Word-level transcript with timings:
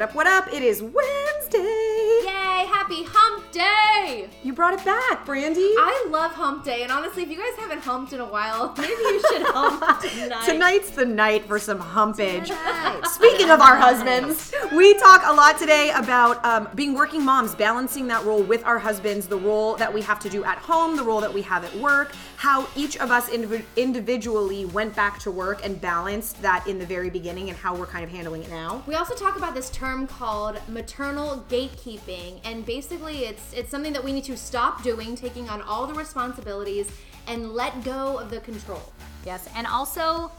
What 0.00 0.08
up, 0.08 0.14
what 0.14 0.26
up? 0.26 0.54
It 0.54 0.62
is 0.62 0.80
Wednesday. 0.82 1.58
Yay, 1.58 2.64
happy 2.72 3.04
hump 3.06 3.52
day! 3.52 4.30
You 4.42 4.54
brought 4.54 4.72
it 4.72 4.82
back, 4.82 5.26
Brandy. 5.26 5.60
I 5.60 6.06
love 6.08 6.32
hump 6.32 6.64
day, 6.64 6.84
and 6.84 6.90
honestly, 6.90 7.22
if 7.24 7.28
you 7.28 7.36
guys 7.36 7.52
haven't 7.58 7.82
humped 7.82 8.14
in 8.14 8.20
a 8.20 8.24
while, 8.24 8.74
maybe 8.78 8.94
you 8.94 9.22
should 9.30 9.42
hump 9.42 10.00
tonight. 10.00 10.46
Tonight's 10.46 10.88
the 10.92 11.04
night 11.04 11.44
for 11.44 11.58
some 11.58 11.78
humpage. 11.78 12.50
Speaking 13.12 13.50
of 13.50 13.60
our 13.60 13.76
husbands, 13.76 14.54
we 14.72 14.94
talk 14.94 15.22
a 15.24 15.32
lot 15.32 15.58
today 15.58 15.90
about 15.96 16.44
um, 16.44 16.68
being 16.76 16.94
working 16.94 17.24
moms, 17.24 17.56
balancing 17.56 18.06
that 18.06 18.24
role 18.24 18.42
with 18.42 18.64
our 18.64 18.78
husbands, 18.78 19.26
the 19.26 19.36
role 19.36 19.74
that 19.76 19.92
we 19.92 20.00
have 20.00 20.20
to 20.20 20.30
do 20.30 20.44
at 20.44 20.58
home, 20.58 20.96
the 20.96 21.02
role 21.02 21.20
that 21.20 21.32
we 21.32 21.42
have 21.42 21.64
at 21.64 21.74
work, 21.76 22.12
how 22.36 22.68
each 22.76 22.96
of 22.98 23.10
us 23.10 23.28
indiv- 23.30 23.64
individually 23.76 24.66
went 24.66 24.94
back 24.94 25.18
to 25.18 25.30
work 25.30 25.64
and 25.64 25.80
balanced 25.80 26.40
that 26.42 26.64
in 26.68 26.78
the 26.78 26.86
very 26.86 27.10
beginning, 27.10 27.48
and 27.48 27.58
how 27.58 27.74
we're 27.74 27.86
kind 27.86 28.04
of 28.04 28.10
handling 28.10 28.44
it 28.44 28.50
now. 28.50 28.82
We 28.86 28.94
also 28.94 29.14
talk 29.14 29.36
about 29.36 29.54
this 29.54 29.70
term 29.70 30.06
called 30.06 30.60
maternal 30.68 31.44
gatekeeping, 31.48 32.40
and 32.44 32.64
basically, 32.64 33.24
it's 33.24 33.52
it's 33.52 33.70
something 33.70 33.92
that 33.92 34.04
we 34.04 34.12
need 34.12 34.24
to 34.24 34.36
stop 34.36 34.84
doing, 34.84 35.16
taking 35.16 35.48
on 35.48 35.62
all 35.62 35.86
the 35.86 35.94
responsibilities 35.94 36.88
and 37.26 37.52
let 37.52 37.82
go 37.84 38.18
of 38.18 38.30
the 38.30 38.40
control. 38.40 38.92
Yes, 39.26 39.48
and 39.54 39.66
also 39.66 40.30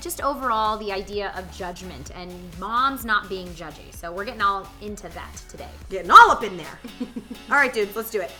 just 0.00 0.22
overall 0.22 0.76
the 0.76 0.92
idea 0.92 1.32
of 1.36 1.50
judgment 1.56 2.10
and 2.14 2.32
moms 2.58 3.04
not 3.04 3.28
being 3.28 3.48
judgy. 3.48 3.94
So 3.94 4.12
we're 4.12 4.24
getting 4.24 4.42
all 4.42 4.68
into 4.80 5.08
that 5.08 5.42
today. 5.48 5.68
Getting 5.90 6.10
all 6.10 6.30
up 6.30 6.44
in 6.44 6.56
there. 6.56 6.78
all 7.50 7.56
right, 7.56 7.72
dudes, 7.72 7.96
let's 7.96 8.10
do 8.10 8.20
it. 8.20 8.30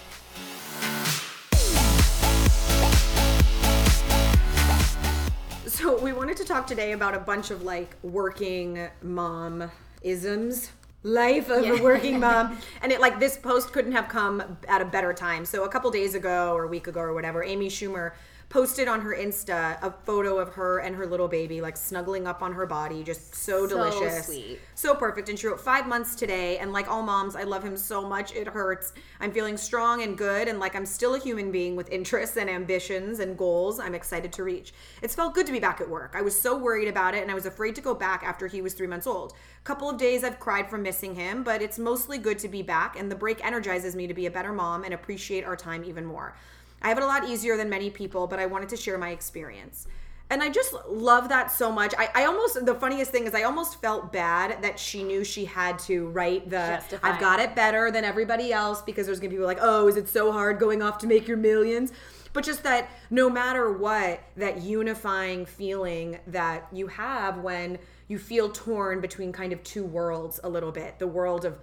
So 5.66 6.00
we 6.00 6.12
wanted 6.12 6.36
to 6.38 6.44
talk 6.44 6.66
today 6.66 6.92
about 6.92 7.14
a 7.14 7.20
bunch 7.20 7.50
of 7.50 7.62
like 7.62 7.96
working 8.02 8.88
mom 9.02 9.70
isms. 10.02 10.70
Life 11.04 11.48
of 11.48 11.64
a 11.64 11.82
working 11.82 12.18
mom. 12.20 12.58
And 12.82 12.90
it 12.90 13.00
like 13.00 13.20
this 13.20 13.36
post 13.36 13.72
couldn't 13.72 13.92
have 13.92 14.08
come 14.08 14.58
at 14.68 14.82
a 14.82 14.84
better 14.84 15.12
time. 15.12 15.44
So 15.44 15.64
a 15.64 15.68
couple 15.68 15.90
days 15.90 16.14
ago 16.14 16.52
or 16.52 16.64
a 16.64 16.68
week 16.68 16.88
ago 16.88 17.00
or 17.00 17.14
whatever, 17.14 17.44
Amy 17.44 17.68
Schumer 17.68 18.12
posted 18.48 18.88
on 18.88 19.02
her 19.02 19.14
Insta 19.14 19.76
a 19.82 19.90
photo 19.90 20.38
of 20.38 20.54
her 20.54 20.78
and 20.78 20.96
her 20.96 21.06
little 21.06 21.28
baby 21.28 21.60
like 21.60 21.76
snuggling 21.76 22.26
up 22.26 22.42
on 22.42 22.54
her 22.54 22.64
body, 22.64 23.04
just 23.04 23.34
so, 23.34 23.66
So 23.66 23.76
delicious. 23.76 24.26
sweet. 24.26 24.58
So 24.74 24.94
perfect. 24.94 25.28
And 25.28 25.38
she 25.38 25.46
wrote 25.46 25.60
five 25.60 25.86
months 25.86 26.14
today. 26.14 26.56
And 26.58 26.72
like 26.72 26.88
all 26.90 27.02
moms, 27.02 27.36
I 27.36 27.42
love 27.42 27.62
him 27.62 27.76
so 27.76 28.08
much. 28.08 28.32
It 28.34 28.46
hurts. 28.48 28.94
I'm 29.20 29.32
feeling 29.32 29.56
strong 29.58 30.02
and 30.02 30.16
good. 30.16 30.48
And 30.48 30.58
like 30.58 30.74
I'm 30.74 30.86
still 30.86 31.14
a 31.14 31.18
human 31.18 31.52
being 31.52 31.76
with 31.76 31.90
interests 31.90 32.36
and 32.38 32.48
ambitions 32.48 33.18
and 33.18 33.36
goals 33.36 33.78
I'm 33.78 33.94
excited 33.94 34.32
to 34.32 34.44
reach. 34.44 34.72
It's 35.02 35.14
felt 35.14 35.34
good 35.34 35.46
to 35.46 35.52
be 35.52 35.60
back 35.60 35.80
at 35.82 35.88
work. 35.88 36.14
I 36.16 36.22
was 36.22 36.38
so 36.40 36.56
worried 36.56 36.88
about 36.88 37.14
it 37.14 37.22
and 37.22 37.30
I 37.30 37.34
was 37.34 37.44
afraid 37.46 37.74
to 37.74 37.80
go 37.82 37.94
back 37.94 38.22
after 38.24 38.46
he 38.46 38.62
was 38.62 38.72
three 38.72 38.86
months 38.86 39.06
old. 39.06 39.32
A 39.32 39.64
Couple 39.64 39.90
of 39.90 39.98
days 39.98 40.24
I've 40.24 40.40
cried 40.40 40.70
from 40.70 40.82
missing 40.82 41.14
him, 41.14 41.42
but 41.42 41.60
it's 41.60 41.78
mostly 41.78 42.16
good 42.16 42.38
to 42.38 42.48
be 42.48 42.62
back. 42.62 42.98
And 42.98 43.10
the 43.10 43.16
break 43.16 43.44
energizes 43.44 43.94
me 43.94 44.06
to 44.06 44.14
be 44.14 44.24
a 44.24 44.30
better 44.30 44.52
mom 44.54 44.84
and 44.84 44.94
appreciate 44.94 45.44
our 45.44 45.56
time 45.56 45.84
even 45.84 46.06
more. 46.06 46.34
I 46.82 46.88
have 46.88 46.98
it 46.98 47.04
a 47.04 47.06
lot 47.06 47.28
easier 47.28 47.56
than 47.56 47.68
many 47.68 47.90
people, 47.90 48.26
but 48.26 48.38
I 48.38 48.46
wanted 48.46 48.68
to 48.70 48.76
share 48.76 48.98
my 48.98 49.10
experience. 49.10 49.86
And 50.30 50.42
I 50.42 50.50
just 50.50 50.74
love 50.86 51.30
that 51.30 51.50
so 51.50 51.72
much. 51.72 51.94
I, 51.96 52.10
I 52.14 52.24
almost, 52.26 52.66
the 52.66 52.74
funniest 52.74 53.10
thing 53.10 53.26
is, 53.26 53.34
I 53.34 53.44
almost 53.44 53.80
felt 53.80 54.12
bad 54.12 54.62
that 54.62 54.78
she 54.78 55.02
knew 55.02 55.24
she 55.24 55.46
had 55.46 55.78
to 55.80 56.08
write 56.08 56.50
the, 56.50 56.56
Justify. 56.56 57.08
I've 57.08 57.20
got 57.20 57.40
it 57.40 57.56
better 57.56 57.90
than 57.90 58.04
everybody 58.04 58.52
else 58.52 58.82
because 58.82 59.06
there's 59.06 59.20
gonna 59.20 59.30
be 59.30 59.36
people 59.36 59.46
like, 59.46 59.58
oh, 59.60 59.88
is 59.88 59.96
it 59.96 60.06
so 60.08 60.30
hard 60.30 60.58
going 60.58 60.82
off 60.82 60.98
to 60.98 61.06
make 61.06 61.26
your 61.26 61.38
millions? 61.38 61.92
But 62.34 62.44
just 62.44 62.62
that 62.64 62.90
no 63.10 63.30
matter 63.30 63.72
what, 63.72 64.20
that 64.36 64.60
unifying 64.60 65.46
feeling 65.46 66.18
that 66.26 66.68
you 66.72 66.88
have 66.88 67.38
when 67.38 67.78
you 68.08 68.18
feel 68.18 68.50
torn 68.50 69.00
between 69.00 69.32
kind 69.32 69.52
of 69.52 69.62
two 69.64 69.84
worlds 69.84 70.40
a 70.44 70.48
little 70.48 70.72
bit 70.72 70.98
the 70.98 71.06
world 71.06 71.44
of 71.44 71.58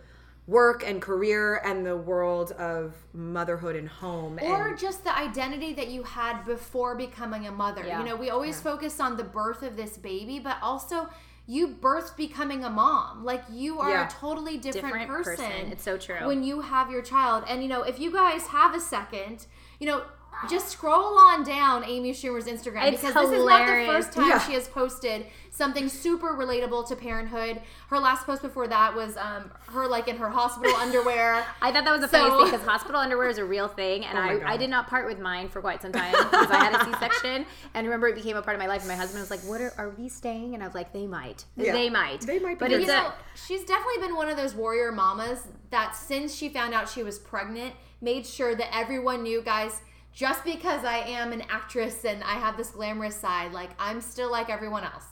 work 0.47 0.83
and 0.85 1.01
career 1.01 1.55
and 1.65 1.85
the 1.85 1.97
world 1.97 2.51
of 2.53 2.93
motherhood 3.13 3.75
and 3.75 3.89
home. 3.89 4.39
Or 4.41 4.69
and, 4.69 4.77
just 4.79 5.03
the 5.03 5.17
identity 5.17 5.73
that 5.73 5.87
you 5.87 6.03
had 6.03 6.43
before 6.43 6.95
becoming 6.95 7.47
a 7.47 7.51
mother. 7.51 7.83
Yeah. 7.85 7.99
You 7.99 8.05
know, 8.05 8.15
we 8.15 8.29
always 8.29 8.61
focus 8.61 8.99
on 8.99 9.17
the 9.17 9.23
birth 9.23 9.63
of 9.63 9.75
this 9.75 9.97
baby, 9.97 10.39
but 10.39 10.57
also 10.61 11.09
you 11.47 11.67
birthed 11.67 12.15
becoming 12.15 12.63
a 12.63 12.69
mom. 12.69 13.23
Like 13.23 13.43
you 13.51 13.79
are 13.79 13.89
Yeah. 13.89 14.07
a 14.07 14.11
totally 14.11 14.57
different, 14.57 14.93
Different 14.93 15.09
person. 15.09 15.35
person. 15.45 15.71
It's 15.71 15.83
so 15.83 15.97
true. 15.97 16.27
When 16.27 16.43
you 16.43 16.61
have 16.61 16.91
your 16.91 17.01
child. 17.01 17.43
And 17.47 17.63
you 17.63 17.69
know, 17.69 17.81
if 17.81 17.99
you 17.99 18.11
guys 18.11 18.47
have 18.47 18.75
a 18.75 18.79
second, 18.79 19.47
you 19.79 19.87
know, 19.87 20.03
just 20.49 20.69
scroll 20.69 21.17
on 21.17 21.43
down 21.43 21.83
Amy 21.85 22.11
Schumer's 22.11 22.45
Instagram 22.45 22.91
It's 22.91 23.01
because 23.01 23.13
this 23.29 23.39
is 23.39 23.45
not 23.45 23.65
the 23.67 23.85
first 23.85 24.13
time 24.13 24.29
Yeah. 24.29 24.39
she 24.39 24.53
has 24.53 24.67
posted 24.67 25.25
something 25.49 25.87
super 25.87 26.33
relatable 26.33 26.85
to 26.89 26.95
parenthood. 26.97 27.61
Her 27.89 27.97
last 27.97 28.25
post 28.25 28.41
before 28.41 28.67
that 28.67 28.93
was 28.93 29.15
um, 29.15 29.49
her 29.67 29.87
like 29.87 30.07
in 30.09 30.17
her 30.17 30.29
hospital 30.29 30.75
underwear. 30.79 31.45
I 31.61 31.71
thought 31.71 31.85
that 31.85 31.91
was 31.91 32.01
the 32.01 32.09
So- 32.09 32.17
funniest 32.19 32.37
thing 32.37 32.51
because 32.59 32.67
hospital 32.67 32.99
underwear 32.99 33.29
is 33.29 33.37
a 33.37 33.45
real 33.45 33.67
thing, 33.69 34.03
and 34.05 34.17
Oh 34.17 34.45
I, 34.45 34.53
I 34.53 34.57
did 34.57 34.69
not 34.69 34.87
part 34.87 35.05
with 35.07 35.19
mine 35.19 35.47
for 35.47 35.61
quite 35.61 35.81
some 35.81 35.93
time 35.93 36.11
because 36.11 36.51
I 36.51 36.63
had 36.63 36.75
a 36.75 36.83
C-section. 36.85 37.45
And 37.73 37.87
remember, 37.87 38.07
it 38.07 38.15
became 38.15 38.35
a 38.37 38.41
part 38.41 38.55
of 38.55 38.61
my 38.61 38.67
life. 38.67 38.81
And 38.81 38.89
my 38.89 38.95
husband 38.95 39.21
was 39.21 39.29
like, 39.31 39.41
"What 39.41 39.59
are, 39.61 39.73
are 39.77 39.89
we 39.97 40.07
staying?" 40.09 40.53
And 40.53 40.63
I 40.63 40.65
was 40.65 40.75
like, 40.75 40.91
"They 40.93 41.05
might, 41.07 41.45
Yeah. 41.57 41.71
they 41.73 41.89
might, 41.89 42.21
They 42.21 42.39
might 42.39 42.57
be 42.59 42.65
But 42.67 42.71
you 42.71 42.85
know, 42.85 43.11
she's 43.47 43.63
definitely 43.65 44.01
been 44.05 44.15
one 44.15 44.29
of 44.29 44.37
those 44.37 44.53
warrior 44.55 44.91
mamas 44.91 45.47
that 45.71 45.95
since 45.95 46.33
she 46.35 46.47
found 46.49 46.73
out 46.73 46.87
she 46.89 47.03
was 47.03 47.17
pregnant, 47.19 47.73
made 48.01 48.25
sure 48.25 48.55
that 48.55 48.73
everyone 48.75 49.23
knew, 49.23 49.41
guys, 49.41 49.81
just 50.15 50.45
because 50.45 50.85
I 50.85 50.99
am 50.99 51.33
an 51.33 51.43
actress 51.49 52.05
and 52.05 52.23
I 52.23 52.35
have 52.35 52.55
this 52.55 52.71
glamorous 52.71 53.15
side, 53.15 53.51
like 53.51 53.71
I'm 53.77 53.99
still 53.99 54.31
like 54.31 54.49
everyone 54.49 54.85
else. 54.85 55.03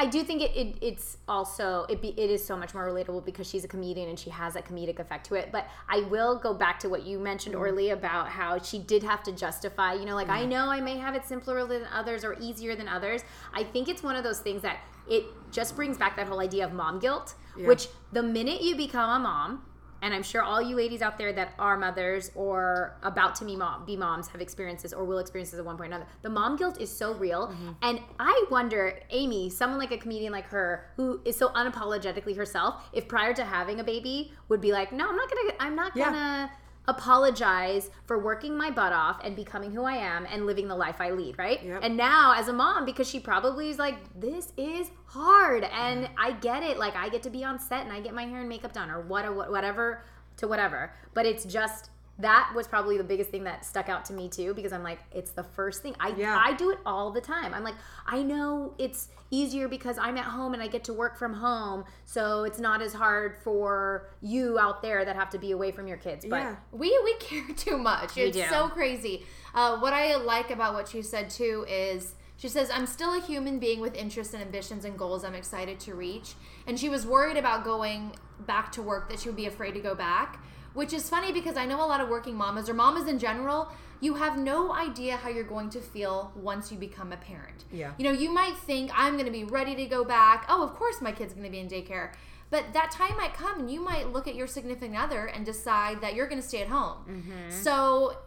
I 0.00 0.06
do 0.06 0.22
think 0.22 0.42
it, 0.42 0.56
it 0.56 0.76
it's 0.80 1.16
also 1.26 1.84
it 1.88 2.00
be 2.00 2.10
it 2.10 2.30
is 2.30 2.44
so 2.44 2.56
much 2.56 2.72
more 2.72 2.86
relatable 2.86 3.24
because 3.24 3.48
she's 3.48 3.64
a 3.64 3.68
comedian 3.68 4.08
and 4.08 4.16
she 4.16 4.30
has 4.30 4.54
that 4.54 4.64
comedic 4.64 5.00
effect 5.00 5.26
to 5.26 5.34
it. 5.34 5.50
But 5.50 5.66
I 5.88 6.02
will 6.02 6.38
go 6.38 6.54
back 6.54 6.78
to 6.80 6.88
what 6.88 7.04
you 7.04 7.18
mentioned, 7.18 7.56
Mm-hmm. 7.56 7.64
Orly, 7.64 7.90
about 7.90 8.28
how 8.28 8.58
she 8.60 8.78
did 8.78 9.02
have 9.02 9.24
to 9.24 9.32
justify. 9.32 9.94
You 9.94 10.04
know, 10.04 10.14
like 10.14 10.28
I 10.28 10.44
know 10.44 10.70
I 10.70 10.80
may 10.80 10.98
have 10.98 11.16
it 11.16 11.24
simpler 11.24 11.66
than 11.66 11.82
others 11.92 12.24
or 12.24 12.36
easier 12.40 12.76
than 12.76 12.86
others. 12.86 13.22
I 13.52 13.64
think 13.64 13.88
it's 13.88 14.04
one 14.04 14.14
of 14.14 14.22
those 14.22 14.38
things 14.38 14.62
that 14.62 14.78
it 15.08 15.24
just 15.50 15.74
brings 15.74 15.98
back 15.98 16.14
that 16.14 16.28
whole 16.28 16.38
idea 16.38 16.64
of 16.64 16.72
mom 16.72 17.00
guilt, 17.00 17.34
which 17.56 17.88
the 18.12 18.22
minute 18.22 18.62
you 18.62 18.76
become 18.76 19.10
a 19.10 19.18
mom. 19.18 19.64
And 20.02 20.14
I'm 20.14 20.22
sure 20.22 20.42
all 20.42 20.62
you 20.62 20.76
ladies 20.76 21.02
out 21.02 21.18
there 21.18 21.32
that 21.32 21.54
are 21.58 21.76
mothers 21.76 22.30
or 22.34 22.96
about 23.02 23.34
to 23.36 23.44
be, 23.44 23.56
mom, 23.56 23.84
be 23.84 23.96
moms 23.96 24.28
have 24.28 24.40
experiences 24.40 24.92
or 24.92 25.04
will 25.04 25.18
experience 25.18 25.50
this 25.50 25.58
at 25.58 25.66
one 25.66 25.76
point 25.76 25.92
or 25.92 25.96
another. 25.96 26.10
The 26.22 26.30
mom 26.30 26.56
guilt 26.56 26.80
is 26.80 26.90
so 26.90 27.14
real. 27.14 27.48
Mm-hmm. 27.48 27.70
And 27.82 28.00
I 28.18 28.44
wonder, 28.50 29.00
Amy, 29.10 29.50
someone 29.50 29.78
like 29.78 29.92
a 29.92 29.98
comedian 29.98 30.32
like 30.32 30.46
her 30.46 30.90
who 30.96 31.20
is 31.24 31.36
so 31.36 31.48
unapologetically 31.48 32.36
herself, 32.36 32.84
if 32.92 33.08
prior 33.08 33.34
to 33.34 33.44
having 33.44 33.80
a 33.80 33.84
baby 33.84 34.32
would 34.48 34.60
be 34.60 34.72
like, 34.72 34.92
no, 34.92 35.08
I'm 35.08 35.16
not 35.16 35.28
gonna, 35.28 35.54
I'm 35.60 35.74
not 35.74 35.94
going 35.94 36.12
to. 36.12 36.18
Yeah. 36.18 36.48
Apologize 36.88 37.90
for 38.06 38.18
working 38.18 38.56
my 38.56 38.70
butt 38.70 38.92
off 38.92 39.20
and 39.22 39.36
becoming 39.36 39.70
who 39.70 39.84
I 39.84 39.96
am 39.96 40.26
and 40.26 40.46
living 40.46 40.66
the 40.66 40.74
life 40.74 41.00
I 41.00 41.10
lead, 41.10 41.38
right? 41.38 41.62
Yep. 41.62 41.80
And 41.82 41.96
now 41.96 42.34
as 42.34 42.48
a 42.48 42.52
mom, 42.52 42.84
because 42.84 43.08
she 43.08 43.20
probably 43.20 43.68
is 43.68 43.78
like, 43.78 43.96
this 44.18 44.52
is 44.56 44.90
hard 45.04 45.64
and 45.64 46.08
I 46.16 46.32
get 46.32 46.62
it. 46.62 46.78
Like 46.78 46.96
I 46.96 47.10
get 47.10 47.22
to 47.24 47.30
be 47.30 47.44
on 47.44 47.58
set 47.60 47.84
and 47.84 47.92
I 47.92 48.00
get 48.00 48.14
my 48.14 48.24
hair 48.24 48.40
and 48.40 48.48
makeup 48.48 48.72
done 48.72 48.90
or 48.90 49.02
what, 49.02 49.50
whatever 49.50 50.02
to 50.38 50.48
whatever. 50.48 50.92
But 51.12 51.26
it's 51.26 51.44
just 51.44 51.90
that 52.20 52.52
was 52.54 52.66
probably 52.66 52.98
the 52.98 53.04
biggest 53.04 53.30
thing 53.30 53.44
that 53.44 53.64
stuck 53.64 53.88
out 53.88 54.04
to 54.06 54.12
me 54.12 54.28
too 54.28 54.52
because 54.54 54.72
I'm 54.72 54.82
like 54.82 54.98
it's 55.12 55.30
the 55.30 55.44
first 55.44 55.82
thing 55.82 55.94
I 56.00 56.14
Yeah. 56.16 56.36
I 56.38 56.52
do 56.54 56.70
it 56.70 56.78
all 56.84 57.10
the 57.10 57.20
time. 57.20 57.54
I'm 57.54 57.62
like 57.62 57.76
I 58.06 58.22
know 58.22 58.74
it's 58.78 59.08
easier 59.30 59.68
because 59.68 59.98
I'm 59.98 60.16
at 60.16 60.24
home 60.24 60.54
and 60.54 60.62
I 60.62 60.68
get 60.68 60.84
to 60.84 60.92
work 60.92 61.16
from 61.16 61.34
home, 61.34 61.84
so 62.04 62.44
it's 62.44 62.58
not 62.58 62.82
as 62.82 62.94
hard 62.94 63.36
for 63.42 64.08
you 64.20 64.58
out 64.58 64.82
there 64.82 65.04
that 65.04 65.16
have 65.16 65.30
to 65.30 65.38
be 65.38 65.52
away 65.52 65.70
from 65.70 65.86
your 65.86 65.98
kids. 65.98 66.24
But 66.28 66.40
yeah. 66.40 66.56
We 66.72 66.98
we 67.04 67.14
care 67.20 67.54
too 67.54 67.78
much. 67.78 68.16
It's 68.16 68.36
do. 68.36 68.44
so 68.48 68.68
crazy. 68.68 69.24
Uh, 69.54 69.78
what 69.78 69.92
I 69.92 70.16
like 70.16 70.50
about 70.50 70.74
what 70.74 70.88
she 70.88 71.02
said 71.02 71.30
too 71.30 71.64
is 71.68 72.14
she 72.36 72.48
says, 72.48 72.70
"I'm 72.72 72.86
still 72.86 73.14
a 73.14 73.20
human 73.20 73.58
being 73.58 73.80
with 73.80 73.94
interests 73.94 74.34
and 74.34 74.42
ambitions 74.42 74.84
and 74.84 74.98
goals. 74.98 75.24
I'm 75.24 75.34
excited 75.34 75.78
to 75.80 75.94
reach." 75.94 76.34
And 76.66 76.78
she 76.78 76.88
was 76.88 77.06
worried 77.06 77.36
about 77.36 77.64
going 77.64 78.16
back 78.46 78.72
to 78.72 78.82
work 78.82 79.10
that 79.10 79.20
she 79.20 79.28
would 79.28 79.36
be 79.36 79.46
afraid 79.46 79.74
to 79.74 79.80
go 79.80 79.94
back, 79.94 80.42
which 80.78 80.92
is 80.92 81.10
funny 81.10 81.32
because 81.32 81.56
I 81.56 81.66
know 81.66 81.84
a 81.84 81.88
lot 81.88 82.00
of 82.00 82.08
working 82.08 82.36
mamas 82.36 82.68
or 82.68 82.72
mamas 82.72 83.08
in 83.08 83.18
general. 83.18 83.68
You 84.00 84.14
have 84.14 84.38
no 84.38 84.72
idea 84.72 85.16
how 85.16 85.28
you're 85.28 85.42
going 85.42 85.70
to 85.70 85.80
feel 85.80 86.30
once 86.36 86.70
you 86.70 86.78
become 86.78 87.12
a 87.12 87.16
parent. 87.16 87.64
Yeah. 87.72 87.94
You 87.98 88.04
know, 88.04 88.12
you 88.12 88.30
might 88.30 88.56
think 88.58 88.92
I'm 88.94 89.14
going 89.14 89.26
to 89.26 89.32
be 89.32 89.42
ready 89.42 89.74
to 89.74 89.86
go 89.86 90.04
back. 90.04 90.46
Oh, 90.48 90.62
of 90.62 90.76
course 90.76 91.00
my 91.00 91.10
kid's 91.10 91.32
going 91.32 91.46
to 91.46 91.50
be 91.50 91.58
in 91.58 91.68
daycare. 91.68 92.12
But 92.50 92.72
that 92.74 92.92
time 92.92 93.16
might 93.16 93.34
come 93.34 93.58
and 93.58 93.68
you 93.68 93.80
might 93.80 94.12
look 94.12 94.28
at 94.28 94.36
your 94.36 94.46
significant 94.46 94.96
other 94.96 95.26
and 95.26 95.44
decide 95.44 96.00
that 96.00 96.14
you're 96.14 96.28
going 96.28 96.40
to 96.40 96.46
stay 96.46 96.62
at 96.62 96.68
home. 96.68 96.98
Mm-hmm. 97.08 97.50
So 97.60 98.18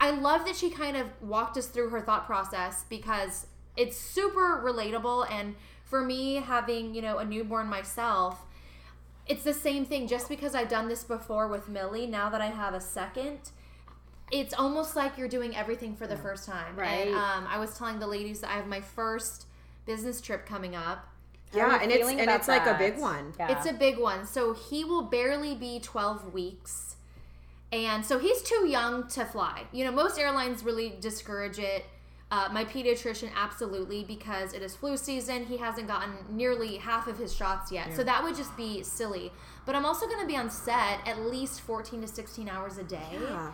I 0.00 0.10
love 0.10 0.44
that 0.46 0.56
she 0.56 0.70
kind 0.70 0.96
of 0.96 1.06
walked 1.22 1.56
us 1.56 1.66
through 1.66 1.90
her 1.90 2.00
thought 2.00 2.26
process 2.26 2.84
because 2.88 3.46
it's 3.76 3.96
super 3.96 4.60
relatable 4.60 5.30
and 5.30 5.54
for 5.84 6.02
me 6.02 6.34
having, 6.34 6.96
you 6.96 7.00
know, 7.00 7.18
a 7.18 7.24
newborn 7.24 7.68
myself, 7.68 8.42
it's 9.28 9.44
the 9.44 9.54
same 9.54 9.84
thing 9.84 10.06
just 10.06 10.28
because 10.28 10.54
I've 10.54 10.68
done 10.68 10.88
this 10.88 11.04
before 11.04 11.48
with 11.48 11.68
Millie, 11.68 12.06
now 12.06 12.30
that 12.30 12.40
I 12.40 12.46
have 12.46 12.74
a 12.74 12.80
second, 12.80 13.38
it's 14.30 14.54
almost 14.54 14.96
like 14.96 15.18
you're 15.18 15.28
doing 15.28 15.56
everything 15.56 15.94
for 15.94 16.06
the 16.06 16.16
first 16.16 16.46
time. 16.46 16.76
Right. 16.76 17.08
And 17.08 17.14
um, 17.14 17.46
I 17.48 17.58
was 17.58 17.76
telling 17.76 17.98
the 17.98 18.06
ladies 18.06 18.40
that 18.40 18.50
I 18.50 18.54
have 18.54 18.66
my 18.66 18.80
first 18.80 19.46
business 19.84 20.20
trip 20.20 20.46
coming 20.46 20.74
up. 20.74 21.08
How 21.52 21.58
Yeah, 21.58 21.78
and 21.82 21.92
it's 21.92 22.08
and 22.08 22.20
about 22.20 22.40
it's 22.40 22.48
like 22.48 22.66
a 22.66 22.74
big 22.74 22.98
one. 22.98 23.32
Yeah. 23.38 23.56
It's 23.56 23.66
a 23.66 23.72
big 23.72 23.98
one. 23.98 24.26
So 24.26 24.52
he 24.52 24.84
will 24.84 25.02
barely 25.02 25.54
be 25.54 25.78
12 25.80 26.32
weeks. 26.32 26.96
And 27.72 28.04
so 28.04 28.18
he's 28.18 28.42
too 28.42 28.66
young 28.66 29.08
to 29.08 29.24
fly. 29.24 29.64
You 29.72 29.84
know, 29.84 29.92
most 29.92 30.18
airlines 30.18 30.64
really 30.64 30.96
discourage 31.00 31.58
it. 31.58 31.84
Uh, 32.28 32.48
my 32.52 32.64
pediatrician, 32.64 33.30
absolutely, 33.36 34.02
because 34.02 34.52
it 34.52 34.60
is 34.60 34.74
flu 34.74 34.96
season. 34.96 35.44
He 35.46 35.58
hasn't 35.58 35.86
gotten 35.86 36.12
nearly 36.28 36.76
half 36.76 37.06
of 37.06 37.18
his 37.18 37.32
shots 37.32 37.70
yet. 37.70 37.94
So 37.94 38.02
that 38.02 38.22
would 38.24 38.34
just 38.34 38.56
be 38.56 38.82
silly. 38.82 39.30
But 39.64 39.76
I'm 39.76 39.86
also 39.86 40.06
going 40.06 40.20
to 40.20 40.26
be 40.26 40.36
on 40.36 40.50
set 40.50 41.06
at 41.06 41.20
least 41.20 41.60
14 41.60 42.00
to 42.00 42.08
16 42.08 42.48
hours 42.48 42.78
a 42.78 42.82
day. 42.82 42.98
Yeah. 43.12 43.52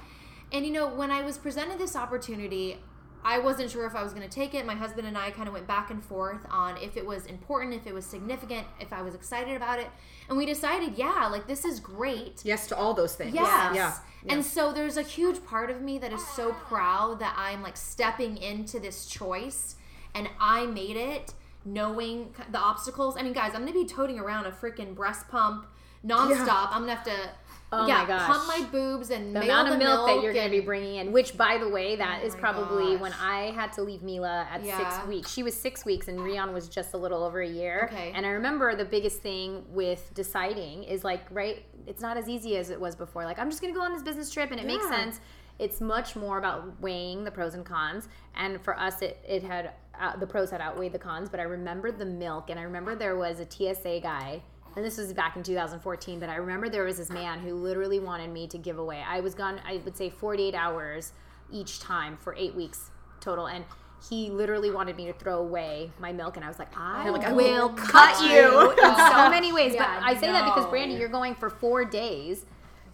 And 0.52 0.64
you 0.66 0.72
know, 0.72 0.88
when 0.88 1.10
I 1.10 1.22
was 1.22 1.36
presented 1.36 1.78
this 1.78 1.96
opportunity, 1.96 2.78
I 3.24 3.38
wasn't 3.38 3.70
sure 3.70 3.86
if 3.86 3.94
I 3.94 4.02
was 4.02 4.12
going 4.12 4.28
to 4.28 4.34
take 4.34 4.54
it. 4.54 4.66
My 4.66 4.74
husband 4.74 5.06
and 5.06 5.16
I 5.16 5.30
kind 5.30 5.46
of 5.46 5.54
went 5.54 5.66
back 5.66 5.90
and 5.90 6.02
forth 6.04 6.44
on 6.50 6.76
if 6.78 6.96
it 6.96 7.06
was 7.06 7.26
important, 7.26 7.74
if 7.74 7.86
it 7.86 7.94
was 7.94 8.04
significant, 8.04 8.66
if 8.80 8.92
I 8.92 9.02
was 9.02 9.14
excited 9.14 9.56
about 9.56 9.78
it. 9.78 9.88
And 10.28 10.36
we 10.36 10.46
decided, 10.46 10.96
yeah, 10.96 11.28
like 11.30 11.46
this 11.46 11.64
is 11.64 11.78
great. 11.78 12.42
Yes 12.44 12.66
to 12.68 12.76
all 12.76 12.94
those 12.94 13.14
things. 13.14 13.34
Yes. 13.34 13.74
Yeah. 13.74 13.94
And 14.28 14.44
so 14.44 14.72
there's 14.72 14.96
a 14.96 15.02
huge 15.02 15.44
part 15.44 15.70
of 15.70 15.80
me 15.80 15.98
that 15.98 16.12
is 16.12 16.26
so 16.28 16.52
proud 16.52 17.20
that 17.20 17.34
I'm 17.36 17.62
like 17.62 17.76
stepping 17.76 18.36
into 18.38 18.80
this 18.80 19.06
choice 19.06 19.76
and 20.14 20.28
I 20.40 20.66
made 20.66 20.96
it 20.96 21.34
knowing 21.64 22.34
the 22.50 22.58
obstacles. 22.58 23.16
I 23.16 23.22
mean, 23.22 23.32
guys, 23.32 23.52
I'm 23.54 23.62
going 23.62 23.72
to 23.72 23.78
be 23.78 23.86
toting 23.86 24.18
around 24.18 24.46
a 24.46 24.50
freaking 24.50 24.94
breast 24.94 25.28
pump 25.28 25.66
nonstop. 26.04 26.68
I'm 26.72 26.84
going 26.84 26.88
to 26.88 26.94
have 26.94 27.04
to 27.04 27.30
Oh 27.74 27.86
yeah, 27.86 28.02
my 28.02 28.06
gosh. 28.06 28.26
pump 28.26 28.46
my 28.46 28.68
boobs 28.70 29.10
and 29.10 29.34
the 29.34 29.40
amount 29.42 29.68
the 29.68 29.74
of 29.74 29.78
milk, 29.78 30.06
that 30.06 30.22
you're 30.22 30.34
going 30.34 30.44
to 30.44 30.50
be 30.50 30.60
bringing 30.60 30.96
in, 30.96 31.10
which 31.10 31.36
by 31.38 31.56
the 31.58 31.68
way, 31.68 31.96
that 31.96 32.20
Oh 32.22 32.26
is 32.26 32.34
probably 32.34 32.92
gosh. 32.92 33.00
when 33.00 33.12
I 33.14 33.50
had 33.52 33.72
to 33.74 33.82
leave 33.82 34.02
Mila 34.02 34.46
at 34.50 34.62
Yeah. 34.62 34.76
six 34.76 35.08
weeks. 35.08 35.30
She 35.32 35.42
was 35.42 35.56
six 35.56 35.84
weeks 35.84 36.08
and 36.08 36.20
Rion 36.22 36.52
was 36.52 36.68
just 36.68 36.92
a 36.92 36.98
little 36.98 37.24
over 37.24 37.40
a 37.40 37.48
year. 37.48 37.88
Okay. 37.90 38.12
And 38.14 38.26
I 38.26 38.30
remember 38.30 38.76
the 38.76 38.84
biggest 38.84 39.20
thing 39.22 39.64
with 39.70 40.10
deciding 40.12 40.84
is 40.84 41.02
like, 41.02 41.22
right, 41.30 41.64
it's 41.86 42.02
not 42.02 42.16
as 42.18 42.28
easy 42.28 42.56
as 42.58 42.68
it 42.68 42.78
was 42.78 42.94
before. 42.94 43.24
Like, 43.24 43.38
I'm 43.38 43.48
just 43.48 43.62
going 43.62 43.72
to 43.72 43.78
go 43.78 43.84
on 43.84 43.92
this 43.94 44.02
business 44.02 44.30
trip 44.30 44.50
and 44.50 44.60
it 44.60 44.66
makes 44.66 44.86
sense. 44.88 45.20
It's 45.58 45.80
much 45.80 46.14
more 46.16 46.38
about 46.38 46.80
weighing 46.80 47.24
the 47.24 47.30
pros 47.30 47.54
and 47.54 47.64
cons. 47.64 48.08
And 48.34 48.60
for 48.60 48.78
us, 48.78 49.00
it, 49.00 49.18
it 49.26 49.42
had, 49.42 49.72
uh, 49.98 50.16
the 50.16 50.26
pros 50.26 50.50
had 50.50 50.60
outweighed 50.60 50.92
the 50.92 50.98
cons. 50.98 51.28
But 51.30 51.40
I 51.40 51.44
remember 51.44 51.90
the 51.92 52.04
milk 52.06 52.50
and 52.50 52.58
I 52.60 52.64
remember 52.64 52.94
there 52.94 53.16
was 53.16 53.40
a 53.40 53.46
TSA 53.48 54.00
guy 54.00 54.42
and 54.76 54.84
this 54.84 54.96
was 54.98 55.12
back 55.12 55.36
in 55.36 55.42
2014 55.42 56.18
but 56.18 56.28
i 56.28 56.36
remember 56.36 56.68
there 56.68 56.84
was 56.84 56.96
this 56.98 57.10
man 57.10 57.38
who 57.40 57.54
literally 57.54 57.98
wanted 58.00 58.30
me 58.32 58.46
to 58.46 58.58
give 58.58 58.78
away. 58.78 59.02
I 59.06 59.20
was 59.20 59.34
gone 59.34 59.60
i 59.66 59.76
would 59.84 59.96
say 59.96 60.10
48 60.10 60.54
hours 60.54 61.12
each 61.52 61.80
time 61.80 62.16
for 62.16 62.34
eight 62.36 62.54
weeks 62.54 62.90
total 63.20 63.46
and 63.46 63.64
he 64.08 64.30
literally 64.30 64.70
wanted 64.70 64.96
me 64.96 65.06
to 65.06 65.12
throw 65.12 65.38
away 65.38 65.92
my 66.00 66.12
milk 66.12 66.36
and 66.36 66.44
i 66.44 66.48
was 66.48 66.58
like 66.58 66.76
i 66.76 67.08
oh 67.08 67.12
like, 67.12 67.24
I 67.24 67.32
will 67.32 67.68
will 67.68 67.68
cut 67.70 68.14
cut 68.16 68.30
you. 68.30 68.70
in 68.70 68.76
so 69.12 69.30
many 69.30 69.52
ways 69.52 69.74
Yeah, 69.74 69.98
but 70.00 70.06
i 70.06 70.14
say 70.14 70.32
that 70.32 70.44
because 70.44 70.64
no. 70.64 70.70
brandy 70.70 70.94
you're 70.94 71.08
going 71.08 71.34
for 71.34 71.50
four 71.50 71.84
days. 71.84 72.44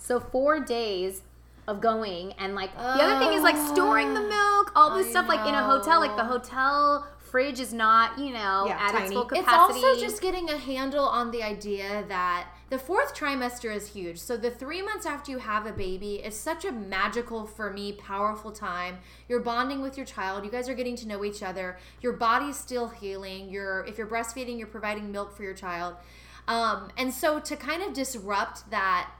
So 0.00 0.20
four 0.20 0.60
days 0.60 1.22
of 1.66 1.80
going 1.80 2.32
and 2.34 2.54
like 2.54 2.72
the 2.74 2.80
other 2.80 3.18
thing 3.24 3.36
is 3.36 3.42
like 3.42 3.56
storing 3.56 4.14
the 4.14 4.20
milk 4.22 4.72
all 4.76 4.96
this 4.96 5.06
I 5.08 5.10
stuff 5.10 5.28
like 5.28 5.46
in 5.46 5.54
a 5.54 5.62
hotel 5.64 6.00
like 6.00 6.16
the 6.16 6.24
hotel 6.24 7.06
fridge 7.30 7.60
is 7.60 7.72
not 7.72 8.18
you 8.18 8.32
know 8.32 8.64
Yeah, 8.66 8.78
at 8.80 9.02
its 9.02 9.12
full 9.12 9.24
capacity 9.24 9.80
It's 9.80 9.86
also 9.86 10.00
just 10.00 10.20
getting 10.22 10.50
a 10.50 10.56
handle 10.56 11.04
on 11.04 11.30
the 11.30 11.42
idea 11.42 12.04
that 12.08 12.48
the 12.70 12.78
fourth 12.78 13.14
trimester 13.14 13.74
is 13.74 13.88
huge. 13.88 14.18
So 14.18 14.36
the 14.36 14.50
three 14.50 14.82
months 14.82 15.06
after 15.06 15.30
you 15.30 15.38
have 15.38 15.64
a 15.64 15.72
baby 15.72 16.16
is 16.16 16.38
such 16.38 16.66
a 16.66 16.72
magical, 16.72 17.46
for 17.46 17.72
me, 17.72 17.92
powerful 17.92 18.52
time. 18.52 18.98
You're 19.26 19.40
bonding 19.40 19.80
with 19.80 19.96
your 19.96 20.04
child. 20.04 20.44
You 20.44 20.50
guys 20.50 20.68
are 20.68 20.74
getting 20.74 20.96
to 20.96 21.08
know 21.08 21.24
each 21.24 21.42
other. 21.42 21.78
Your 22.02 22.12
body's 22.12 22.58
still 22.58 22.88
healing. 22.88 23.48
You're 23.48 23.86
if 23.86 23.96
you're 23.96 24.06
breastfeeding, 24.06 24.58
you're 24.58 24.66
providing 24.66 25.10
milk 25.10 25.34
for 25.34 25.42
your 25.42 25.54
child. 25.54 25.96
Um, 26.46 26.90
and 26.96 27.12
so 27.12 27.40
to 27.40 27.56
kind 27.56 27.82
of 27.82 27.94
disrupt 27.94 28.70
that 28.70 29.10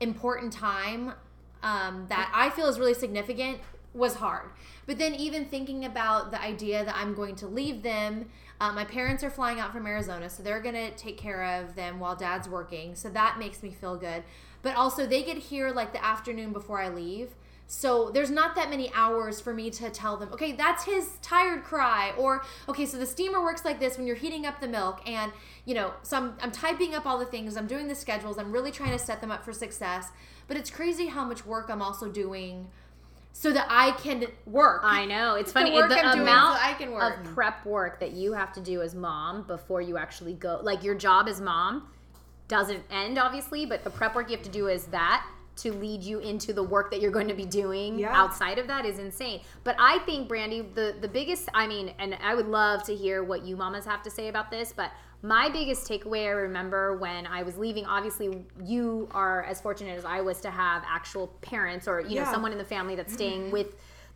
important 0.00 0.52
time 0.52 1.14
um, 1.62 2.06
that 2.08 2.30
I 2.34 2.50
feel 2.50 2.66
is 2.66 2.78
really 2.78 2.94
significant 2.94 3.58
was 3.94 4.16
hard. 4.16 4.50
But 4.86 4.98
then 4.98 5.14
even 5.14 5.46
thinking 5.46 5.84
about 5.84 6.30
the 6.30 6.40
idea 6.40 6.84
that 6.84 6.94
I'm 6.96 7.14
going 7.14 7.36
to 7.36 7.46
leave 7.46 7.82
them, 7.82 8.26
uh, 8.60 8.72
my 8.72 8.84
parents 8.84 9.24
are 9.24 9.30
flying 9.30 9.58
out 9.60 9.72
from 9.72 9.86
Arizona, 9.86 10.28
so 10.30 10.42
they're 10.42 10.60
going 10.60 10.74
to 10.74 10.90
take 10.92 11.16
care 11.16 11.60
of 11.60 11.74
them 11.74 12.00
while 12.00 12.14
dad's 12.14 12.48
working. 12.48 12.94
So 12.94 13.08
that 13.10 13.38
makes 13.38 13.62
me 13.62 13.70
feel 13.70 13.96
good. 13.96 14.22
But 14.62 14.76
also, 14.76 15.06
they 15.06 15.22
get 15.22 15.36
here 15.36 15.70
like 15.70 15.92
the 15.92 16.04
afternoon 16.04 16.52
before 16.52 16.80
I 16.80 16.88
leave. 16.88 17.34
So 17.66 18.10
there's 18.10 18.30
not 18.30 18.54
that 18.56 18.68
many 18.68 18.92
hours 18.94 19.40
for 19.40 19.54
me 19.54 19.70
to 19.70 19.88
tell 19.88 20.16
them, 20.16 20.28
okay, 20.32 20.52
that's 20.52 20.84
his 20.84 21.18
tired 21.22 21.64
cry. 21.64 22.12
Or, 22.18 22.44
okay, 22.68 22.84
so 22.84 22.98
the 22.98 23.06
steamer 23.06 23.42
works 23.42 23.64
like 23.64 23.80
this 23.80 23.96
when 23.96 24.06
you're 24.06 24.16
heating 24.16 24.44
up 24.44 24.60
the 24.60 24.68
milk. 24.68 25.00
And, 25.08 25.32
you 25.64 25.74
know, 25.74 25.94
so 26.02 26.18
I'm, 26.18 26.34
I'm 26.42 26.50
typing 26.50 26.94
up 26.94 27.06
all 27.06 27.18
the 27.18 27.24
things, 27.24 27.56
I'm 27.56 27.66
doing 27.66 27.88
the 27.88 27.94
schedules, 27.94 28.38
I'm 28.38 28.52
really 28.52 28.70
trying 28.70 28.92
to 28.92 28.98
set 28.98 29.20
them 29.20 29.30
up 29.30 29.44
for 29.44 29.52
success. 29.52 30.08
But 30.46 30.58
it's 30.58 30.70
crazy 30.70 31.06
how 31.06 31.24
much 31.24 31.46
work 31.46 31.70
I'm 31.70 31.80
also 31.80 32.08
doing 32.08 32.68
so 33.36 33.52
that 33.52 33.66
I 33.68 33.90
can 33.90 34.26
work. 34.46 34.82
I 34.84 35.04
know. 35.06 35.34
It's 35.34 35.50
funny. 35.50 35.72
work 35.72 35.88
the 35.90 35.98
I'm 35.98 36.14
doing 36.14 36.28
amount 36.28 36.56
so 36.56 36.64
I 36.64 36.72
can 36.74 36.92
work. 36.92 37.18
of 37.18 37.34
prep 37.34 37.66
work 37.66 37.98
that 37.98 38.12
you 38.12 38.32
have 38.32 38.52
to 38.52 38.60
do 38.60 38.80
as 38.80 38.94
mom 38.94 39.42
before 39.42 39.82
you 39.82 39.98
actually 39.98 40.34
go, 40.34 40.60
like 40.62 40.84
your 40.84 40.94
job 40.94 41.26
as 41.28 41.40
mom 41.40 41.88
doesn't 42.46 42.82
end, 42.92 43.18
obviously, 43.18 43.66
but 43.66 43.82
the 43.82 43.90
prep 43.90 44.14
work 44.14 44.30
you 44.30 44.36
have 44.36 44.44
to 44.44 44.50
do 44.52 44.68
is 44.68 44.84
that 44.86 45.26
to 45.56 45.72
lead 45.72 46.02
you 46.04 46.20
into 46.20 46.52
the 46.52 46.62
work 46.62 46.92
that 46.92 47.00
you're 47.00 47.10
going 47.10 47.28
to 47.28 47.34
be 47.34 47.44
doing 47.44 47.98
Yeah. 47.98 48.16
outside 48.16 48.58
of 48.58 48.68
that 48.68 48.86
is 48.86 49.00
insane. 49.00 49.40
But 49.64 49.74
I 49.80 49.98
think, 50.00 50.28
Brandy, 50.28 50.60
the, 50.62 50.94
the 51.00 51.08
biggest, 51.08 51.48
I 51.54 51.66
mean, 51.66 51.92
and 51.98 52.16
I 52.22 52.36
would 52.36 52.46
love 52.48 52.84
to 52.84 52.94
hear 52.94 53.24
what 53.24 53.44
you 53.44 53.56
mamas 53.56 53.84
have 53.84 54.02
to 54.04 54.10
say 54.10 54.28
about 54.28 54.50
this, 54.52 54.72
but 54.72 54.92
my 55.24 55.48
biggest 55.48 55.88
takeaway 55.88 56.26
I 56.26 56.32
remember 56.32 56.98
when 56.98 57.26
I 57.26 57.44
was 57.44 57.56
leaving, 57.56 57.86
obviously, 57.86 58.44
you 58.62 59.08
are 59.10 59.42
as 59.44 59.58
fortunate 59.58 59.96
as 59.96 60.04
I 60.04 60.20
was 60.20 60.38
to 60.42 60.50
have 60.50 60.82
actual 60.86 61.28
parents 61.40 61.88
or, 61.88 62.02
you 62.02 62.16
know, 62.16 62.26
someone 62.26 62.52
in 62.52 62.58
the 62.58 62.64
family 62.64 62.94
that's 62.94 63.14
staying 63.14 63.44
mm-hmm. 63.44 63.52
with 63.52 63.68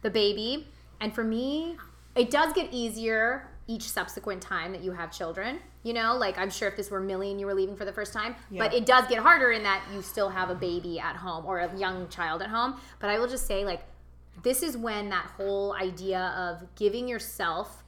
the 0.03 0.11
baby. 0.11 0.69
And 1.01 1.15
for 1.15 1.25
me, 1.25 1.79
it 2.15 2.31
does 2.31 2.53
get 2.53 2.69
easier 2.73 3.49
each 3.67 3.89
subsequent 3.89 4.43
time 4.43 4.71
that 4.73 4.83
you 4.83 4.93
have 4.93 5.11
children. 5.11 5.61
You 5.83 5.95
know, 5.95 6.15
like 6.15 6.37
I'm 6.37 6.51
sure 6.51 6.69
if 6.69 6.77
this 6.77 6.91
were 6.91 7.01
Millie 7.01 7.31
and 7.31 7.41
you 7.41 7.47
were 7.47 7.55
leaving 7.55 7.75
for 7.75 7.87
the 7.87 7.93
first 7.93 8.13
time, 8.13 8.37
but 8.51 8.75
it 8.75 8.85
does 8.85 9.09
get 9.09 9.19
harder 9.19 9.53
in 9.53 9.63
that 9.63 9.83
you 9.95 10.03
still 10.03 10.29
have 10.29 10.51
a 10.51 10.55
baby 10.55 11.01
at 11.01 11.17
home 11.17 11.47
or 11.47 11.61
a 11.61 11.75
young 11.75 12.07
child 12.11 12.43
at 12.43 12.51
home. 12.51 12.79
But 13.01 13.09
I 13.09 13.19
will 13.19 13.29
just 13.29 13.47
say, 13.47 13.65
like, 13.65 13.81
this 14.43 14.63
is 14.63 14.77
when 14.77 15.09
that 15.09 15.31
whole 15.39 15.73
idea 15.73 16.35
of 16.37 16.67
giving 16.75 17.09
yourself 17.09 17.83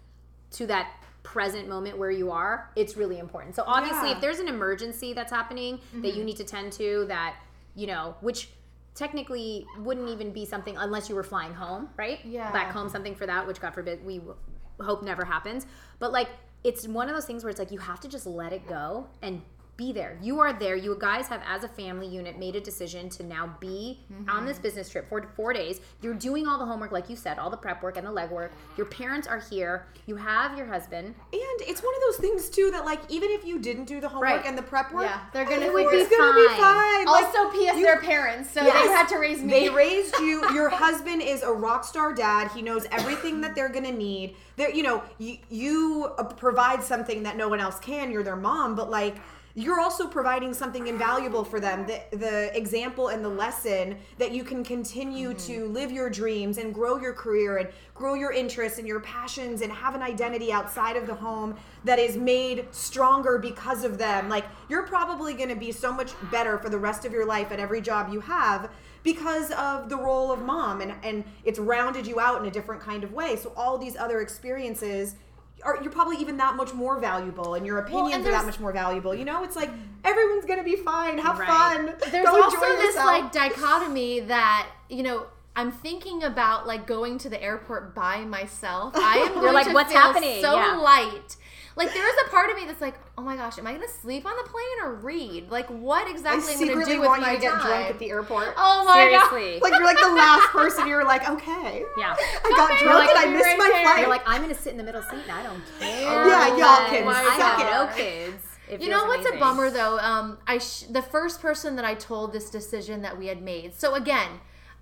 to 0.52 0.66
that 0.68 0.90
present 1.22 1.68
moment 1.68 1.98
where 1.98 2.10
you 2.10 2.30
are, 2.30 2.70
it's 2.76 2.96
really 2.96 3.18
important. 3.18 3.54
So 3.54 3.64
obviously, 3.66 4.10
Yeah. 4.10 4.16
if 4.16 4.20
there's 4.20 4.38
an 4.38 4.48
emergency 4.48 5.12
that's 5.12 5.32
happening 5.32 5.80
that 5.94 6.08
you 6.08 6.14
mm-hmm. 6.14 6.26
need 6.26 6.36
to 6.36 6.44
tend 6.44 6.72
to, 6.74 7.04
that 7.08 7.36
you 7.74 7.86
know, 7.86 8.16
which 8.20 8.48
technically 8.94 9.66
wouldn't 9.78 10.08
even 10.08 10.32
be 10.32 10.44
something 10.44 10.76
unless 10.76 11.08
you 11.08 11.14
were 11.14 11.22
flying 11.22 11.54
home, 11.54 11.88
right? 11.96 12.18
Yeah. 12.24 12.50
Back 12.52 12.72
home, 12.72 12.88
something 12.88 13.14
for 13.14 13.26
that, 13.26 13.46
which 13.46 13.60
God 13.60 13.72
forbid 13.74 14.04
we 14.04 14.18
w- 14.18 14.36
hope 14.80 15.02
never 15.02 15.24
happens. 15.24 15.66
But 15.98 16.12
like, 16.12 16.28
it's 16.64 16.86
one 16.86 17.08
of 17.08 17.14
those 17.14 17.24
things 17.24 17.42
where 17.42 17.50
it's 17.50 17.58
like 17.58 17.70
you 17.70 17.78
have 17.78 18.00
to 18.00 18.08
just 18.08 18.26
let 18.26 18.52
it 18.52 18.66
go 18.68 19.06
and 19.22 19.40
be 19.80 19.92
there. 19.92 20.18
You 20.20 20.40
are 20.40 20.52
there. 20.52 20.76
You 20.76 20.94
guys 21.00 21.26
have, 21.28 21.40
as 21.46 21.64
a 21.64 21.68
family 21.68 22.06
unit, 22.06 22.38
made 22.38 22.54
a 22.54 22.60
decision 22.60 23.08
to 23.08 23.22
now 23.22 23.56
be 23.60 23.98
on 24.28 24.44
this 24.44 24.56
mm-hmm. 24.56 24.62
business 24.62 24.90
trip 24.90 25.08
for 25.08 25.26
four 25.34 25.54
days. 25.54 25.80
You're 26.02 26.12
doing 26.12 26.46
all 26.46 26.58
the 26.58 26.66
homework, 26.66 26.92
like 26.92 27.08
you 27.08 27.16
said, 27.16 27.38
all 27.38 27.48
the 27.48 27.56
prep 27.56 27.82
work 27.82 27.96
and 27.96 28.06
the 28.06 28.10
legwork. 28.10 28.50
Your 28.76 28.84
parents 28.84 29.26
are 29.26 29.40
here. 29.40 29.86
You 30.04 30.16
have 30.16 30.54
your 30.58 30.66
husband. 30.66 31.06
And 31.06 31.14
it's 31.60 31.82
one 31.82 31.94
of 31.94 32.02
those 32.02 32.18
things 32.18 32.50
too 32.50 32.70
that 32.72 32.84
like 32.84 33.00
even 33.08 33.30
if 33.30 33.46
you 33.46 33.58
didn't 33.58 33.86
do 33.86 34.02
the 34.02 34.08
homework 34.08 34.30
Right. 34.30 34.44
and 34.44 34.58
the 34.58 34.62
prep 34.62 34.92
work, 34.92 35.04
Yeah, 35.04 35.20
they're 35.32 35.46
gonna 35.46 35.64
everyone's 35.64 36.02
figure- 36.02 36.18
gonna 36.18 36.34
be 36.34 36.46
fine. 36.48 36.58
fine. 36.58 37.04
Like, 37.06 37.24
also, 37.24 37.50
P.S. 37.50 37.76
you- 37.76 37.82
their 37.82 38.00
parents, 38.00 38.50
so 38.50 38.62
Yes. 38.62 38.84
they 38.84 38.92
had 38.92 39.08
to 39.08 39.16
raise 39.16 39.40
me. 39.42 39.50
They 39.50 39.70
raised 39.70 40.14
you. 40.18 40.44
Your 40.52 40.68
husband 40.68 41.22
is 41.22 41.42
a 41.42 41.52
rock 41.52 41.84
star 41.84 42.12
dad. 42.12 42.50
He 42.50 42.60
knows 42.60 42.84
everything 42.92 43.40
that 43.40 43.54
they're 43.54 43.70
gonna 43.70 43.92
need. 43.92 44.36
There, 44.56 44.68
you 44.70 44.82
know, 44.82 45.02
you, 45.16 45.38
you 45.48 46.14
provide 46.36 46.82
something 46.82 47.22
that 47.22 47.38
no 47.38 47.48
one 47.48 47.60
else 47.60 47.78
can. 47.80 48.12
You're 48.12 48.22
their 48.22 48.36
mom, 48.36 48.74
but 48.74 48.90
like 48.90 49.16
you're 49.54 49.80
also 49.80 50.06
providing 50.06 50.54
something 50.54 50.86
invaluable 50.86 51.44
for 51.44 51.60
them. 51.60 51.86
The 51.86 52.00
the 52.16 52.56
example 52.56 53.08
and 53.08 53.24
the 53.24 53.28
lesson 53.28 53.96
that 54.18 54.32
you 54.32 54.44
can 54.44 54.62
continue 54.62 55.30
mm-hmm. 55.30 55.52
to 55.52 55.66
live 55.66 55.90
your 55.90 56.08
dreams 56.08 56.58
and 56.58 56.72
grow 56.72 56.98
your 56.98 57.12
career 57.12 57.58
and 57.58 57.68
grow 57.94 58.14
your 58.14 58.32
interests 58.32 58.78
and 58.78 58.86
your 58.86 59.00
passions 59.00 59.62
and 59.62 59.72
have 59.72 59.94
an 59.94 60.02
identity 60.02 60.52
outside 60.52 60.96
of 60.96 61.06
the 61.06 61.14
home 61.14 61.56
that 61.84 61.98
is 61.98 62.16
made 62.16 62.66
stronger 62.70 63.38
because 63.38 63.84
of 63.84 63.98
them. 63.98 64.28
Like 64.28 64.44
you're 64.68 64.86
probably 64.86 65.34
going 65.34 65.48
to 65.48 65.56
be 65.56 65.72
so 65.72 65.92
much 65.92 66.12
better 66.30 66.58
for 66.58 66.68
the 66.68 66.78
rest 66.78 67.04
of 67.04 67.12
your 67.12 67.26
life 67.26 67.50
at 67.50 67.58
every 67.58 67.80
job 67.80 68.12
you 68.12 68.20
have 68.20 68.70
because 69.02 69.50
of 69.52 69.88
the 69.88 69.96
role 69.96 70.30
of 70.30 70.42
mom 70.42 70.80
and 70.80 70.94
and 71.02 71.24
it's 71.44 71.58
rounded 71.58 72.06
you 72.06 72.20
out 72.20 72.40
in 72.40 72.46
a 72.46 72.50
different 72.50 72.80
kind 72.80 73.02
of 73.02 73.12
way. 73.12 73.36
So 73.36 73.52
all 73.56 73.78
these 73.78 73.96
other 73.96 74.20
experiences 74.20 75.16
are 75.64 75.78
you're 75.82 75.92
probably 75.92 76.16
even 76.18 76.36
that 76.38 76.56
much 76.56 76.72
more 76.74 76.98
valuable 76.98 77.54
and 77.54 77.66
your 77.66 77.78
opinions 77.78 78.14
and 78.14 78.26
are 78.26 78.30
that 78.32 78.44
much 78.46 78.58
more 78.60 78.72
valuable. 78.72 79.14
You 79.14 79.24
know, 79.24 79.44
it's 79.44 79.56
like 79.56 79.70
everyone's 80.04 80.44
going 80.46 80.58
to 80.58 80.64
be 80.64 80.76
fine. 80.76 81.18
Have 81.18 81.38
Right. 81.38 81.48
fun. 81.48 81.94
There's 82.10 82.26
Go 82.26 82.42
also 82.42 82.56
enjoy 82.56 82.76
this 82.76 82.94
yourself. 82.94 83.06
like 83.06 83.32
dichotomy 83.32 84.20
that 84.20 84.68
you 84.88 85.02
know. 85.02 85.26
I'm 85.56 85.72
thinking 85.72 86.22
about 86.22 86.68
like 86.68 86.86
going 86.86 87.18
to 87.18 87.28
the 87.28 87.42
airport 87.42 87.92
by 87.92 88.18
myself. 88.24 88.94
I 88.96 89.16
am 89.18 89.34
going 89.40 89.52
like, 89.52 89.66
to 89.66 89.72
"What's 89.74 89.90
feel 89.92 90.00
happening?" 90.00 90.40
so 90.40 90.54
Yeah. 90.54 90.76
light. 90.76 91.36
Like 91.76 91.92
there 91.94 92.06
is 92.06 92.14
a 92.26 92.30
part 92.30 92.50
of 92.50 92.56
me 92.56 92.66
that's 92.66 92.80
like, 92.80 92.96
oh 93.16 93.22
my 93.22 93.36
gosh, 93.36 93.58
am 93.58 93.66
I 93.66 93.72
gonna 93.72 93.86
sleep 94.02 94.26
on 94.26 94.32
the 94.36 94.42
plane 94.50 94.78
or 94.84 94.94
read? 94.94 95.50
Like 95.50 95.68
what 95.68 96.06
I 96.06 96.10
exactly 96.10 96.52
am 96.52 96.58
I 96.58 96.60
gonna 96.60 96.66
secretly 96.66 96.94
do 96.94 97.00
with 97.00 97.08
want 97.08 97.22
my 97.22 97.30
you 97.32 97.36
to 97.36 97.42
get 97.42 97.52
time? 97.52 97.66
drunk 97.66 97.90
at 97.90 97.98
the 97.98 98.10
airport. 98.10 98.54
oh 98.56 98.84
my 98.84 99.08
god. 99.10 99.30
Seriously. 99.30 99.60
Like 99.60 99.72
you're 99.74 99.84
like 99.84 99.98
the 100.00 100.12
last 100.14 100.48
person. 100.48 100.86
You're 100.88 101.04
like, 101.04 101.28
okay, 101.28 101.84
yeah. 101.96 102.14
I 102.18 102.52
got 102.56 102.70
Okay, 102.72 102.84
drunk 102.84 102.98
like, 103.06 103.16
and 103.16 103.18
I 103.18 103.32
missed 103.32 103.44
right 103.46 103.58
my 103.58 103.68
there. 103.68 103.82
flight. 103.84 104.00
You're 104.00 104.08
like, 104.10 104.22
I'm 104.26 104.42
gonna 104.42 104.54
sit 104.54 104.72
in 104.72 104.78
the 104.78 104.84
middle 104.84 105.02
seat 105.02 105.20
and 105.22 105.32
I 105.32 105.42
don't 105.42 105.62
care. 105.78 106.26
Yeah, 106.26 106.46
y'all 106.56 106.88
can 106.90 107.06
I 107.08 107.24
suck 107.38 107.60
have 107.60 107.60
it. 107.60 107.70
no 107.70 107.96
kids. 108.04 108.44
It 108.68 108.80
You 108.82 108.88
know 108.88 109.04
what's 109.06 109.20
amazing. 109.26 109.38
a 109.38 109.40
bummer 109.40 109.70
though? 109.70 109.98
Um, 109.98 110.38
I 110.46 110.58
sh- 110.58 110.82
the 110.90 111.02
first 111.02 111.40
person 111.40 111.74
that 111.76 111.84
I 111.84 111.94
told 111.94 112.32
this 112.32 112.50
decision 112.50 113.02
that 113.02 113.18
we 113.18 113.26
had 113.26 113.42
made. 113.42 113.74
So 113.74 113.94
again, 113.94 114.28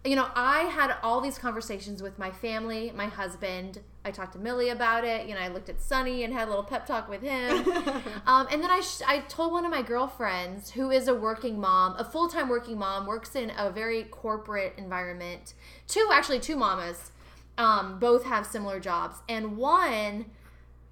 you 0.05 0.15
know, 0.15 0.29
I 0.35 0.61
had 0.63 0.95
all 1.03 1.21
these 1.21 1.39
conversations 1.39 2.03
with 2.03 2.19
my 2.19 2.31
family, 2.31 2.93
my 2.95 3.07
husband. 3.07 3.81
I 4.05 4.11
talked 4.11 4.33
to 4.35 4.39
Millie 4.39 4.69
about 4.71 5.05
it. 5.05 5.29
You 5.29 5.35
know, 5.35 5.41
I 5.41 5.49
looked 5.49 5.69
at 5.69 5.81
Sunny 5.81 6.23
and 6.23 6.33
had 6.33 6.47
a 6.47 6.51
little 6.51 6.65
pep 6.65 6.87
talk 6.87 7.09
with 7.09 7.21
him. 7.21 7.69
um, 8.27 8.47
and 8.51 8.63
then 8.63 8.71
I 8.71 8.81
sh- 8.81 9.03
I 9.07 9.21
told 9.21 9.53
one 9.53 9.65
of 9.65 9.71
my 9.71 9.83
girlfriends 9.83 10.71
who 10.71 10.91
is 10.91 11.09
a 11.09 11.15
working 11.15 11.61
mom, 11.61 11.97
a 11.99 12.05
full 12.05 12.29
time 12.29 12.49
working 12.49 12.79
mom, 12.79 13.07
works 13.07 13.35
in 13.35 13.53
a 13.59 13.71
very 13.71 14.05
corporate 14.05 14.75
environment. 14.79 15.55
Two 15.89 16.09
actually 16.13 16.41
two 16.41 16.57
mamas, 16.57 17.11
um, 17.59 17.99
both 17.99 18.25
have 18.25 18.47
similar 18.47 18.79
jobs, 18.79 19.19
and 19.29 19.57
one 19.57 20.27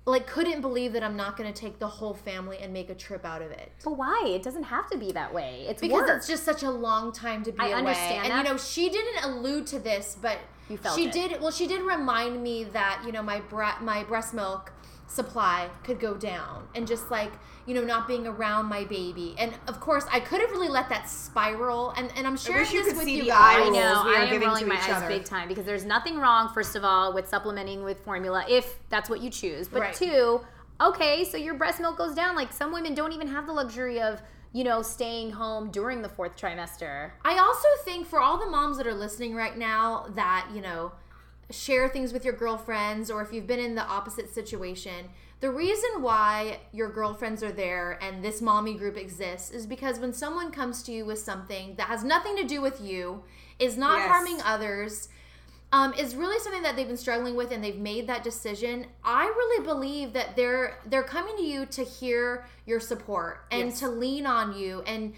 like 0.07 0.27
couldn't 0.29 0.61
believe 0.61 0.93
that 0.93 1.03
I'm 1.03 1.17
not 1.17 1.37
going 1.37 1.53
to 1.53 1.61
take 1.61 1.81
the 1.81 1.89
whole 1.89 2.15
family 2.15 2.59
and 2.59 2.73
make 2.73 2.91
a 2.91 2.95
trip 2.95 3.25
out 3.25 3.43
of 3.43 3.51
it. 3.51 3.73
But 3.85 3.97
why? 3.99 4.23
It 4.29 4.43
doesn't 4.45 4.63
have 4.63 4.89
to 4.91 4.97
be 4.99 5.11
that 5.13 5.35
way. 5.35 5.67
It's 5.69 5.81
Because 5.81 6.03
work. 6.03 6.17
it's 6.17 6.29
just 6.29 6.45
such 6.45 6.63
a 6.63 6.71
long 6.71 7.11
time 7.13 7.43
to 7.45 7.51
be 7.53 7.59
I 7.59 7.67
away. 7.69 7.75
understand 7.75 8.23
and 8.27 8.33
that. 8.33 8.45
you 8.47 8.53
know, 8.53 8.57
she 8.57 8.89
didn't 8.89 9.25
allude 9.25 9.67
to 9.69 9.81
this, 9.81 10.17
but 10.21 10.39
she 10.95 11.07
it. 11.07 11.13
did. 11.13 11.41
Well, 11.41 11.51
she 11.51 11.67
did 11.67 11.83
remind 11.83 12.41
me 12.43 12.65
that 12.65 13.03
you 13.05 13.11
know 13.13 13.23
my 13.23 13.41
bre- 13.41 13.81
my 13.83 14.05
breast 14.05 14.33
milk 14.33 14.73
supply 15.07 15.69
could 15.85 16.01
go 16.01 16.15
down, 16.15 16.67
and 16.75 16.87
just 16.87 17.11
like 17.11 17.33
you 17.67 17.75
know 17.75 17.83
not 17.85 18.07
being 18.07 18.27
around 18.27 18.67
my 18.67 18.85
baby, 18.85 19.35
and 19.39 19.55
of 19.67 19.81
course 19.81 20.05
I 20.13 20.21
could 20.21 20.41
have 20.41 20.51
really 20.51 20.69
let 20.69 20.89
that 20.89 21.09
spiral. 21.09 21.91
And 21.91 22.13
and 22.17 22.27
I'm 22.27 22.37
sharing 22.37 22.61
wish 22.63 22.73
this 22.73 22.87
could 22.89 22.97
with 22.97 23.05
see 23.07 23.17
you 23.17 23.23
the 23.25 23.29
guys. 23.31 23.67
I 23.67 23.69
know. 23.71 24.03
we 24.07 24.15
are 24.15 24.19
I 24.19 24.23
am 24.25 24.29
giving 24.31 24.49
rolling 24.49 24.65
to 24.65 24.69
my 24.69 24.77
eyes 24.77 24.91
other. 24.91 25.09
big 25.09 25.25
time 25.25 25.49
because 25.49 25.65
there's 25.65 25.85
nothing 25.85 26.17
wrong, 26.19 26.51
first 26.53 26.77
of 26.77 26.85
all, 26.85 27.13
with 27.15 27.29
supplementing 27.29 27.83
with 27.85 28.01
formula 28.05 28.45
if 28.49 28.79
that's 28.89 29.09
what 29.11 29.21
you 29.21 29.31
choose. 29.31 29.69
But 29.69 29.81
Right. 29.81 29.95
two, 29.95 30.41
okay, 30.81 31.25
so 31.25 31.37
your 31.37 31.55
breast 31.55 31.81
milk 31.81 31.97
goes 31.99 32.15
down. 32.15 32.37
Like 32.37 32.53
some 32.53 32.73
women 32.73 32.95
don't 32.95 33.13
even 33.13 33.29
have 33.29 33.47
the 33.47 33.53
luxury 33.53 34.01
of, 34.01 34.21
you 34.53 34.65
know, 34.65 34.83
staying 34.83 35.31
home 35.33 35.71
during 35.71 36.03
the 36.03 36.09
fourth 36.09 36.37
trimester. 36.37 37.11
I 37.25 37.39
also 37.39 37.69
think 37.85 38.07
for 38.07 38.21
all 38.21 38.39
the 38.39 38.47
moms 38.51 38.77
that 38.79 38.87
are 38.87 38.95
listening 38.95 39.35
right 39.35 39.57
now 39.57 40.07
that, 40.15 40.49
you 40.55 40.61
know, 40.61 40.93
share 41.51 41.89
things 41.89 42.13
with 42.13 42.25
your 42.25 42.35
girlfriends 42.35 43.11
or 43.11 43.23
if 43.23 43.33
you've 43.33 43.47
been 43.47 43.61
in 43.61 43.75
the 43.75 43.85
opposite 43.87 44.33
situation, 44.35 45.07
the 45.41 45.51
reason 45.51 46.01
why 46.01 46.59
your 46.73 46.89
girlfriends 46.91 47.43
are 47.43 47.53
there 47.53 47.99
and 48.03 48.25
this 48.25 48.41
mommy 48.41 48.75
group 48.75 48.97
exists 48.97 49.51
is 49.51 49.67
because 49.67 49.99
when 49.99 50.13
someone 50.13 50.51
comes 50.51 50.83
to 50.85 50.93
you 50.93 51.05
with 51.05 51.19
something 51.19 51.75
that 51.77 51.89
has 51.89 52.03
nothing 52.03 52.37
to 52.37 52.45
do 52.45 52.61
with 52.61 52.81
you, 52.81 53.23
is 53.59 53.77
not 53.79 53.99
Yes. 53.99 54.09
harming 54.09 54.41
others, 54.43 55.09
um, 55.73 55.93
is 55.95 56.15
really 56.15 56.39
something 56.41 56.63
that 56.63 56.75
they've 56.77 56.87
been 56.87 56.97
struggling 56.97 57.37
with 57.37 57.51
and 57.53 57.63
they've 57.63 57.79
made 57.79 58.07
that 58.07 58.23
decision. 58.25 58.87
I 59.05 59.25
really 59.27 59.65
believe 59.65 60.13
that 60.15 60.37
they're 60.37 60.79
they're 60.87 61.03
coming 61.03 61.37
to 61.37 61.43
you 61.43 61.67
to 61.67 61.83
hear 61.85 62.47
your 62.67 62.81
support 62.81 63.45
and 63.51 63.69
Yes. 63.69 63.81
to 63.81 63.89
lean 63.89 64.27
on 64.27 64.57
you 64.57 64.83
and 64.87 65.15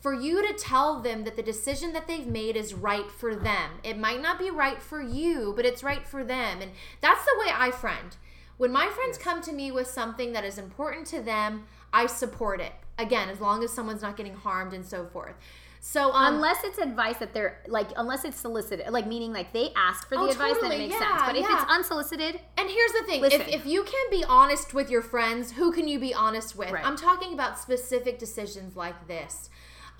for 0.00 0.14
you 0.14 0.46
to 0.46 0.54
tell 0.54 1.00
them 1.00 1.24
that 1.24 1.36
the 1.36 1.42
decision 1.42 1.92
that 1.92 2.08
they've 2.08 2.26
made 2.26 2.56
is 2.56 2.72
right 2.72 3.10
for 3.10 3.36
them. 3.36 3.72
It 3.84 3.98
might 3.98 4.22
not 4.22 4.38
be 4.38 4.50
right 4.50 4.80
for 4.80 5.00
you, 5.02 5.52
but 5.54 5.66
it's 5.66 5.82
right 5.82 6.06
for 6.06 6.24
them. 6.24 6.62
And 6.62 6.70
that's 7.00 7.24
the 7.24 7.38
way 7.38 7.52
I 7.54 7.70
friend. 7.70 8.16
When 8.56 8.72
my 8.72 8.88
friends 8.88 9.18
come 9.18 9.42
to 9.42 9.52
me 9.52 9.70
with 9.70 9.86
something 9.86 10.32
that 10.32 10.44
is 10.44 10.58
important 10.58 11.06
to 11.08 11.20
them, 11.20 11.64
I 11.92 12.06
support 12.06 12.60
it. 12.60 12.72
Again, 12.98 13.28
as 13.28 13.40
long 13.40 13.62
as 13.62 13.72
someone's 13.72 14.02
not 14.02 14.16
getting 14.16 14.34
harmed 14.34 14.72
and 14.72 14.84
so 14.84 15.06
forth. 15.06 15.34
So 15.82 16.12
um, 16.12 16.34
Unless 16.34 16.64
it's 16.64 16.78
advice 16.78 17.16
that 17.18 17.32
they're 17.32 17.62
like, 17.66 17.88
unless 17.96 18.26
it's 18.26 18.36
solicited, 18.36 18.90
like 18.90 19.06
meaning 19.06 19.32
like 19.32 19.54
they 19.54 19.70
ask 19.74 20.06
for 20.06 20.16
the 20.16 20.20
Oh, 20.22 20.28
advice, 20.28 20.56
then 20.60 20.72
it 20.72 20.78
makes 20.78 20.94
yeah, 20.94 21.16
sense. 21.16 21.22
But 21.26 21.36
if 21.36 21.48
yeah. 21.48 21.62
it's 21.62 21.72
unsolicited, 21.72 22.40
And 22.58 22.68
here's 22.68 22.92
the 22.92 23.02
thing: 23.06 23.24
if, 23.24 23.48
if 23.48 23.64
you 23.64 23.82
can 23.84 24.10
be 24.10 24.22
honest 24.22 24.74
with 24.74 24.90
your 24.90 25.00
friends, 25.00 25.52
who 25.52 25.72
can 25.72 25.88
you 25.88 25.98
be 25.98 26.12
honest 26.12 26.54
with? 26.54 26.70
Right. 26.70 26.84
I'm 26.84 26.96
talking 26.96 27.32
about 27.32 27.58
specific 27.58 28.18
decisions 28.18 28.76
like 28.76 29.08
this. 29.08 29.48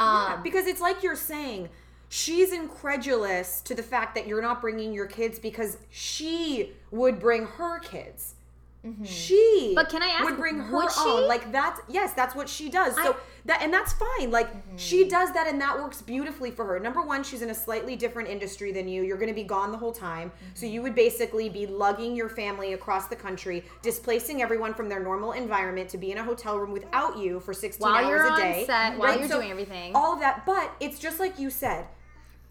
Yeah, 0.01 0.35
Um, 0.35 0.43
because 0.43 0.67
it's 0.67 0.81
like 0.81 1.03
you're 1.03 1.17
saying, 1.17 1.69
she's 2.09 2.53
incredulous 2.53 3.61
to 3.63 3.75
the 3.75 3.83
fact 3.83 4.15
that 4.15 4.27
you're 4.27 4.43
not 4.43 4.61
bringing 4.61 4.93
your 4.93 5.07
kids 5.07 5.39
because 5.39 5.79
she 5.91 6.73
would 6.91 7.21
bring 7.21 7.47
her 7.47 7.79
kids. 7.79 8.35
She 9.05 9.35
Mm-hmm. 9.37 9.75
But 9.75 9.89
can 9.91 10.03
I 10.03 10.07
ask, 10.07 10.25
would 10.25 10.39
bring 10.39 10.59
her 10.59 10.75
would 10.77 10.91
she? 10.91 11.01
own 11.01 11.29
like 11.29 11.53
that's 11.53 11.81
yes 11.89 12.15
that's 12.15 12.35
what 12.35 12.49
she 12.49 12.71
does 12.71 12.95
so 12.95 13.15
that 13.45 13.61
and 13.63 13.73
that's 13.73 13.93
fine 13.93 14.31
like 14.31 14.51
Mm-hmm. 14.51 14.77
she 14.77 15.07
does 15.07 15.33
that 15.33 15.47
and 15.47 15.61
that 15.61 15.77
works 15.79 16.01
beautifully 16.01 16.51
for 16.51 16.65
her 16.65 16.81
number 16.81 17.03
one 17.03 17.23
she's 17.23 17.43
in 17.43 17.51
a 17.51 17.55
slightly 17.55 17.95
different 17.95 18.29
industry 18.31 18.73
than 18.73 18.89
you 18.89 19.03
you're 19.03 19.19
going 19.19 19.29
to 19.29 19.35
be 19.35 19.43
gone 19.45 19.71
the 19.71 19.77
whole 19.79 19.93
time 19.93 20.33
so 20.55 20.65
Mm-hmm. 20.65 20.75
you 20.75 20.83
would 20.83 20.95
basically 20.95 21.49
be 21.51 21.67
lugging 21.67 22.17
your 22.17 22.31
family 22.31 22.73
across 22.73 23.07
the 23.09 23.17
country 23.17 23.65
displacing 23.83 24.41
everyone 24.41 24.73
from 24.73 24.89
their 24.89 25.01
normal 25.03 25.33
environment 25.33 25.91
to 25.91 25.99
be 25.99 26.11
in 26.13 26.17
a 26.19 26.25
hotel 26.25 26.59
room 26.59 26.73
without 26.73 27.19
you 27.19 27.39
for 27.41 27.53
16 27.53 27.83
While 27.87 27.97
hours 28.03 28.09
you're 28.09 28.27
a 28.27 28.31
on 28.33 28.41
day 28.41 28.65
set, 28.67 28.99
while 28.99 29.19
you're 29.19 29.29
doing 29.29 29.51
everything. 29.51 29.93
all 29.95 30.15
of 30.15 30.21
that 30.21 30.47
but 30.47 30.73
it's 30.81 30.99
just 30.99 31.21
like 31.21 31.39
you 31.39 31.51
said 31.51 31.87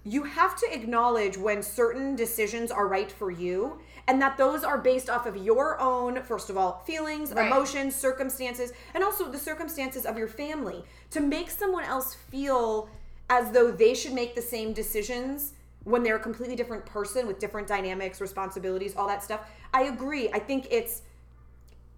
you 0.06 0.24
have 0.24 0.56
to 0.58 0.68
acknowledge 0.74 1.38
when 1.38 1.62
certain 1.62 2.16
decisions 2.16 2.72
are 2.72 2.88
right 2.88 3.12
for 3.12 3.30
you 3.32 3.80
and 4.08 4.22
that 4.22 4.38
those 4.38 4.64
are 4.64 4.78
based 4.78 5.10
off 5.10 5.26
of 5.26 5.36
your 5.38 5.80
own 5.80 6.22
first 6.24 6.50
of 6.50 6.58
all 6.58 6.82
feelings 6.86 7.32
Right. 7.32 7.48
emotions 7.48 7.96
circumstances 7.96 8.72
and 8.94 9.04
also 9.04 9.30
the 9.30 9.38
circumstances 9.38 10.06
of 10.06 10.18
your 10.18 10.28
family 10.28 10.84
to 11.12 11.20
make 11.20 11.50
someone 11.50 11.84
else 11.84 12.16
feel 12.16 12.90
as 13.30 13.52
though 13.52 13.72
they 13.72 13.94
should 13.94 14.14
make 14.14 14.36
the 14.36 14.42
same 14.42 14.74
decisions 14.74 15.54
when 15.84 16.02
they're 16.04 16.16
a 16.18 16.20
completely 16.20 16.56
different 16.56 16.86
person 16.86 17.28
with 17.28 17.40
different 17.40 17.68
dynamics 17.68 18.22
responsibilities 18.22 18.96
all 18.96 19.08
that 19.08 19.22
stuff 19.24 19.42
i 19.74 19.84
agree 19.84 20.30
i 20.32 20.40
think 20.40 20.66
it's 20.72 21.02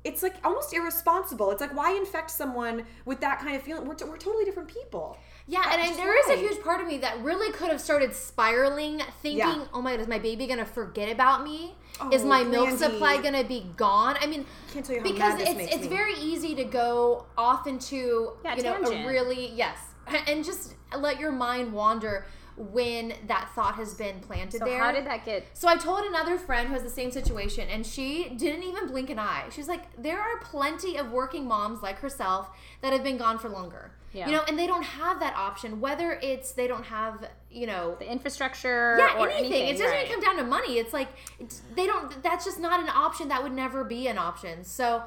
it's 0.04 0.24
like 0.24 0.34
almost 0.44 0.74
irresponsible. 0.74 1.52
It's 1.52 1.62
like 1.62 1.76
why 1.76 1.92
infect 1.96 2.32
someone 2.32 2.86
with 3.06 3.20
that 3.22 3.40
kind 3.40 3.56
of 3.56 3.62
feeling? 3.62 3.84
We're, 3.86 3.96
we're 4.08 4.18
totally 4.18 4.46
different 4.46 4.68
people. 4.68 5.16
Yeah, 5.52 5.64
That's 5.64 5.74
and 5.74 5.82
I, 5.82 5.86
just 5.88 5.98
there 5.98 6.18
is 6.18 6.30
a 6.30 6.42
huge 6.42 6.64
part 6.64 6.80
of 6.80 6.88
me 6.88 6.98
that 7.00 7.22
really 7.22 7.52
could 7.52 7.68
have 7.70 7.82
started 7.82 8.16
spiraling, 8.16 9.02
thinking, 9.22 9.38
Yeah. 9.40 9.66
"Oh 9.74 9.82
my 9.82 9.92
god, 9.92 10.00
is 10.00 10.08
my 10.08 10.18
baby 10.18 10.48
gonna 10.48 10.66
forget 10.66 11.12
about 11.12 11.44
me? 11.44 11.76
is 12.12 12.24
my 12.24 12.40
oh, 12.40 12.46
milk 12.46 12.70
Brandy. 12.70 12.84
supply 12.86 13.22
gonna 13.22 13.44
be 13.44 13.70
gone?" 13.76 14.16
I 14.22 14.28
mean, 14.28 14.46
Can't 14.72 14.86
tell 14.86 14.96
you 14.96 15.02
how 15.02 15.12
because 15.12 15.34
mad 15.40 15.48
it's 15.50 15.76
it's 15.76 15.84
me. 15.84 15.90
very 15.90 16.14
easy 16.14 16.56
to 16.56 16.64
go 16.64 17.26
off 17.38 17.68
into 17.68 18.32
Yeah, 18.46 18.56
you 18.56 18.64
know 18.64 18.76
a 18.82 19.06
really 19.06 19.48
yes, 19.54 19.78
and 20.26 20.46
just 20.46 20.76
let 20.98 21.20
your 21.20 21.34
mind 21.34 21.74
wander 21.74 22.26
when 22.56 23.14
that 23.28 23.50
thought 23.54 23.76
has 23.76 23.94
been 23.94 24.22
planted 24.22 24.60
so 24.60 24.66
there. 24.66 24.80
how 24.80 24.94
did 24.94 25.06
that 25.06 25.26
get? 25.26 25.46
So 25.54 25.68
I 25.68 25.76
told 25.76 26.06
another 26.06 26.38
friend 26.38 26.70
who 26.70 26.74
has 26.76 26.84
the 26.84 26.90
same 26.90 27.12
situation, 27.12 27.68
and 27.68 27.86
she 27.86 28.30
didn't 28.38 28.64
even 28.64 28.88
blink 28.88 29.10
an 29.10 29.20
eye. 29.20 29.46
She's 29.52 29.68
like, 29.68 29.84
there 30.02 30.22
are 30.22 30.40
plenty 30.40 30.96
of 30.96 31.12
working 31.12 31.46
moms 31.46 31.82
like 31.82 32.00
herself 32.00 32.50
that 32.82 32.94
have 32.94 33.04
been 33.04 33.18
gone 33.18 33.38
for 33.38 33.50
longer. 33.50 33.92
Yeah. 34.14 34.26
You 34.28 34.34
know, 34.34 34.44
and 34.48 34.60
they 34.60 34.68
don't 34.68 34.84
have 34.84 35.20
that 35.22 35.36
option. 35.38 35.80
Whether 35.80 36.20
it's 36.22 36.52
they 36.52 36.68
don't 36.68 36.84
have, 36.86 37.30
you 37.50 37.66
know, 37.66 37.96
The 38.00 38.12
infrastructure 38.12 38.96
yeah, 38.98 39.18
or 39.18 39.30
anything. 39.30 39.54
anything. 39.54 39.68
It 39.70 39.72
doesn't 39.78 39.88
right. 39.88 40.08
even 40.08 40.22
come 40.22 40.36
down 40.36 40.44
to 40.44 40.50
money. 40.50 40.78
It's 40.80 40.92
like 40.94 41.08
it's, 41.40 41.62
they 41.76 41.86
don't. 41.86 42.22
That's 42.22 42.44
just 42.44 42.60
not 42.60 42.82
an 42.82 42.90
option. 42.90 43.30
That 43.30 43.42
would 43.42 43.54
never 43.54 43.84
be 43.84 44.08
an 44.08 44.18
option. 44.18 44.64
So. 44.64 45.04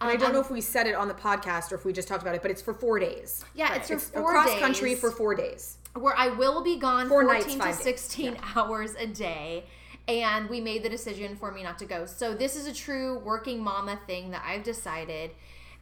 And 0.00 0.10
I 0.10 0.14
um, 0.14 0.18
don't 0.20 0.32
know 0.32 0.38
I'm- 0.40 0.44
if 0.44 0.50
we 0.50 0.60
said 0.60 0.86
it 0.86 0.94
on 0.94 1.08
the 1.08 1.14
podcast 1.14 1.72
or 1.72 1.74
if 1.76 1.84
we 1.86 1.92
just 1.92 2.06
talked 2.08 2.22
about 2.22 2.34
it, 2.34 2.42
but 2.42 2.50
it's 2.50 2.60
for 2.62 2.74
four 2.74 2.98
days. 2.98 3.44
Yeah, 3.54 3.74
it's 3.74 3.88
for 3.88 3.94
It's 3.94 4.10
four 4.10 4.30
across 4.30 4.50
days. 4.50 4.60
country 4.60 4.94
for 4.94 5.10
four 5.10 5.34
days. 5.34 5.78
where 5.94 6.14
I 6.16 6.28
will 6.28 6.62
be 6.62 6.76
gone 6.78 7.08
Four 7.08 7.24
14 7.24 7.40
nights, 7.40 7.54
to 7.54 7.58
five 7.58 7.74
days. 7.76 8.00
16 8.00 8.36
hours 8.54 8.94
a 8.98 9.06
day. 9.06 9.64
And 10.06 10.48
we 10.50 10.60
made 10.60 10.82
the 10.82 10.90
decision 10.90 11.34
for 11.36 11.50
me 11.50 11.62
not 11.62 11.78
to 11.78 11.86
go. 11.86 12.04
So 12.06 12.34
this 12.34 12.54
is 12.56 12.66
a 12.66 12.72
true 12.74 13.18
working 13.20 13.62
mama 13.62 13.98
thing 14.06 14.30
that 14.32 14.44
I've 14.46 14.62
decided. 14.62 15.30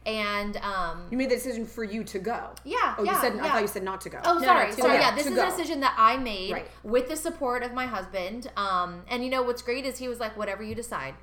And 0.05 0.57
um 0.57 1.07
You 1.09 1.17
made 1.17 1.29
the 1.31 1.35
decision 1.35 1.65
for 1.65 1.83
you 1.83 2.03
to 2.03 2.19
go. 2.19 2.51
yeah, 2.63 2.95
Oh, 2.97 3.03
yeah, 3.03 3.13
you 3.15 3.21
said 3.21 3.39
I 3.39 3.47
thought 3.49 3.61
you 3.61 3.67
said 3.67 3.83
not 3.83 4.01
to 4.01 4.09
go. 4.09 4.19
Oh, 4.23 4.41
sorry. 4.41 4.67
to 4.71 4.73
sorry. 4.81 4.97
go. 4.97 4.99
Yeah, 4.99 5.15
this 5.15 5.25
To 5.25 5.31
is 5.31 5.35
go. 5.35 5.43
a 5.47 5.49
decision 5.49 5.79
that 5.79 5.95
I 5.97 6.17
made 6.17 6.51
Right. 6.53 6.67
with 6.83 7.09
the 7.09 7.15
support 7.15 7.63
of 7.63 7.73
my 7.73 7.85
husband. 7.87 8.51
Um, 8.55 9.01
and 9.09 9.23
you 9.23 9.29
know 9.29 9.41
what's 9.43 9.61
great 9.63 9.85
is 9.85 9.97
he 9.97 10.07
was 10.07 10.19
like, 10.19 10.37
"Whatever 10.37 10.61
you 10.63 10.75
decide." 10.75 11.15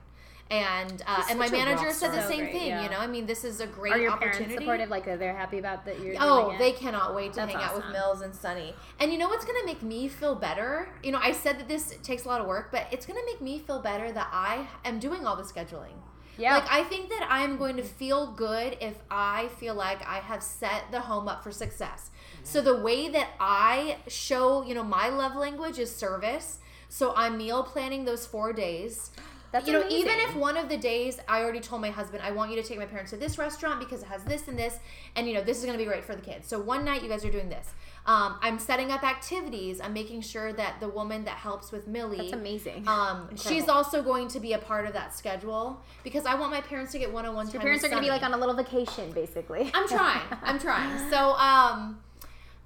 And 0.51 1.03
uh, 1.07 1.23
and 1.31 1.39
my 1.39 1.49
manager 1.49 1.91
said 1.93 2.11
the 2.13 2.19
star. 2.19 2.29
same 2.29 2.41
great, 2.41 2.53
thing. 2.53 2.67
yeah. 2.69 2.83
You 2.83 2.91
know, 2.91 2.99
I 2.99 3.07
mean, 3.07 3.25
this 3.25 3.43
is 3.43 3.61
a 3.61 3.67
great 3.67 3.95
Are 3.95 3.99
your 3.99 4.11
opportunity. 4.13 4.45
parents 4.45 4.63
supportive? 4.65 4.89
Like, 4.91 5.09
are 5.09 5.33
happy 5.35 5.59
about 5.59 5.87
that 5.87 6.01
you're 6.01 6.15
Oh, 6.21 6.43
doing 6.47 6.57
it? 6.57 6.59
they 6.59 6.73
cannot 6.73 7.15
wait 7.15 7.33
to 7.35 7.37
That's 7.41 7.53
hang 7.53 7.63
out 7.63 7.75
with. 7.77 7.87
Mills 7.91 8.21
and 8.21 8.35
Sunny. 8.35 8.75
And 9.01 9.11
you 9.11 9.17
know 9.17 9.29
what's 9.29 9.47
going 9.47 9.59
to 9.61 9.65
make 9.65 9.83
me 9.83 10.09
feel 10.09 10.35
better? 10.35 10.89
You 11.03 11.13
know, 11.13 11.21
I 11.23 11.33
said 11.33 11.59
that 11.59 11.69
this 11.69 11.95
takes 12.03 12.25
a 12.27 12.29
lot 12.29 12.43
of 12.43 12.47
work, 12.49 12.71
but 12.71 12.87
it's 12.91 13.07
going 13.07 13.19
to 13.19 13.25
make 13.25 13.41
me 13.41 13.61
feel 13.61 13.79
better 13.81 14.13
that 14.13 14.29
I 14.31 14.67
am 14.85 14.99
doing 14.99 15.25
all 15.25 15.37
the 15.37 15.43
scheduling. 15.43 15.95
Yeah. 16.39 16.55
Like, 16.55 16.71
I 16.71 16.85
think 16.85 17.09
that 17.11 17.27
I'm 17.29 17.57
going 17.59 17.77
to 17.77 17.83
feel 17.83 18.33
good 18.33 18.77
if 18.81 18.97
I 19.11 19.49
feel 19.59 19.75
like 19.75 20.07
I 20.07 20.19
have 20.19 20.43
set 20.43 20.85
the 20.91 21.01
home 21.01 21.29
up 21.29 21.43
for 21.43 21.53
success. 21.53 22.11
Mm-hmm. 22.35 22.45
So, 22.45 22.61
the 22.61 22.77
way 22.77 23.09
that 23.09 23.31
I 23.39 23.99
show, 24.09 24.63
you 24.63 24.75
know, 24.75 24.85
my 24.85 25.09
love 25.09 25.37
language 25.37 25.79
is 25.79 25.95
service. 25.95 26.59
So, 26.89 27.15
I'm 27.17 27.37
meal 27.37 27.63
planning 27.63 28.05
those 28.05 28.27
four 28.27 28.53
days. 28.53 29.11
That's 29.53 29.67
you 29.67 29.75
know, 29.75 29.83
amazing. 29.83 29.99
even 29.99 30.19
if 30.21 30.35
one 30.35 30.57
of 30.57 30.69
the 30.71 30.79
days 30.79 31.21
I 31.29 31.43
already 31.43 31.61
told 31.61 31.83
my 31.83 31.91
husband, 31.91 32.23
I 32.25 32.33
want 32.33 32.51
you 32.51 32.61
to 32.61 32.67
take 32.67 32.79
my 32.79 32.87
parents 32.87 33.11
to 33.11 33.19
this 33.19 33.37
restaurant 33.37 33.79
because 33.79 34.03
it 34.03 34.07
has 34.07 34.25
this 34.25 34.49
and 34.49 34.59
this, 34.59 34.79
and 35.15 35.29
you 35.29 35.35
know, 35.35 35.43
this 35.43 35.59
is 35.59 35.65
going 35.65 35.79
to 35.79 35.83
be 35.83 35.89
great 35.89 36.05
for 36.05 36.17
the 36.17 36.23
kids. 36.23 36.49
So 36.49 36.59
one 36.59 36.85
night 36.85 37.03
you 37.03 37.09
guys 37.09 37.25
are 37.25 37.31
doing 37.31 37.51
this. 37.51 37.69
Um, 38.05 38.39
I'm 38.41 38.59
setting 38.59 38.91
up 38.91 39.05
activities. 39.05 39.81
I'm 39.81 39.93
making 39.93 40.23
sure 40.23 40.53
that 40.55 40.81
the 40.81 40.89
woman 40.89 41.25
that 41.27 41.37
helps 41.37 41.71
with 41.71 41.87
Millie, 41.87 42.17
That's 42.17 42.33
amazing. 42.33 42.89
Um, 42.89 43.29
she's 43.37 43.69
also 43.69 44.03
going 44.03 44.27
to 44.29 44.41
be 44.41 44.55
a 44.55 44.59
part 44.59 44.87
of 44.87 44.95
that 44.95 45.15
schedule 45.15 45.81
because 46.03 46.25
I 46.25 46.35
want 46.35 46.51
my 46.51 46.63
parents 46.63 46.93
to 46.93 46.99
get 46.99 47.13
one-on-one 47.13 47.47
time. 47.47 47.55
Your 47.55 47.63
parents 47.63 47.85
are 47.85 47.89
going 47.89 48.03
to 48.03 48.07
be 48.07 48.11
like 48.11 48.23
on 48.23 48.33
a 48.33 48.39
little 48.39 48.55
vacation, 48.55 49.13
basically. 49.13 49.71
I'm 49.75 49.87
trying. 49.87 50.23
I'm 50.43 50.59
trying. 50.59 51.11
So, 51.11 51.33
um, 51.35 52.01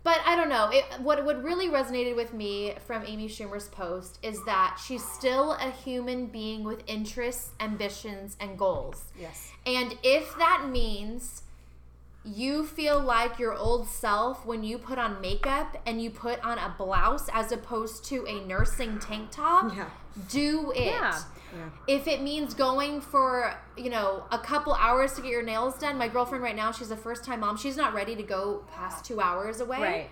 but 0.06 0.20
I 0.24 0.36
don't 0.36 0.48
know. 0.48 0.68
It, 0.72 0.84
what 1.00 1.24
what 1.24 1.42
really 1.42 1.68
resonated 1.68 2.14
with 2.14 2.32
me 2.32 2.74
from 2.86 3.02
Amy 3.04 3.28
Schumer's 3.28 3.66
post 3.68 4.18
is 4.22 4.38
that 4.44 4.78
she's 4.84 5.04
still 5.04 5.52
a 5.52 5.70
human 5.84 6.26
being 6.26 6.62
with 6.62 6.80
interests, 6.86 7.50
ambitions, 7.58 8.36
and 8.38 8.56
goals. 8.56 8.98
Yes. 9.20 9.50
And 9.66 9.88
if 10.04 10.26
that 10.38 10.68
means 10.70 11.42
you 12.24 12.64
feel 12.66 13.00
like 13.00 13.38
your 13.38 13.54
old 13.54 13.88
self 13.88 14.46
when 14.46 14.62
you 14.64 14.78
put 14.78 14.98
on 14.98 15.20
makeup 15.20 15.76
and 15.86 16.00
you 16.02 16.10
put 16.10 16.38
on 16.44 16.58
a 16.58 16.74
blouse 16.78 17.28
as 17.32 17.50
opposed 17.52 18.04
to 18.04 18.24
a 18.26 18.44
nursing 18.46 18.98
tank 19.00 19.30
top, 19.32 19.74
Yeah. 19.76 19.90
do 20.30 20.72
it. 20.72 20.86
Yeah. 20.86 21.18
Yeah. 21.56 21.94
If 21.94 22.06
it 22.06 22.22
means 22.22 22.54
going 22.54 23.00
for, 23.00 23.54
you 23.76 23.90
know, 23.90 24.24
a 24.30 24.38
couple 24.38 24.74
hours 24.74 25.14
to 25.14 25.22
get 25.22 25.30
your 25.30 25.42
nails 25.42 25.78
done, 25.78 25.96
my 25.98 26.08
girlfriend 26.08 26.44
right 26.44 26.56
now, 26.56 26.72
she's 26.72 26.90
a 26.90 26.96
first 26.96 27.24
time 27.24 27.40
mom. 27.40 27.56
She's 27.56 27.76
not 27.76 27.94
ready 27.94 28.14
to 28.16 28.22
go 28.22 28.64
past 28.74 29.04
two 29.04 29.20
hours 29.20 29.60
away. 29.60 29.80
Right. 29.80 30.10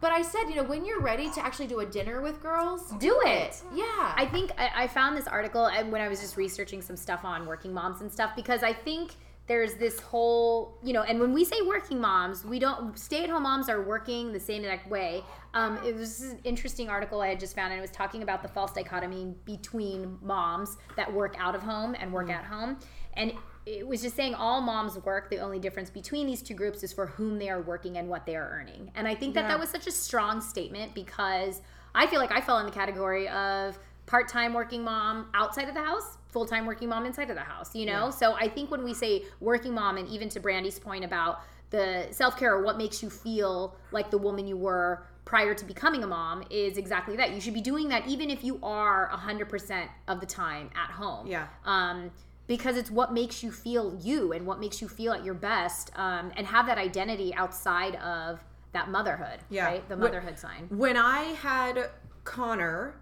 But 0.00 0.12
I 0.12 0.22
said, 0.22 0.44
you 0.48 0.56
know, 0.56 0.62
when 0.62 0.86
you're 0.86 1.00
ready 1.00 1.30
to 1.30 1.44
actually 1.44 1.66
do 1.66 1.80
a 1.80 1.86
dinner 1.86 2.22
with 2.22 2.42
girls, 2.42 2.90
Do 2.98 3.20
it. 3.26 3.62
Yeah. 3.74 4.14
I 4.16 4.26
think 4.32 4.50
I, 4.58 4.84
I 4.84 4.86
found 4.86 5.16
this 5.16 5.26
article 5.26 5.66
and 5.66 5.92
when 5.92 6.00
I 6.00 6.08
was 6.08 6.20
just 6.20 6.36
researching 6.38 6.80
some 6.80 6.96
stuff 6.96 7.24
on 7.24 7.44
working 7.46 7.74
moms 7.74 8.00
and 8.00 8.10
stuff 8.10 8.30
because 8.34 8.62
I 8.62 8.72
think 8.72 9.12
there's 9.50 9.74
this 9.74 9.98
whole 9.98 10.78
you 10.80 10.92
know 10.92 11.02
and 11.02 11.18
when 11.18 11.32
we 11.32 11.44
say 11.44 11.56
working 11.66 12.00
moms 12.00 12.44
we 12.44 12.60
don't 12.60 12.96
stay-at-home 12.96 13.42
moms 13.42 13.68
are 13.68 13.82
working 13.82 14.32
the 14.32 14.38
same 14.38 14.62
exact 14.62 14.88
way. 14.88 15.24
Um, 15.54 15.76
it 15.84 15.92
was 15.96 16.20
an 16.20 16.38
interesting 16.44 16.88
article 16.88 17.20
i 17.20 17.26
had 17.26 17.40
just 17.40 17.56
found 17.56 17.72
and 17.72 17.78
it 17.78 17.82
was 17.82 17.90
talking 17.90 18.22
about 18.22 18.42
the 18.42 18.48
false 18.48 18.72
dichotomy 18.72 19.34
between 19.44 20.16
moms 20.22 20.76
that 20.94 21.12
work 21.12 21.34
out 21.36 21.56
of 21.56 21.62
home 21.62 21.96
and 21.98 22.12
work 22.12 22.30
at 22.30 22.44
home. 22.44 22.78
And 23.14 23.32
it 23.66 23.84
was 23.84 24.00
just 24.02 24.14
saying 24.14 24.36
all 24.36 24.60
moms 24.60 24.96
work 25.04 25.28
the 25.30 25.38
only 25.38 25.58
difference 25.58 25.90
between 25.90 26.28
these 26.28 26.42
two 26.42 26.54
groups 26.54 26.84
is 26.84 26.92
for 26.92 27.06
whom 27.06 27.36
they 27.40 27.50
are 27.50 27.60
working 27.60 27.96
and 27.96 28.08
what 28.08 28.24
they 28.26 28.36
are 28.36 28.48
earning. 28.56 28.92
And 28.94 29.08
i 29.08 29.16
think 29.16 29.34
that 29.34 29.42
Yeah. 29.42 29.48
that 29.48 29.58
was 29.58 29.68
such 29.68 29.88
a 29.88 29.92
strong 30.06 30.40
statement 30.40 30.94
because 30.94 31.60
i 31.92 32.06
feel 32.06 32.20
like 32.20 32.30
i 32.30 32.40
fell 32.40 32.58
in 32.58 32.66
the 32.66 32.72
category 32.82 33.26
of 33.28 33.76
part-time 34.14 34.52
working 34.52 34.82
mom 34.82 35.26
outside 35.34 35.68
of 35.68 35.74
the 35.74 35.80
house 35.82 36.18
full-time 36.30 36.66
working 36.66 36.88
mom 36.88 37.06
inside 37.06 37.30
of 37.30 37.36
the 37.36 37.42
house 37.42 37.76
you 37.76 37.86
know 37.86 38.06
Yeah. 38.06 38.10
so 38.10 38.32
i 38.34 38.48
think 38.48 38.68
when 38.68 38.82
we 38.82 38.92
say 38.92 39.22
working 39.38 39.72
mom 39.72 39.98
and 39.98 40.08
even 40.08 40.28
to 40.30 40.40
brandy's 40.40 40.80
point 40.80 41.04
about 41.04 41.42
the 41.70 42.08
self-care 42.10 42.52
or 42.54 42.62
what 42.64 42.76
makes 42.76 43.04
you 43.04 43.08
feel 43.08 43.76
like 43.92 44.10
the 44.10 44.18
woman 44.18 44.48
you 44.48 44.56
were 44.56 45.04
prior 45.24 45.54
to 45.54 45.64
becoming 45.64 46.02
a 46.02 46.08
mom 46.08 46.42
is 46.50 46.76
exactly 46.76 47.14
that 47.16 47.32
you 47.32 47.40
should 47.40 47.54
be 47.54 47.60
doing 47.60 47.88
that 47.88 48.04
even 48.08 48.30
if 48.30 48.42
you 48.42 48.58
are 48.64 49.08
100% 49.14 49.86
of 50.08 50.18
the 50.18 50.26
time 50.26 50.68
at 50.74 50.90
home 50.90 51.28
Yeah. 51.28 51.46
um, 51.64 52.10
because 52.48 52.76
it's 52.76 52.90
what 52.90 53.12
makes 53.14 53.44
you 53.44 53.52
feel 53.52 53.96
you 54.02 54.32
and 54.32 54.44
what 54.44 54.58
makes 54.58 54.82
you 54.82 54.88
feel 54.88 55.12
at 55.12 55.24
your 55.24 55.34
best 55.34 55.92
um, 55.94 56.32
and 56.36 56.44
have 56.48 56.66
that 56.66 56.78
identity 56.78 57.32
outside 57.34 57.94
of 57.96 58.40
that 58.72 58.90
motherhood 58.90 59.38
Yeah. 59.50 59.66
right 59.66 59.88
the 59.88 59.96
motherhood 59.96 60.36
sign 60.36 60.66
When 60.70 60.96
I 60.96 61.22
had 61.48 61.90
Connor, 62.24 62.94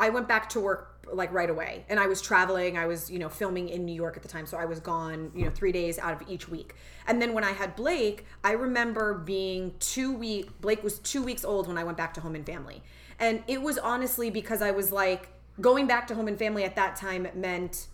I 0.00 0.08
went 0.08 0.26
back 0.26 0.48
to 0.50 0.60
work 0.60 1.06
like 1.12 1.32
right 1.32 1.50
away. 1.50 1.84
And 1.88 2.00
I 2.00 2.06
was 2.06 2.20
traveling. 2.20 2.78
I 2.78 2.86
was, 2.86 3.10
you 3.10 3.18
know, 3.18 3.28
filming 3.28 3.68
in 3.68 3.84
New 3.84 3.94
York 3.94 4.16
at 4.16 4.22
the 4.22 4.28
time. 4.28 4.46
So 4.46 4.56
I 4.56 4.64
was 4.64 4.80
gone, 4.80 5.30
you 5.34 5.44
know, 5.44 5.50
three 5.50 5.72
days 5.72 5.98
out 5.98 6.20
of 6.20 6.28
each 6.28 6.48
week. 6.48 6.74
And 7.06 7.20
then 7.20 7.32
when 7.32 7.44
I 7.44 7.52
had 7.52 7.76
Blake, 7.76 8.26
I 8.42 8.52
remember 8.52 9.14
being 9.14 9.74
two 9.78 10.12
week 10.12 10.60
Blake 10.60 10.82
was 10.82 10.98
two 11.00 11.22
weeks 11.22 11.44
old 11.44 11.68
when 11.68 11.78
I 11.78 11.84
went 11.84 11.96
back 11.96 12.14
to 12.14 12.20
home 12.20 12.34
and 12.34 12.46
family. 12.46 12.82
And 13.18 13.42
it 13.46 13.60
was 13.60 13.76
honestly 13.78 14.30
because 14.30 14.62
I 14.62 14.70
was 14.70 14.92
like 14.92 15.28
going 15.60 15.86
back 15.86 16.06
to 16.08 16.14
home 16.14 16.28
and 16.28 16.38
family 16.38 16.64
at 16.64 16.76
that 16.76 16.96
time 16.96 17.28
meant 17.34 17.88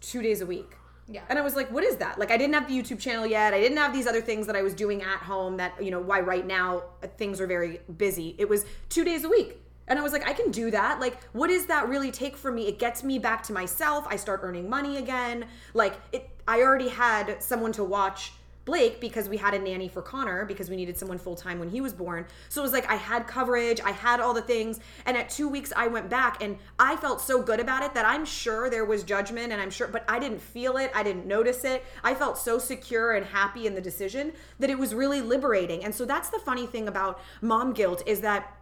two 0.00 0.20
days 0.20 0.40
a 0.40 0.46
week. 0.46 0.76
Yeah. 1.06 1.20
And 1.28 1.38
I 1.38 1.42
was 1.42 1.54
like, 1.54 1.70
what 1.70 1.84
is 1.84 1.96
that? 1.96 2.18
Like, 2.18 2.30
I 2.30 2.38
didn't 2.38 2.54
have 2.54 2.66
the 2.66 2.74
YouTube 2.74 2.98
channel 2.98 3.26
yet. 3.26 3.52
I 3.52 3.60
didn't 3.60 3.76
have 3.76 3.92
these 3.92 4.06
other 4.06 4.22
things 4.22 4.46
that 4.46 4.56
I 4.56 4.62
was 4.62 4.72
doing 4.72 5.02
at 5.02 5.18
home 5.18 5.58
that, 5.58 5.82
you 5.82 5.90
know, 5.90 6.00
why 6.00 6.20
right 6.20 6.46
now 6.46 6.84
things 7.18 7.42
are 7.42 7.46
very 7.46 7.80
busy. 7.98 8.34
It 8.38 8.48
was 8.48 8.64
two 8.88 9.04
days 9.04 9.24
a 9.24 9.28
week. 9.28 9.58
And 9.88 9.98
I 9.98 10.02
was 10.02 10.12
like, 10.12 10.26
I 10.26 10.32
can 10.32 10.50
do 10.50 10.70
that. 10.70 11.00
Like, 11.00 11.22
what 11.32 11.48
does 11.48 11.66
that 11.66 11.88
really 11.88 12.10
take 12.10 12.36
from 12.36 12.54
me? 12.54 12.66
It 12.66 12.78
gets 12.78 13.02
me 13.02 13.18
back 13.18 13.42
to 13.44 13.52
myself. 13.52 14.06
I 14.08 14.16
start 14.16 14.40
earning 14.42 14.68
money 14.68 14.96
again. 14.96 15.46
Like, 15.74 15.94
it, 16.12 16.30
I 16.48 16.60
already 16.62 16.88
had 16.88 17.42
someone 17.42 17.72
to 17.72 17.84
watch 17.84 18.32
Blake 18.64 19.00
because 19.00 19.28
we 19.28 19.36
had 19.36 19.52
a 19.52 19.58
nanny 19.58 19.88
for 19.88 20.00
Connor 20.00 20.44
because 20.46 20.70
we 20.70 20.76
needed 20.76 20.96
someone 20.96 21.18
full 21.18 21.36
time 21.36 21.58
when 21.58 21.68
he 21.68 21.80
was 21.80 21.92
born. 21.92 22.24
So 22.48 22.62
it 22.62 22.64
was 22.64 22.72
like 22.72 22.90
I 22.90 22.94
had 22.94 23.26
coverage, 23.26 23.80
I 23.80 23.90
had 23.90 24.20
all 24.20 24.32
the 24.32 24.42
things. 24.42 24.80
And 25.04 25.16
at 25.16 25.28
two 25.28 25.48
weeks, 25.48 25.72
I 25.76 25.86
went 25.86 26.08
back 26.08 26.42
and 26.42 26.56
I 26.78 26.96
felt 26.96 27.20
so 27.20 27.42
good 27.42 27.60
about 27.60 27.82
it 27.82 27.94
that 27.94 28.06
I'm 28.06 28.24
sure 28.24 28.70
there 28.70 28.84
was 28.84 29.02
judgment 29.02 29.52
and 29.52 29.60
I'm 29.60 29.70
sure, 29.70 29.88
but 29.88 30.04
I 30.08 30.18
didn't 30.18 30.40
feel 30.40 30.78
it. 30.78 30.90
I 30.94 31.02
didn't 31.02 31.26
notice 31.26 31.64
it. 31.64 31.84
I 32.02 32.14
felt 32.14 32.38
so 32.38 32.58
secure 32.58 33.12
and 33.12 33.26
happy 33.26 33.66
in 33.66 33.74
the 33.74 33.80
decision 33.80 34.32
that 34.58 34.70
it 34.70 34.78
was 34.78 34.94
really 34.94 35.20
liberating. 35.20 35.84
And 35.84 35.94
so 35.94 36.04
that's 36.06 36.30
the 36.30 36.38
funny 36.38 36.66
thing 36.66 36.88
about 36.88 37.20
mom 37.42 37.74
guilt 37.74 38.02
is 38.06 38.20
that 38.22 38.56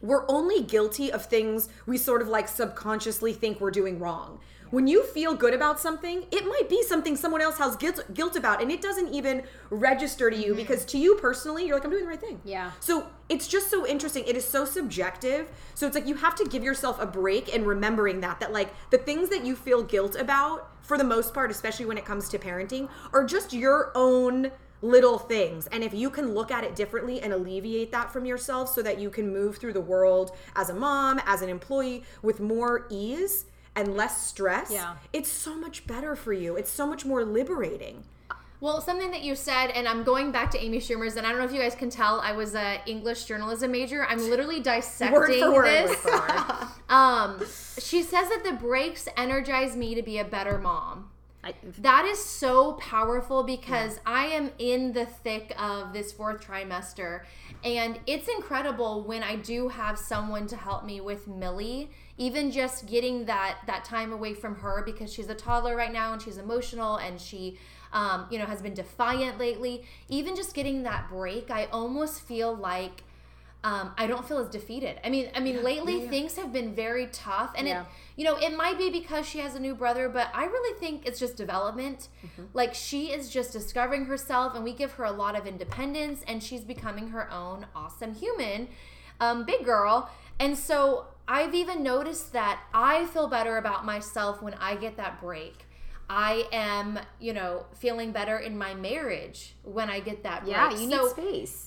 we're 0.00 0.24
only 0.28 0.62
guilty 0.62 1.12
of 1.12 1.26
things 1.26 1.68
we 1.86 1.96
sort 1.98 2.22
of 2.22 2.28
like 2.28 2.48
subconsciously 2.48 3.32
think 3.32 3.60
we're 3.60 3.70
doing 3.70 3.98
wrong. 3.98 4.40
When 4.70 4.88
you 4.88 5.04
feel 5.04 5.34
good 5.34 5.54
about 5.54 5.78
something, 5.78 6.24
it 6.32 6.44
might 6.44 6.68
be 6.68 6.82
something 6.82 7.16
someone 7.16 7.40
else 7.40 7.58
has 7.58 7.76
guilt, 7.76 8.04
guilt 8.12 8.34
about, 8.34 8.60
and 8.60 8.72
it 8.72 8.82
doesn't 8.82 9.14
even 9.14 9.44
register 9.70 10.28
to 10.28 10.36
you 10.36 10.48
mm-hmm. 10.48 10.56
because 10.56 10.84
to 10.86 10.98
you 10.98 11.14
personally, 11.16 11.66
you're 11.66 11.76
like, 11.76 11.84
I'm 11.84 11.90
doing 11.90 12.02
the 12.02 12.08
right 12.08 12.20
thing. 12.20 12.40
Yeah. 12.44 12.72
So 12.80 13.06
it's 13.28 13.46
just 13.46 13.70
so 13.70 13.86
interesting. 13.86 14.24
It 14.26 14.36
is 14.36 14.44
so 14.44 14.64
subjective. 14.64 15.48
So 15.74 15.86
it's 15.86 15.94
like 15.94 16.06
you 16.06 16.16
have 16.16 16.34
to 16.36 16.44
give 16.46 16.64
yourself 16.64 17.00
a 17.00 17.06
break 17.06 17.54
and 17.54 17.64
remembering 17.64 18.20
that, 18.22 18.40
that 18.40 18.52
like 18.52 18.74
the 18.90 18.98
things 18.98 19.28
that 19.28 19.44
you 19.44 19.54
feel 19.54 19.84
guilt 19.84 20.16
about, 20.16 20.72
for 20.82 20.98
the 20.98 21.04
most 21.04 21.32
part, 21.32 21.50
especially 21.50 21.86
when 21.86 21.98
it 21.98 22.04
comes 22.04 22.28
to 22.30 22.38
parenting, 22.38 22.88
are 23.12 23.24
just 23.24 23.52
your 23.52 23.92
own 23.94 24.50
little 24.82 25.18
things. 25.18 25.66
And 25.68 25.82
if 25.82 25.92
you 25.94 26.10
can 26.10 26.34
look 26.34 26.50
at 26.50 26.64
it 26.64 26.76
differently 26.76 27.20
and 27.20 27.32
alleviate 27.32 27.90
that 27.92 28.12
from 28.12 28.24
yourself 28.26 28.72
so 28.72 28.82
that 28.82 28.98
you 28.98 29.10
can 29.10 29.32
move 29.32 29.56
through 29.56 29.72
the 29.72 29.80
world 29.80 30.32
as 30.54 30.70
a 30.70 30.74
mom, 30.74 31.20
as 31.26 31.42
an 31.42 31.48
employee 31.48 32.04
with 32.22 32.40
more 32.40 32.86
ease 32.90 33.46
and 33.74 33.96
less 33.96 34.26
stress, 34.26 34.70
Yeah. 34.70 34.96
it's 35.12 35.30
so 35.30 35.56
much 35.56 35.86
better 35.86 36.16
for 36.16 36.32
you. 36.32 36.56
It's 36.56 36.70
so 36.70 36.86
much 36.86 37.04
more 37.04 37.24
liberating. 37.24 38.04
Well, 38.58 38.80
something 38.80 39.10
that 39.10 39.20
you 39.22 39.34
said, 39.36 39.66
and 39.68 39.86
I'm 39.86 40.02
going 40.02 40.32
back 40.32 40.50
to 40.52 40.58
Amy 40.58 40.78
Schumer's, 40.78 41.16
and 41.16 41.26
I 41.26 41.30
don't 41.30 41.38
know 41.40 41.44
if 41.44 41.52
you 41.52 41.60
guys 41.60 41.74
can 41.74 41.90
tell, 41.90 42.20
I 42.20 42.32
was 42.32 42.54
a 42.54 42.80
English 42.86 43.24
journalism 43.24 43.70
major. 43.70 44.06
I'm 44.06 44.18
literally 44.18 44.60
dissecting 44.60 45.12
Word 45.42 45.52
word, 45.52 45.66
this. 45.66 46.04
word. 46.04 46.30
Um, 46.88 47.40
she 47.78 48.02
says 48.02 48.28
that 48.30 48.44
the 48.44 48.52
breaks 48.52 49.08
energize 49.16 49.76
me 49.76 49.94
to 49.96 50.02
be 50.02 50.18
a 50.18 50.24
better 50.24 50.56
mom. 50.56 51.10
I, 51.46 51.54
That 51.78 52.04
is 52.06 52.22
so 52.22 52.72
powerful 52.74 53.44
because 53.44 54.00
I 54.04 54.26
am 54.26 54.50
in 54.58 54.92
the 54.92 55.06
thick 55.06 55.54
of 55.60 55.92
this 55.92 56.10
fourth 56.10 56.44
trimester. 56.44 57.22
And 57.62 58.00
it's 58.06 58.28
incredible 58.28 59.04
when 59.04 59.22
I 59.22 59.36
do 59.36 59.68
have 59.68 59.96
someone 59.96 60.48
to 60.48 60.56
help 60.56 60.84
me 60.84 61.00
with 61.00 61.28
Millie, 61.28 61.90
even 62.18 62.50
just 62.50 62.86
getting 62.86 63.26
that 63.26 63.58
that 63.66 63.84
time 63.84 64.12
away 64.12 64.34
from 64.34 64.56
her 64.56 64.82
because 64.84 65.12
she's 65.12 65.28
a 65.28 65.34
toddler 65.34 65.76
right 65.76 65.92
now 65.92 66.12
and 66.12 66.20
she's 66.20 66.38
emotional 66.38 66.96
and 66.96 67.20
she 67.20 67.58
um, 67.92 68.26
you 68.30 68.38
know 68.38 68.46
has 68.46 68.60
been 68.60 68.74
defiant 68.74 69.38
lately. 69.38 69.84
Even 70.08 70.34
just 70.34 70.52
getting 70.52 70.82
that 70.82 71.08
break, 71.08 71.50
I 71.50 71.66
almost 71.66 72.22
feel 72.22 72.54
like 72.54 73.04
um, 73.66 73.90
I 73.98 74.06
don't 74.06 74.24
feel 74.28 74.38
as 74.38 74.48
defeated. 74.48 75.00
I 75.04 75.10
mean, 75.10 75.28
I 75.34 75.40
mean, 75.40 75.64
lately 75.64 76.06
things 76.06 76.36
have 76.36 76.52
been 76.52 76.72
very 76.72 77.08
tough, 77.08 77.50
and 77.56 77.66
Yeah. 77.66 77.80
it, 77.80 77.86
you 78.14 78.24
know, 78.24 78.36
it 78.36 78.56
might 78.56 78.78
be 78.78 78.90
because 78.90 79.26
she 79.26 79.40
has 79.40 79.56
a 79.56 79.58
new 79.58 79.74
brother, 79.74 80.08
but 80.08 80.28
I 80.32 80.44
really 80.44 80.78
think 80.78 81.04
it's 81.04 81.18
just 81.18 81.36
development. 81.36 82.06
Like 82.54 82.74
she 82.74 83.10
is 83.10 83.28
just 83.28 83.52
discovering 83.52 84.04
herself, 84.04 84.54
and 84.54 84.62
we 84.62 84.72
give 84.72 84.92
her 84.92 85.04
a 85.04 85.10
lot 85.10 85.36
of 85.36 85.48
independence, 85.48 86.22
and 86.28 86.40
she's 86.44 86.60
becoming 86.60 87.08
her 87.08 87.28
own 87.32 87.66
awesome 87.74 88.14
human, 88.14 88.68
um, 89.18 89.44
big 89.44 89.64
girl. 89.64 90.10
And 90.38 90.56
so 90.56 91.06
I've 91.26 91.54
even 91.54 91.82
noticed 91.82 92.32
that 92.34 92.60
I 92.72 93.06
feel 93.06 93.26
better 93.26 93.56
about 93.56 93.84
myself 93.84 94.42
when 94.42 94.54
I 94.54 94.76
get 94.76 94.96
that 94.98 95.20
break. 95.20 95.66
I 96.08 96.46
am, 96.52 97.00
you 97.18 97.32
know, 97.32 97.66
feeling 97.74 98.12
better 98.12 98.38
in 98.38 98.56
my 98.56 98.74
marriage 98.74 99.56
when 99.64 99.90
I 99.90 99.98
get 99.98 100.22
that 100.22 100.44
break. 100.44 100.52
yeah, 100.54 100.70
you 100.70 100.86
need 100.86 101.10
space. 101.10 101.65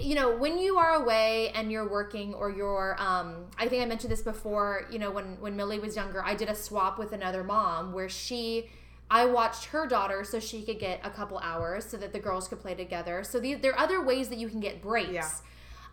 You 0.00 0.14
know 0.14 0.34
when 0.36 0.58
you 0.58 0.76
are 0.76 0.94
away 1.02 1.50
and 1.54 1.70
you're 1.70 1.88
working 1.88 2.34
or 2.34 2.50
you're 2.50 2.96
um 2.98 3.44
i 3.58 3.68
think 3.68 3.82
i 3.82 3.86
mentioned 3.86 4.10
this 4.10 4.22
before 4.22 4.86
you 4.90 4.98
know 4.98 5.10
when 5.10 5.40
when 5.40 5.56
millie 5.56 5.78
was 5.78 5.96
younger 5.96 6.22
i 6.24 6.34
did 6.34 6.48
a 6.48 6.54
swap 6.54 6.98
with 6.98 7.12
another 7.12 7.44
mom 7.44 7.92
where 7.92 8.08
she 8.08 8.68
i 9.10 9.24
watched 9.24 9.66
her 9.66 9.86
daughter 9.86 10.24
so 10.24 10.40
she 10.40 10.62
could 10.62 10.78
get 10.78 11.00
a 11.04 11.10
couple 11.10 11.38
hours 11.38 11.84
so 11.84 11.96
that 11.96 12.12
the 12.12 12.18
girls 12.18 12.48
could 12.48 12.60
play 12.60 12.74
together 12.74 13.22
so 13.24 13.38
the, 13.38 13.54
there 13.54 13.72
are 13.72 13.78
other 13.78 14.02
ways 14.02 14.28
that 14.28 14.38
you 14.38 14.48
can 14.48 14.60
get 14.60 14.80
breaks 14.82 15.12
Yeah. 15.12 15.28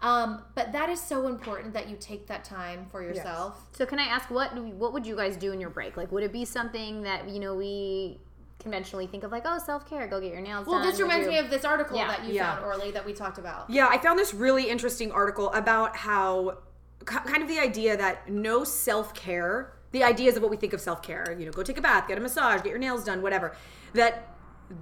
Um, 0.01 0.43
but 0.53 0.73
that 0.73 0.89
is 0.89 1.01
so 1.01 1.27
important 1.27 1.73
that 1.73 1.89
you 1.89 1.97
take 1.99 2.27
that 2.27 2.43
time 2.43 2.85
for 2.91 3.01
yourself. 3.01 3.63
So 3.71 3.85
can 3.85 3.97
I 3.97 4.03
ask 4.03 4.29
what 4.29 4.55
what 4.55 4.93
would 4.93 5.07
you 5.07 5.15
guys 5.15 5.35
do 5.37 5.51
in 5.51 5.59
your 5.59 5.71
break? 5.71 5.97
Like, 5.97 6.11
would 6.11 6.23
it 6.23 6.31
be 6.31 6.45
something 6.45 7.01
that 7.01 7.27
you 7.27 7.39
know 7.39 7.55
we 7.55 8.19
conventionally 8.59 9.07
think 9.07 9.23
of 9.23 9.31
like, 9.31 9.43
oh, 9.45 9.59
self 9.59 9.87
care, 9.89 10.07
go 10.07 10.19
get 10.19 10.31
your 10.31 10.41
nails 10.41 10.65
Well, 10.65 10.75
done. 10.79 10.81
Well, 10.83 10.91
this 10.91 11.01
reminds 11.01 11.25
do- 11.25 11.31
me 11.31 11.37
of 11.39 11.49
this 11.49 11.65
article 11.65 11.97
Yeah. 11.97 12.07
that 12.07 12.23
you 12.25 12.33
Yeah. 12.33 12.55
found, 12.55 12.65
Orly, 12.65 12.91
that 12.91 13.05
we 13.05 13.13
talked 13.13 13.37
about. 13.37 13.69
Yeah, 13.69 13.87
I 13.87 13.97
found 13.97 14.17
this 14.19 14.33
really 14.33 14.69
interesting 14.69 15.11
article 15.11 15.51
about 15.53 15.95
how 15.97 16.57
kind 17.05 17.41
of 17.41 17.47
the 17.47 17.59
idea 17.59 17.95
that 17.95 18.29
no 18.29 18.63
self 18.63 19.13
care, 19.13 19.73
the 19.91 20.03
ideas 20.03 20.35
of 20.35 20.41
what 20.41 20.51
we 20.51 20.57
think 20.57 20.73
of 20.73 20.81
self 20.81 21.01
care, 21.01 21.35
you 21.37 21.45
know, 21.45 21.51
go 21.51 21.63
take 21.63 21.77
a 21.77 21.81
bath, 21.81 22.07
get 22.07 22.17
a 22.17 22.21
massage, 22.21 22.61
get 22.61 22.69
your 22.69 22.79
nails 22.79 23.03
done, 23.03 23.21
whatever, 23.21 23.55
that 23.93 24.35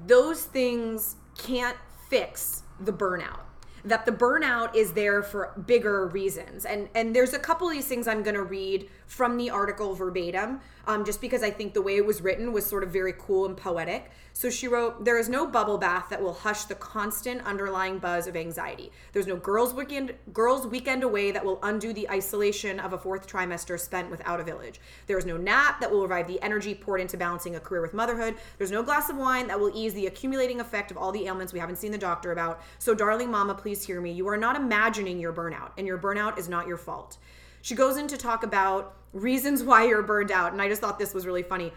those 0.08 0.44
things 0.46 1.18
can't 1.38 1.78
fix 2.10 2.64
the 2.80 2.94
burnout. 2.94 3.42
That 3.84 4.08
the 4.08 4.12
burnout 4.12 4.74
is 4.76 4.94
there 4.94 5.22
for 5.22 5.52
bigger 5.68 6.08
reasons, 6.08 6.66
and 6.66 6.90
and 6.96 7.16
there's 7.16 7.34
a 7.34 7.40
couple 7.40 7.68
of 7.68 7.74
these 7.74 7.86
things 7.88 8.08
I'm 8.08 8.24
going 8.24 8.34
to 8.36 8.42
read 8.44 8.90
from 9.08 9.38
the 9.38 9.50
article 9.50 9.94
verbatim, 9.94 10.60
um, 10.88 11.06
just 11.06 11.22
because 11.22 11.44
I 11.44 11.50
think 11.50 11.74
the 11.74 11.82
way 11.82 11.96
it 11.98 12.06
was 12.06 12.22
written 12.22 12.54
was 12.54 12.66
sort 12.66 12.84
of 12.84 12.92
very 12.92 13.14
cool 13.18 13.46
and 13.46 13.58
poetic. 13.58 14.12
So 14.34 14.50
she 14.50 14.68
wrote, 14.68 15.06
There 15.06 15.18
is 15.18 15.30
no 15.30 15.48
bubble 15.48 15.78
bath 15.78 16.08
that 16.10 16.22
will 16.22 16.34
hush 16.34 16.66
the 16.66 16.76
constant 16.76 17.42
underlying 17.46 18.00
buzz 18.00 18.28
of 18.28 18.36
anxiety. 18.36 18.92
There's 19.14 19.28
no 19.28 19.38
girls' 19.38 19.74
weekend 19.74 20.14
girls' 20.34 20.68
weekend 20.68 21.04
away 21.04 21.32
that 21.32 21.46
will 21.46 21.60
undo 21.64 21.94
the 21.94 22.10
isolation 22.10 22.80
of 22.80 22.92
a 22.92 22.98
fourth 22.98 23.28
trimester 23.28 23.80
spent 23.80 24.12
without 24.12 24.42
a 24.42 24.44
village. 24.44 24.82
There 25.08 25.18
is 25.18 25.26
no 25.26 25.38
nap 25.38 25.80
that 25.80 25.90
will 25.90 26.02
revive 26.02 26.28
the 26.28 26.42
energy 26.42 26.76
poured 26.76 27.00
into 27.00 27.16
balancing 27.16 27.56
a 27.56 27.62
career 27.62 27.82
with 27.82 27.94
motherhood. 27.94 28.36
There's 28.58 28.72
no 28.72 28.84
glass 28.84 29.10
of 29.10 29.16
wine 29.16 29.48
that 29.48 29.60
will 29.60 29.72
ease 29.74 29.94
the 29.94 30.08
accumulating 30.08 30.60
effect 30.60 30.92
of 30.92 30.98
all 30.98 31.14
the 31.14 31.26
ailments 31.28 31.54
we 31.54 31.60
haven't 31.60 31.78
seen 31.78 31.94
the 31.94 31.98
doctor 31.98 32.34
about. 32.34 32.62
So, 32.78 32.94
darling 32.94 33.32
mama, 33.32 33.56
please 33.56 33.86
hear 33.86 34.02
me. 34.02 34.12
You 34.12 34.28
are 34.28 34.38
not 34.38 34.58
imagining 34.58 35.18
your 35.18 35.32
burnout, 35.32 35.72
and 35.78 35.88
your 35.88 35.98
burnout 35.98 36.38
is 36.38 36.50
not 36.50 36.68
your 36.68 36.78
fault. 36.78 37.18
She 37.66 37.74
goes 37.74 37.98
in 37.98 38.08
to 38.10 38.16
talk 38.16 38.44
about 38.44 38.94
reasons 39.12 39.64
why 39.64 39.88
you're 39.88 40.04
burned 40.04 40.30
out, 40.30 40.54
and 40.54 40.62
I 40.62 40.70
just 40.70 40.82
thought 40.82 41.00
this 41.00 41.16
was 41.16 41.26
really 41.26 41.42
funny 41.42 41.74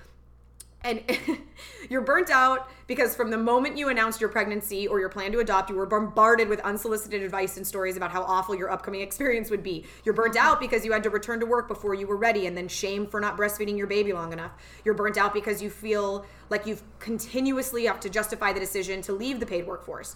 and 0.82 1.02
you're 1.90 2.00
burnt 2.00 2.30
out 2.30 2.68
because 2.86 3.14
from 3.14 3.30
the 3.30 3.36
moment 3.36 3.76
you 3.76 3.88
announced 3.88 4.20
your 4.20 4.30
pregnancy 4.30 4.86
or 4.86 5.00
your 5.00 5.08
plan 5.08 5.32
to 5.32 5.40
adopt, 5.40 5.70
you 5.70 5.76
were 5.76 5.86
bombarded 5.86 6.48
with 6.48 6.60
unsolicited 6.60 7.22
advice 7.22 7.56
and 7.56 7.66
stories 7.66 7.96
about 7.96 8.10
how 8.10 8.22
awful 8.22 8.54
your 8.54 8.70
upcoming 8.70 9.00
experience 9.00 9.50
would 9.50 9.62
be. 9.62 9.84
You're 10.04 10.14
burnt 10.14 10.36
out 10.36 10.60
because 10.60 10.84
you 10.84 10.92
had 10.92 11.02
to 11.02 11.10
return 11.10 11.40
to 11.40 11.46
work 11.46 11.68
before 11.68 11.94
you 11.94 12.06
were 12.06 12.16
ready 12.16 12.46
and 12.46 12.56
then 12.56 12.68
shame 12.68 13.06
for 13.06 13.20
not 13.20 13.36
breastfeeding 13.36 13.76
your 13.76 13.86
baby 13.86 14.12
long 14.12 14.32
enough. 14.32 14.52
You're 14.84 14.94
burnt 14.94 15.18
out 15.18 15.34
because 15.34 15.60
you 15.60 15.70
feel 15.70 16.24
like 16.48 16.66
you've 16.66 16.82
continuously 17.00 17.86
have 17.86 18.00
to 18.00 18.10
justify 18.10 18.52
the 18.52 18.60
decision 18.60 19.02
to 19.02 19.12
leave 19.12 19.40
the 19.40 19.46
paid 19.46 19.66
workforce 19.66 20.14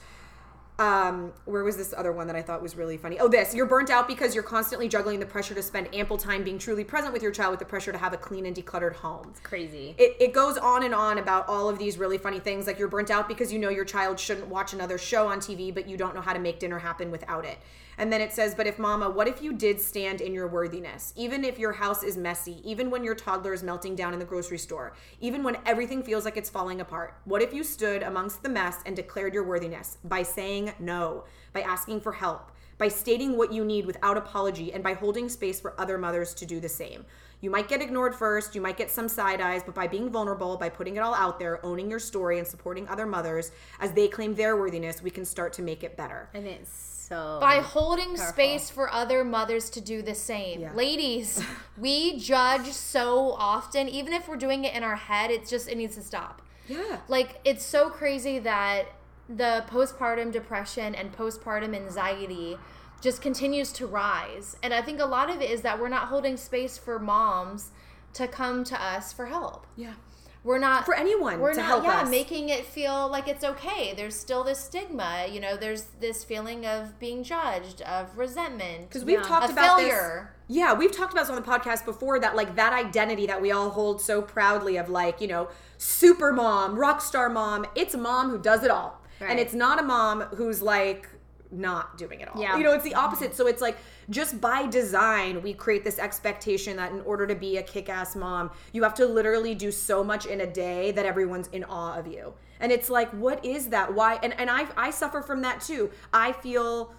um 0.79 1.33
where 1.45 1.63
was 1.65 1.77
this 1.77 1.93
other 1.97 2.13
one 2.13 2.27
that 2.27 2.35
i 2.35 2.41
thought 2.41 2.63
was 2.63 2.77
really 2.77 2.97
funny? 2.97 3.19
Oh 3.21 3.29
this 3.29 3.55
you're 3.55 3.67
burnt 3.67 3.91
out 3.91 4.09
because 4.09 4.35
you're 4.35 4.43
constantly 4.43 4.89
juggling 4.89 5.21
the 5.21 5.27
pressure 5.27 5.55
to 5.55 5.63
spend 5.63 5.95
ample 5.95 6.17
time 6.17 6.43
being 6.43 6.59
truly 6.59 6.83
present 6.83 7.13
with 7.13 7.23
your 7.23 7.31
child 7.31 7.51
with 7.51 7.61
the 7.61 7.67
pressure 7.67 7.93
to 7.93 7.99
have 7.99 8.15
a 8.15 8.17
clean 8.17 8.47
and 8.47 8.57
decluttered 8.57 8.95
home. 8.95 9.35
Crazy. 9.43 9.95
it, 9.99 10.17
it 10.19 10.33
goes 10.33 10.57
on 10.57 10.83
and 10.83 10.95
on 10.95 11.19
about 11.19 11.47
all 11.47 11.69
of 11.69 11.79
these 11.79 11.99
really 11.99 12.17
funny 12.17 12.41
things 12.41 12.67
like 12.67 12.79
you're 12.79 12.89
burnt 12.89 13.11
out 13.11 13.29
because 13.29 13.53
you 13.53 13.59
know 13.59 13.69
your 13.69 13.85
child 13.85 14.19
shouldn't 14.19 14.49
watch 14.49 14.73
another 14.73 14.97
show 14.97 15.29
on 15.29 15.39
tv 15.41 15.73
but 15.75 15.87
you 15.87 15.97
don't 15.97 16.15
know 16.15 16.23
how 16.23 16.33
to 16.33 16.39
make 16.41 16.59
dinner 16.59 16.79
happen 16.79 17.11
without 17.11 17.45
it 17.45 17.59
and 18.03 18.12
then 18.12 18.21
it 18.21 18.33
says 18.33 18.53
but 18.53 18.67
if 18.67 18.81
mama 18.81 19.09
what 19.09 19.29
if 19.29 19.41
you 19.41 19.53
did 19.53 19.81
stand 19.81 20.21
in 20.21 20.35
your 20.35 20.49
worthiness 20.49 21.12
even 21.15 21.45
if 21.45 21.57
your 21.57 21.71
house 21.71 22.03
is 22.03 22.17
messy 22.17 22.61
even 22.69 22.91
when 22.91 23.05
your 23.05 23.15
toddler 23.15 23.55
is 23.55 23.62
melting 23.62 23.95
down 23.95 24.12
in 24.12 24.19
the 24.19 24.25
grocery 24.25 24.59
store 24.59 24.93
even 25.21 25.45
when 25.45 25.57
everything 25.67 26.03
feels 26.03 26.25
like 26.25 26.37
it's 26.37 26.51
falling 26.51 26.81
apart 26.81 27.15
what 27.27 27.41
if 27.41 27.55
you 27.55 27.62
stood 27.62 28.03
amongst 28.03 28.43
the 28.43 28.49
mess 28.49 28.79
and 28.87 28.97
declared 28.97 29.33
your 29.33 29.45
worthiness 29.45 29.99
by 30.03 30.21
saying 30.21 30.73
no 30.81 31.23
by 31.53 31.61
asking 31.61 32.01
for 32.01 32.11
help 32.11 32.51
by 32.77 32.88
stating 32.88 33.37
what 33.37 33.53
you 33.53 33.65
need 33.65 33.87
without 33.87 34.17
apology 34.17 34.73
and 34.73 34.83
by 34.83 34.95
holding 34.95 35.29
space 35.29 35.61
for 35.61 35.81
other 35.81 35.97
mothers 35.97 36.35
to 36.35 36.45
do 36.45 36.59
the 36.59 36.69
same. 36.69 37.05
You 37.41 37.49
might 37.49 37.69
get 37.69 37.81
ignored 37.81 38.12
first, 38.12 38.57
you 38.57 38.61
might 38.61 38.77
get 38.77 38.91
some 38.91 39.09
side 39.09 39.41
eyes, 39.41 39.62
but 39.62 39.75
by 39.75 39.87
being 39.87 40.11
vulnerable, 40.11 40.57
by 40.57 40.69
putting 40.69 40.97
it 40.97 41.01
all 41.01 41.15
out 41.15 41.38
there, 41.38 41.65
owning 41.65 41.88
your 41.88 42.01
story, 42.01 42.38
and 42.38 42.47
supporting 42.47 42.88
other 42.88 43.07
mothers 43.07 43.53
as 43.79 43.93
they 43.93 44.09
claim 44.09 44.35
their 44.35 44.57
worthiness, 44.57 45.01
we 45.01 45.11
can 45.11 45.25
start 45.25 45.53
to 45.53 45.62
make 45.62 45.85
it 45.85 45.97
better. 45.97 46.29
And 46.35 46.45
it's 46.45 46.91
so 47.09 47.38
By 47.41 47.57
holding 47.57 48.17
space 48.17 48.71
for 48.71 48.91
other 48.93 49.25
mothers 49.25 49.71
to 49.71 49.81
do 49.81 50.03
the 50.03 50.15
same. 50.15 50.61
Yeah. 50.61 50.73
Ladies, 50.73 51.43
we 51.77 52.17
judge 52.19 52.67
so 52.67 53.33
often, 53.33 53.88
even 53.88 54.12
if 54.12 54.29
we're 54.29 54.37
doing 54.37 54.65
it 54.65 54.75
in 54.75 54.85
our 54.85 54.97
head, 54.97 55.31
it's 55.31 55.51
just, 55.51 55.69
it 55.69 55.77
needs 55.77 55.97
to 55.97 56.03
stop. 56.03 56.43
Yeah. 56.69 57.01
Like, 57.09 57.41
it's 57.45 57.65
so 57.65 57.91
crazy 57.91 58.38
that 58.38 58.87
the 59.29 59.65
postpartum 59.69 60.31
depression 60.31 60.95
and 60.95 61.12
postpartum 61.12 61.75
anxiety 61.75 62.57
just 63.01 63.21
continues 63.21 63.73
to 63.73 63.87
rise. 63.87 64.57
And 64.62 64.73
I 64.73 64.81
think 64.81 65.01
a 65.01 65.07
lot 65.07 65.29
of 65.29 65.43
it 65.43 65.51
is 65.51 65.62
that 65.62 65.81
we're 65.81 65.88
not 65.88 66.07
holding 66.07 66.37
space 66.37 66.79
for 66.79 67.01
moms 67.01 67.71
to 68.15 68.29
come 68.29 68.62
to 68.65 68.81
us 68.81 69.12
for 69.12 69.27
help. 69.27 69.67
Yeah. 69.77 69.95
We're 70.44 70.59
not 70.59 70.85
For 70.85 70.94
anyone 70.94 71.38
we're 71.38 71.52
to 71.52 71.61
not, 71.61 71.66
help 71.66 71.85
yeah, 71.85 72.00
us. 72.00 72.11
making 72.11 72.48
it 72.48 72.66
feel 72.66 73.09
like 73.09 73.28
it's 73.28 73.44
okay. 73.44 73.94
There's 73.96 74.16
still 74.16 74.42
this 74.42 74.59
stigma, 74.59 75.26
you 75.31 75.38
know. 75.38 75.57
There's 75.57 75.85
this 76.00 76.24
feeling 76.24 76.66
of 76.66 76.98
being 76.98 77.22
judged, 77.22 77.81
of 77.83 78.18
resentment, 78.18 78.88
Because 78.88 79.05
we've 79.05 79.18
Yeah. 79.20 79.22
talked 79.24 79.48
a 79.50 79.52
about 79.52 79.78
failure. 79.78 80.33
this. 80.48 80.57
Yeah, 80.57 80.72
we've 80.74 80.90
talked 80.90 81.12
about 81.12 81.22
this 81.26 81.31
on 81.31 81.37
the 81.37 81.42
podcast 81.48 81.85
before 81.85 82.18
that 82.18 82.35
like 82.35 82.57
that 82.57 82.72
identity 82.72 83.26
that 83.26 83.40
we 83.40 83.52
all 83.52 83.70
hold 83.70 84.00
so 84.00 84.20
proudly 84.20 84.76
of 84.78 84.88
like, 84.90 85.20
you 85.20 85.28
know, 85.28 85.48
super 85.78 86.33
mom, 86.33 86.76
rock 86.76 87.00
star 87.00 87.28
mom. 87.28 87.64
It's 87.76 87.94
a 87.94 87.98
mom 87.98 88.31
who 88.31 88.38
does 88.38 88.64
it 88.64 88.70
all. 88.70 89.00
And 89.20 89.38
it's 89.38 89.55
not 89.55 89.78
a 89.78 89.83
mom 89.85 90.22
who's 90.35 90.61
like 90.61 91.09
not 91.52 91.96
doing 91.96 92.20
it 92.20 92.28
all. 92.35 92.40
Yeah. 92.42 92.57
You 92.57 92.64
know, 92.64 92.72
it's 92.72 92.83
the 92.85 92.94
opposite. 92.96 93.37
So 93.37 93.46
it's 93.46 93.62
like 93.62 93.76
just 94.11 94.41
by 94.41 94.67
design, 94.67 95.43
we 95.43 95.55
create 95.55 95.85
this 95.85 95.99
expectation 95.99 96.77
that 96.77 96.93
in 96.93 97.01
order 97.03 97.27
to 97.27 97.35
be 97.35 97.57
a 97.59 97.62
kick 97.62 97.88
ass 97.88 98.17
mom, 98.17 98.51
you 98.73 98.83
have 98.83 98.95
to 98.95 99.07
literally 99.07 99.55
do 99.55 99.71
so 99.71 100.03
much 100.03 100.27
in 100.27 100.41
a 100.41 100.47
day 100.47 100.91
that 100.93 101.07
everyone's 101.07 101.49
in 101.49 101.65
awe 101.65 101.99
of 101.99 102.07
you. 102.07 102.35
And 102.61 102.71
it's 102.71 102.88
like, 102.88 103.11
what 103.11 103.45
is 103.45 103.69
that? 103.69 103.93
Why? 103.93 104.19
And, 104.23 104.38
and 104.38 104.51
I, 104.51 104.67
I 104.77 104.91
suffer 104.91 105.21
from 105.21 105.43
that 105.43 105.61
too. 105.61 105.91
I 106.12 106.33
feel 106.33 106.95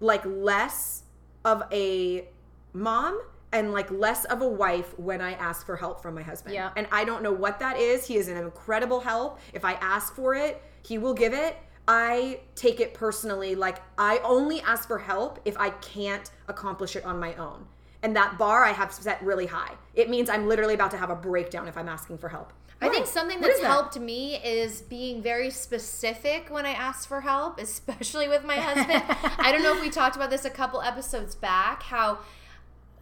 like 0.00 0.24
less 0.24 1.02
of 1.44 1.62
a 1.72 2.28
mom 2.72 3.20
and 3.52 3.72
like 3.72 3.90
less 3.90 4.24
of 4.26 4.42
a 4.42 4.48
wife 4.48 4.98
when 4.98 5.20
I 5.20 5.32
ask 5.34 5.64
for 5.64 5.76
help 5.76 6.02
from 6.02 6.14
my 6.14 6.22
husband. 6.22 6.54
Yeah. 6.54 6.70
And 6.76 6.88
I 6.90 7.04
don't 7.04 7.22
know 7.22 7.32
what 7.32 7.58
that 7.60 7.78
is. 7.78 8.06
He 8.06 8.16
is 8.16 8.28
an 8.28 8.36
incredible 8.36 9.00
help. 9.00 9.38
If 9.52 9.64
I 9.64 9.74
ask 9.74 10.14
for 10.14 10.34
it, 10.34 10.62
he 10.82 10.98
will 10.98 11.14
give 11.14 11.32
it. 11.32 11.56
I 11.86 12.40
take 12.54 12.80
it 12.80 12.94
personally 12.94 13.54
like 13.54 13.78
I 13.98 14.18
only 14.24 14.60
ask 14.62 14.88
for 14.88 14.98
help 14.98 15.40
if 15.44 15.56
I 15.58 15.70
can't 15.70 16.30
accomplish 16.48 16.96
it 16.96 17.04
on 17.04 17.18
my 17.18 17.34
own. 17.34 17.66
And 18.02 18.14
that 18.16 18.38
bar 18.38 18.64
I 18.64 18.72
have 18.72 18.92
set 18.92 19.22
really 19.22 19.46
high. 19.46 19.72
It 19.94 20.10
means 20.10 20.28
I'm 20.28 20.46
literally 20.46 20.74
about 20.74 20.90
to 20.92 20.96
have 20.96 21.10
a 21.10 21.16
breakdown 21.16 21.68
if 21.68 21.76
I'm 21.76 21.88
asking 21.88 22.18
for 22.18 22.28
help. 22.28 22.52
I 22.80 22.88
think 22.88 23.06
something 23.06 23.40
What 23.40 23.48
that's 23.48 23.60
that? 23.60 23.66
helped 23.66 23.98
me 23.98 24.36
is 24.36 24.82
being 24.82 25.22
very 25.22 25.50
specific 25.50 26.48
when 26.50 26.66
I 26.66 26.72
ask 26.72 27.08
for 27.08 27.22
help, 27.22 27.58
especially 27.58 28.28
with 28.28 28.44
my 28.44 28.56
husband. 28.56 29.02
I 29.38 29.52
don't 29.52 29.62
know 29.62 29.74
if 29.74 29.80
we 29.80 29.90
talked 30.02 30.16
about 30.16 30.30
this 30.30 30.44
a 30.44 30.50
couple 30.50 30.82
episodes 30.82 31.34
back, 31.34 31.82
how 31.84 32.18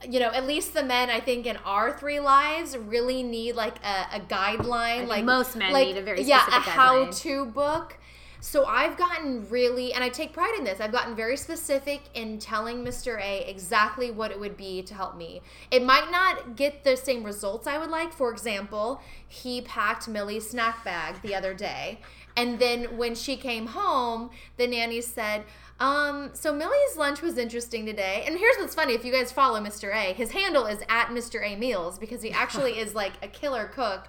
you 0.08 0.18
know, 0.18 0.30
at 0.30 0.46
least 0.46 0.74
the 0.74 0.82
men 0.82 1.10
I 1.10 1.20
think 1.20 1.46
in 1.46 1.56
our 1.58 1.96
three 1.96 2.20
lives 2.20 2.76
really 2.76 3.22
need 3.22 3.54
like 3.54 3.76
a, 3.84 4.16
a 4.16 4.20
guideline. 4.20 4.98
think 4.98 5.08
like 5.08 5.24
most 5.24 5.56
men 5.56 5.72
like, 5.72 5.88
need 5.88 5.96
a 5.96 6.02
very 6.02 6.22
yeah, 6.22 6.38
a 6.38 6.50
specific 6.50 6.72
how-to 6.72 7.46
book. 7.46 7.98
So 8.44 8.64
I've 8.64 8.96
gotten 8.96 9.48
really, 9.50 9.94
and 9.94 10.02
I 10.02 10.09
take 10.09 10.33
pride 10.33 10.57
in 10.59 10.64
this. 10.64 10.81
I've 10.81 10.90
gotten 10.90 11.14
very 11.14 11.37
specific 11.37 12.02
in 12.14 12.40
telling 12.40 12.85
Mr. 12.85 13.20
A 13.22 13.48
exactly 13.48 14.11
what 14.11 14.33
it 14.33 14.40
would 14.40 14.57
be 14.57 14.83
to 14.83 14.94
help 14.94 15.16
me. 15.16 15.42
It 15.70 15.85
might 15.85 16.11
not 16.11 16.57
get 16.57 16.83
the 16.83 16.96
same 16.96 17.22
results 17.22 17.68
I 17.68 17.78
would 17.78 17.88
like. 17.88 18.12
For 18.12 18.33
example, 18.33 19.00
he 19.28 19.61
packed 19.61 20.09
Millie's 20.09 20.50
snack 20.50 20.85
bag 20.85 21.22
the 21.22 21.37
other 21.37 21.55
day, 21.55 22.00
and 22.37 22.59
then 22.59 22.96
when 22.96 23.14
she 23.14 23.37
came 23.37 23.68
home, 23.68 24.31
the 24.57 24.66
nanny 24.66 25.00
said. 25.00 25.44
Um, 25.78 26.31
so 26.33 26.52
Millie's 26.52 26.96
lunch 26.96 27.22
was 27.22 27.38
interesting 27.38 27.87
today. 27.87 28.24
And 28.26 28.37
here's 28.37 28.57
what's 28.57 28.74
funny 28.74 28.94
if 28.94 29.05
you 29.05 29.12
guys 29.12 29.31
follow 29.31 29.61
Mr. 29.61 29.94
A, 29.94 30.14
his 30.14 30.33
handle 30.33 30.66
is 30.66 30.81
at 30.88 31.09
Mr. 31.11 31.44
A 31.46 31.55
Meals 31.55 31.96
because 31.96 32.22
he 32.22 32.33
actually 32.33 32.78
is 32.81 32.92
like 32.92 33.12
a 33.22 33.28
killer 33.28 33.66
cook. 33.66 34.09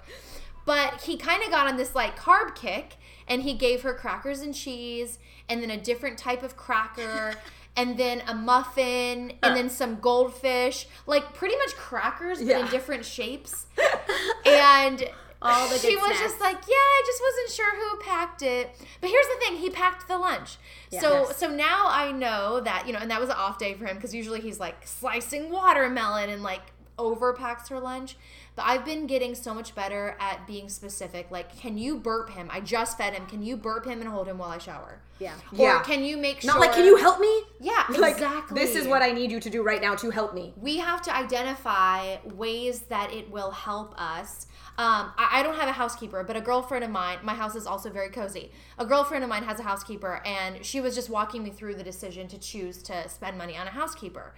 But 0.64 1.02
he 1.02 1.16
kind 1.16 1.42
of 1.44 1.50
got 1.50 1.68
on 1.68 1.76
this 1.76 1.94
like 1.94 2.18
carb 2.18 2.56
kick 2.56 2.96
and 3.28 3.42
he 3.42 3.54
gave 3.54 3.82
her 3.82 3.94
crackers 3.94 4.40
and 4.40 4.54
cheese 4.54 5.18
and 5.48 5.62
then 5.62 5.70
a 5.70 5.76
different 5.80 6.18
type 6.18 6.42
of 6.42 6.56
cracker 6.56 7.34
and 7.76 7.96
then 7.98 8.22
a 8.28 8.34
muffin 8.34 9.32
and 9.42 9.56
then 9.56 9.68
some 9.68 9.96
goldfish, 10.00 10.86
like 11.06 11.34
pretty 11.34 11.56
much 11.56 11.74
crackers 11.74 12.38
but 12.42 12.48
in 12.60 12.66
different 12.68 13.04
shapes. 13.04 13.66
And 14.46 15.02
All 15.42 15.68
the 15.68 15.78
she 15.78 15.96
was 15.96 16.04
snacks. 16.06 16.20
just 16.20 16.40
like, 16.40 16.56
yeah, 16.56 16.74
I 16.74 17.02
just 17.06 17.22
wasn't 17.22 17.50
sure 17.50 17.76
who 17.76 18.00
packed 18.02 18.42
it. 18.42 18.70
But 19.00 19.10
here's 19.10 19.26
the 19.26 19.36
thing, 19.40 19.56
he 19.56 19.70
packed 19.70 20.06
the 20.08 20.16
lunch. 20.18 20.56
So 20.90 21.26
Yes. 21.28 21.36
so 21.38 21.48
now 21.48 21.86
I 21.88 22.12
know 22.12 22.60
that, 22.60 22.86
you 22.86 22.92
know, 22.92 22.98
and 23.00 23.10
that 23.10 23.20
was 23.20 23.30
an 23.30 23.36
off 23.36 23.58
day 23.58 23.74
for 23.74 23.84
him 23.86 23.96
because 23.96 24.14
usually 24.14 24.40
he's 24.40 24.60
like 24.60 24.86
slicing 24.86 25.50
watermelon 25.50 26.30
and 26.30 26.42
like 26.42 26.62
overpacks 26.98 27.68
her 27.68 27.80
lunch. 27.80 28.16
But 28.56 28.66
I've 28.66 28.84
been 28.84 29.08
getting 29.08 29.34
so 29.34 29.52
much 29.52 29.74
better 29.74 30.16
at 30.20 30.46
being 30.46 30.68
specific. 30.68 31.28
Like, 31.30 31.56
can 31.58 31.76
you 31.76 31.96
burp 31.96 32.30
him? 32.30 32.48
I 32.52 32.60
just 32.60 32.96
fed 32.96 33.12
him. 33.12 33.26
Can 33.26 33.42
you 33.42 33.56
burp 33.56 33.84
him 33.84 34.00
and 34.00 34.08
hold 34.08 34.28
him 34.28 34.38
while 34.38 34.50
I 34.50 34.58
shower? 34.58 35.00
Yeah. 35.18 35.34
Or 35.52 35.58
Yeah. 35.58 35.82
can 35.82 36.04
you 36.04 36.16
make 36.16 36.40
sure? 36.40 36.52
Not 36.52 36.60
like, 36.60 36.72
can 36.72 36.84
you 36.84 36.96
help 36.96 37.18
me? 37.18 37.42
Yeah, 37.60 37.84
Like, 37.98 38.14
exactly. 38.14 38.60
This 38.60 38.76
is 38.76 38.86
what 38.86 39.02
I 39.02 39.10
need 39.10 39.32
you 39.32 39.40
to 39.40 39.50
do 39.50 39.62
right 39.64 39.82
now 39.82 39.96
to 39.96 40.10
help 40.10 40.34
me. 40.34 40.52
we 40.56 40.78
have 40.78 41.02
to 41.02 41.16
identify 41.16 42.16
ways 42.34 42.80
that 42.82 43.12
it 43.12 43.28
will 43.30 43.50
help 43.50 43.94
us. 44.00 44.46
Um, 44.76 45.12
I, 45.18 45.40
I 45.40 45.42
don't 45.44 45.54
have 45.56 45.68
a 45.68 45.72
housekeeper, 45.72 46.22
but 46.24 46.36
a 46.36 46.40
girlfriend 46.40 46.84
of 46.84 46.90
mine, 46.90 47.18
my 47.22 47.34
house 47.34 47.54
is 47.56 47.66
also 47.66 47.90
very 47.90 48.08
cozy. 48.10 48.50
A 48.78 48.86
girlfriend 48.86 49.22
of 49.24 49.30
mine 49.30 49.44
has 49.44 49.60
a 49.60 49.62
housekeeper, 49.62 50.20
and 50.24 50.64
she 50.64 50.80
was 50.80 50.94
just 50.96 51.08
walking 51.10 51.42
me 51.44 51.50
through 51.50 51.74
the 51.76 51.84
decision 51.84 52.26
to 52.28 52.38
choose 52.38 52.82
to 52.84 53.08
spend 53.08 53.36
money 53.38 53.56
on 53.56 53.66
a 53.68 53.70
housekeeper. 53.70 54.34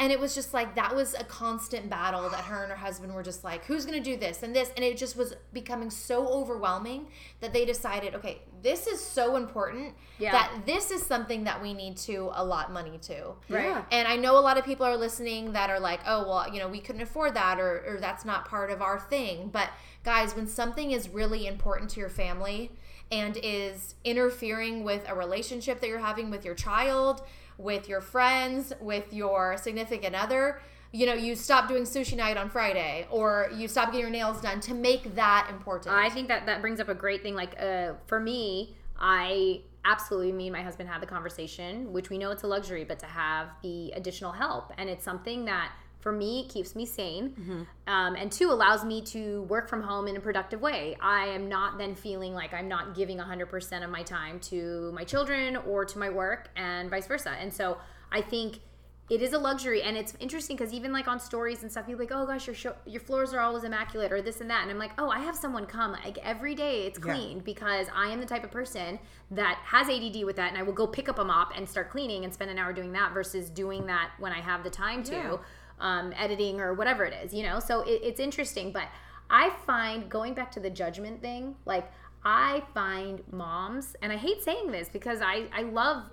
And 0.00 0.10
it 0.10 0.18
was 0.18 0.34
just 0.34 0.54
like 0.54 0.74
that 0.76 0.96
was 0.96 1.12
a 1.14 1.24
constant 1.24 1.90
battle 1.90 2.28
that 2.30 2.44
her 2.44 2.62
and 2.62 2.70
her 2.72 2.76
husband 2.78 3.14
were 3.14 3.22
just 3.22 3.44
like, 3.44 3.66
who's 3.66 3.84
going 3.84 4.02
to 4.02 4.10
do 4.10 4.16
this 4.16 4.42
and 4.42 4.56
this? 4.56 4.72
And 4.74 4.82
it 4.84 4.96
just 4.96 5.14
was 5.14 5.34
becoming 5.52 5.90
so 5.90 6.26
overwhelming 6.26 7.06
that 7.40 7.52
they 7.52 7.66
decided, 7.66 8.14
okay, 8.14 8.40
this 8.62 8.86
is 8.86 8.98
so 8.98 9.36
important 9.36 9.94
Yeah. 10.18 10.32
that 10.32 10.62
this 10.64 10.90
is 10.90 11.04
something 11.04 11.44
that 11.44 11.60
we 11.60 11.74
need 11.74 11.98
to 11.98 12.30
allot 12.32 12.72
money 12.72 12.98
to. 13.02 13.32
Right. 13.50 13.64
Yeah. 13.66 13.84
And 13.92 14.08
I 14.08 14.16
know 14.16 14.38
a 14.38 14.40
lot 14.40 14.56
of 14.56 14.64
people 14.64 14.86
are 14.86 14.96
listening 14.96 15.52
that 15.52 15.68
are 15.68 15.78
like, 15.80 16.00
oh, 16.06 16.26
well, 16.26 16.50
you 16.52 16.60
know, 16.60 16.68
we 16.68 16.80
couldn't 16.80 17.02
afford 17.02 17.34
that 17.34 17.60
or, 17.60 17.84
or 17.86 17.98
that's 18.00 18.24
not 18.24 18.46
part 18.46 18.70
of 18.70 18.80
our 18.80 18.98
thing. 18.98 19.50
But 19.52 19.68
guys, 20.02 20.34
when 20.34 20.46
something 20.46 20.92
is 20.92 21.10
really 21.10 21.46
important 21.46 21.90
to 21.90 22.00
your 22.00 22.08
family 22.08 22.72
and 23.12 23.38
is 23.42 23.96
interfering 24.04 24.82
with 24.82 25.06
a 25.08 25.14
relationship 25.14 25.80
that 25.80 25.88
you're 25.88 25.98
having 25.98 26.30
with 26.30 26.44
your 26.44 26.54
child, 26.54 27.22
with 27.60 27.88
your 27.88 28.00
friends, 28.00 28.72
with 28.80 29.12
your 29.12 29.56
significant 29.56 30.14
other, 30.14 30.60
you 30.92 31.06
know, 31.06 31.14
you 31.14 31.36
stop 31.36 31.68
doing 31.68 31.84
sushi 31.84 32.16
night 32.16 32.36
on 32.36 32.50
Friday 32.50 33.06
or 33.10 33.48
you 33.54 33.68
stop 33.68 33.88
getting 33.92 34.00
your 34.00 34.10
nails 34.10 34.40
done 34.40 34.60
to 34.60 34.74
make 34.74 35.14
that 35.14 35.46
important. 35.50 35.94
I 35.94 36.08
think 36.08 36.28
that 36.28 36.46
that 36.46 36.60
brings 36.60 36.80
up 36.80 36.88
a 36.88 36.94
great 36.94 37.22
thing. 37.22 37.34
Like 37.34 37.54
uh, 37.60 37.92
for 38.06 38.18
me, 38.18 38.74
I 38.98 39.60
absolutely, 39.84 40.32
me 40.32 40.48
and 40.48 40.52
my 40.52 40.62
husband 40.62 40.88
had 40.88 41.00
the 41.00 41.06
conversation, 41.06 41.92
which 41.92 42.10
we 42.10 42.18
know 42.18 42.30
it's 42.30 42.42
a 42.42 42.46
luxury, 42.46 42.84
but 42.84 42.98
to 43.00 43.06
have 43.06 43.48
the 43.62 43.92
additional 43.92 44.32
help, 44.32 44.72
and 44.76 44.90
it's 44.90 45.04
something 45.04 45.44
that 45.44 45.72
for 46.00 46.12
me 46.12 46.40
it 46.40 46.48
keeps 46.48 46.74
me 46.74 46.84
sane, 46.86 47.66
um, 47.86 48.14
and 48.16 48.32
two 48.32 48.50
allows 48.50 48.84
me 48.84 49.02
to 49.02 49.42
work 49.42 49.68
from 49.68 49.82
home 49.82 50.08
in 50.08 50.16
a 50.16 50.20
productive 50.20 50.60
way. 50.60 50.96
I 51.00 51.26
am 51.26 51.48
not 51.48 51.78
then 51.78 51.94
feeling 51.94 52.34
like 52.34 52.52
I'm 52.54 52.68
not 52.68 52.94
giving 52.94 53.18
100% 53.18 53.84
of 53.84 53.90
my 53.90 54.02
time 54.02 54.40
to 54.40 54.90
my 54.92 55.04
children 55.04 55.56
or 55.56 55.84
to 55.84 55.98
my 55.98 56.08
work, 56.10 56.48
and 56.56 56.90
vice 56.90 57.06
versa. 57.06 57.30
And 57.30 57.52
so 57.52 57.78
I 58.10 58.22
think 58.22 58.60
it 59.08 59.20
is 59.22 59.32
a 59.32 59.38
luxury 59.38 59.82
and 59.82 59.96
it's 59.96 60.14
interesting 60.20 60.56
because 60.56 60.72
even 60.72 60.92
like 60.92 61.08
on 61.08 61.18
stories 61.18 61.62
and 61.62 61.70
stuff 61.72 61.86
you're 61.88 61.98
like 61.98 62.12
oh 62.12 62.24
gosh 62.24 62.46
your 62.46 62.54
sho- 62.54 62.76
your 62.86 63.00
floors 63.00 63.34
are 63.34 63.40
always 63.40 63.64
immaculate 63.64 64.12
or 64.12 64.22
this 64.22 64.40
and 64.40 64.48
that 64.48 64.62
and 64.62 64.70
i'm 64.70 64.78
like 64.78 64.92
oh 64.98 65.10
i 65.10 65.18
have 65.18 65.34
someone 65.34 65.66
come 65.66 65.90
like 66.04 66.16
every 66.18 66.54
day 66.54 66.86
it's 66.86 66.96
Yeah. 67.04 67.12
cleaned 67.14 67.42
because 67.44 67.88
i 67.92 68.06
am 68.12 68.20
the 68.20 68.26
type 68.26 68.44
of 68.44 68.52
person 68.52 69.00
that 69.32 69.58
has 69.64 69.88
add 69.88 70.24
with 70.24 70.36
that 70.36 70.50
and 70.50 70.56
i 70.56 70.62
will 70.62 70.72
go 70.72 70.86
pick 70.86 71.08
up 71.08 71.18
a 71.18 71.24
mop 71.24 71.50
and 71.56 71.68
start 71.68 71.90
cleaning 71.90 72.22
and 72.22 72.32
spend 72.32 72.52
an 72.52 72.58
hour 72.58 72.72
doing 72.72 72.92
that 72.92 73.12
versus 73.12 73.50
doing 73.50 73.86
that 73.86 74.12
when 74.20 74.30
i 74.32 74.40
have 74.40 74.62
the 74.62 74.70
time 74.70 75.02
to 75.02 75.12
Yeah. 75.12 75.36
Um, 75.80 76.12
editing 76.16 76.60
or 76.60 76.74
whatever 76.74 77.04
it 77.04 77.14
is 77.24 77.32
you 77.32 77.42
know 77.42 77.58
so 77.58 77.80
it, 77.82 78.00
it's 78.02 78.20
interesting 78.20 78.70
but 78.72 78.84
i 79.30 79.50
find 79.66 80.08
going 80.08 80.34
back 80.34 80.50
to 80.50 80.60
the 80.60 80.70
judgment 80.70 81.20
thing 81.20 81.54
like 81.64 81.90
i 82.24 82.62
find 82.74 83.22
moms 83.32 83.96
and 84.02 84.12
i 84.12 84.16
hate 84.16 84.42
saying 84.42 84.70
this 84.70 84.88
because 84.88 85.20
i 85.22 85.46
i 85.52 85.62
love 85.62 86.04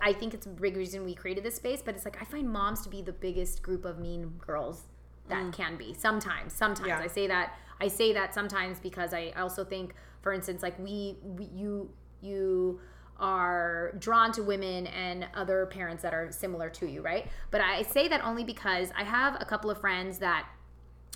I 0.00 0.12
think 0.12 0.34
it's 0.34 0.46
a 0.46 0.50
big 0.50 0.76
reason 0.76 1.04
we 1.04 1.14
created 1.14 1.44
this 1.44 1.56
space, 1.56 1.82
but 1.84 1.94
it's 1.94 2.04
like 2.04 2.20
I 2.20 2.24
find 2.24 2.48
moms 2.48 2.82
to 2.82 2.88
be 2.88 3.02
the 3.02 3.12
biggest 3.12 3.62
group 3.62 3.84
of 3.84 3.98
mean 3.98 4.34
girls 4.38 4.84
that 5.28 5.52
can 5.52 5.76
be. 5.76 5.94
Sometimes, 5.94 6.52
sometimes 6.52 6.88
Yeah. 6.88 7.00
I 7.00 7.06
say 7.06 7.26
that. 7.26 7.54
I 7.80 7.88
say 7.88 8.12
that 8.12 8.34
sometimes 8.34 8.78
because 8.78 9.14
I 9.14 9.30
also 9.30 9.64
think, 9.64 9.94
for 10.22 10.32
instance, 10.32 10.62
like 10.62 10.78
we, 10.78 11.16
we 11.22 11.46
you 11.54 11.90
you 12.20 12.80
are 13.20 13.92
drawn 13.98 14.32
to 14.32 14.42
women 14.42 14.86
and 14.88 15.26
other 15.34 15.66
parents 15.66 16.02
that 16.02 16.12
are 16.14 16.32
similar 16.32 16.68
to 16.70 16.86
you, 16.86 17.02
right? 17.02 17.26
But 17.50 17.60
I 17.60 17.82
say 17.82 18.08
that 18.08 18.24
only 18.24 18.42
because 18.44 18.90
I 18.98 19.04
have 19.04 19.36
a 19.40 19.44
couple 19.44 19.70
of 19.70 19.78
friends 19.80 20.18
that 20.18 20.46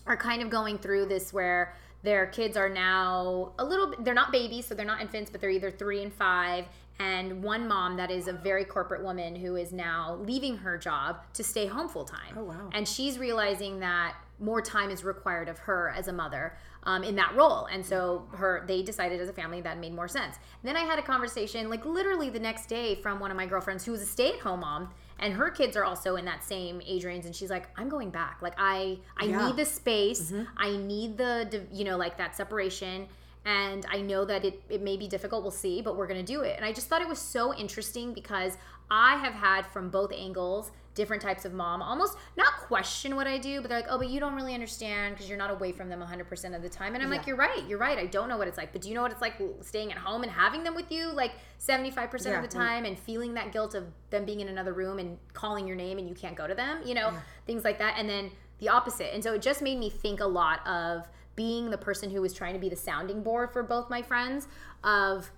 are 0.06 0.16
kind 0.16 0.42
of 0.42 0.50
going 0.50 0.78
through 0.78 1.06
this 1.06 1.32
where 1.32 1.74
their 2.02 2.26
kids 2.26 2.56
are 2.58 2.68
now 2.68 3.52
a 3.58 3.64
little 3.64 3.86
bit 3.86 4.04
they're 4.04 4.12
not 4.12 4.30
babies 4.30 4.66
so 4.66 4.74
they're 4.74 4.84
not 4.84 5.00
infants 5.00 5.30
but 5.30 5.40
they're 5.40 5.48
either 5.48 5.70
three 5.70 6.02
and 6.02 6.12
five 6.12 6.66
and 6.98 7.42
one 7.42 7.66
mom 7.66 7.96
that 7.96 8.10
is 8.10 8.28
a 8.28 8.32
very 8.34 8.62
corporate 8.66 9.02
woman 9.02 9.34
who 9.34 9.56
is 9.56 9.72
now 9.72 10.18
leaving 10.20 10.58
her 10.58 10.76
job 10.76 11.16
to 11.32 11.42
stay 11.42 11.64
home 11.66 11.88
full 11.88 12.04
time 12.04 12.34
Oh, 12.36 12.44
wow. 12.44 12.68
and 12.74 12.86
she's 12.86 13.18
realizing 13.18 13.80
that 13.80 14.14
more 14.40 14.60
time 14.60 14.90
is 14.90 15.04
required 15.04 15.48
of 15.48 15.58
her 15.60 15.90
as 15.96 16.08
a 16.08 16.12
mother 16.12 16.56
um, 16.82 17.02
in 17.04 17.14
that 17.16 17.34
role. 17.36 17.66
And 17.66 17.84
so 17.84 18.26
her 18.32 18.64
they 18.66 18.82
decided 18.82 19.20
as 19.20 19.28
a 19.28 19.32
family 19.32 19.60
that 19.62 19.78
made 19.78 19.94
more 19.94 20.08
sense. 20.08 20.36
And 20.36 20.68
then 20.68 20.76
i 20.76 20.84
had 20.84 20.98
a 20.98 21.02
conversation 21.02 21.70
like 21.70 21.84
literally 21.84 22.30
the 22.30 22.40
next 22.40 22.66
day 22.66 22.96
from 22.96 23.20
one 23.20 23.30
of 23.30 23.36
my 23.36 23.46
girlfriends 23.46 23.84
who 23.84 23.92
was 23.92 24.02
a 24.02 24.06
stay-at-home 24.06 24.60
mom 24.60 24.90
and 25.20 25.32
her 25.34 25.48
kids 25.50 25.76
are 25.76 25.84
also 25.84 26.16
in 26.16 26.24
that 26.24 26.42
same 26.44 26.82
age 26.84 27.04
range 27.04 27.24
and 27.26 27.34
she's 27.34 27.50
like 27.50 27.68
i'm 27.78 27.88
going 27.88 28.10
back. 28.10 28.38
Like 28.42 28.54
i 28.58 28.98
i 29.16 29.24
Yeah. 29.26 29.46
need 29.46 29.56
the 29.56 29.64
space. 29.64 30.32
I 30.56 30.76
need 30.76 31.16
the 31.16 31.62
you 31.72 31.84
know 31.84 31.96
like 31.96 32.18
that 32.18 32.36
separation. 32.36 33.06
And 33.46 33.86
i 33.90 34.00
know 34.00 34.24
that 34.24 34.44
it, 34.44 34.60
it 34.68 34.82
may 34.82 34.96
be 34.96 35.06
difficult. 35.06 35.42
We'll 35.42 35.52
see 35.52 35.80
but 35.80 35.96
we're 35.96 36.06
going 36.08 36.24
to 36.24 36.32
do 36.32 36.40
it. 36.42 36.56
And 36.56 36.64
i 36.64 36.72
just 36.72 36.88
thought 36.88 37.02
it 37.02 37.08
was 37.08 37.20
so 37.20 37.54
interesting 37.54 38.12
because 38.12 38.58
i 38.90 39.16
have 39.16 39.32
had 39.34 39.64
from 39.66 39.88
both 39.90 40.12
angles 40.12 40.70
different 40.94 41.22
types 41.22 41.44
of 41.44 41.52
mom. 41.52 41.82
Almost 41.82 42.16
not 42.36 42.54
question 42.58 43.14
what 43.14 43.26
i 43.26 43.36
do 43.36 43.60
but 43.60 43.68
they're 43.68 43.80
like 43.80 43.90
oh 43.90 43.98
but 43.98 44.08
you 44.08 44.18
don't 44.18 44.34
really 44.34 44.54
understand 44.54 45.14
because 45.14 45.28
you're 45.28 45.38
not 45.38 45.50
away 45.50 45.70
from 45.70 45.88
them 45.88 46.00
100% 46.00 46.56
of 46.56 46.62
the 46.62 46.68
time. 46.68 46.94
And 46.94 47.02
i'm 47.02 47.10
like 47.10 47.26
you're 47.26 47.36
right 47.36 47.62
you're 47.68 47.78
right 47.78 47.98
i 47.98 48.06
don't 48.06 48.28
know 48.28 48.38
what 48.38 48.48
it's 48.48 48.56
like 48.56 48.72
but 48.72 48.80
do 48.80 48.88
you 48.88 48.94
know 48.94 49.02
what 49.02 49.12
it's 49.12 49.20
like 49.20 49.34
staying 49.60 49.92
at 49.92 49.98
home 49.98 50.22
and 50.22 50.32
having 50.32 50.64
them 50.64 50.74
with 50.74 50.90
you 50.90 51.12
like 51.12 51.32
75% 51.60 52.24
Yeah. 52.24 52.36
of 52.36 52.42
the 52.42 52.48
mm. 52.48 52.50
time 52.50 52.84
and 52.84 52.98
feeling 52.98 53.34
that 53.34 53.52
guilt 53.52 53.74
of 53.74 53.84
them 54.10 54.24
being 54.24 54.40
in 54.40 54.48
another 54.48 54.72
room 54.72 54.98
and 54.98 55.18
calling 55.34 55.66
your 55.66 55.76
name 55.76 55.98
and 55.98 56.08
you 56.08 56.14
can't 56.14 56.36
go 56.36 56.46
to 56.46 56.54
them? 56.54 56.80
You 56.84 56.94
know 56.94 57.12
things 57.46 57.64
like 57.64 57.78
that 57.78 57.96
and 57.98 58.08
then 58.08 58.30
the 58.58 58.68
opposite. 58.68 59.12
And 59.12 59.22
so 59.22 59.34
it 59.34 59.42
just 59.42 59.60
made 59.62 59.78
me 59.78 59.90
think 59.90 60.20
a 60.20 60.26
lot 60.26 60.66
of 60.66 61.06
being 61.36 61.70
the 61.70 61.78
person 61.78 62.10
who 62.10 62.22
was 62.22 62.32
trying 62.32 62.54
to 62.54 62.60
be 62.60 62.68
the 62.68 62.76
sounding 62.76 63.22
board 63.22 63.52
for 63.52 63.62
both 63.62 63.90
my 63.90 64.02
friends 64.02 64.46
of 64.82 65.30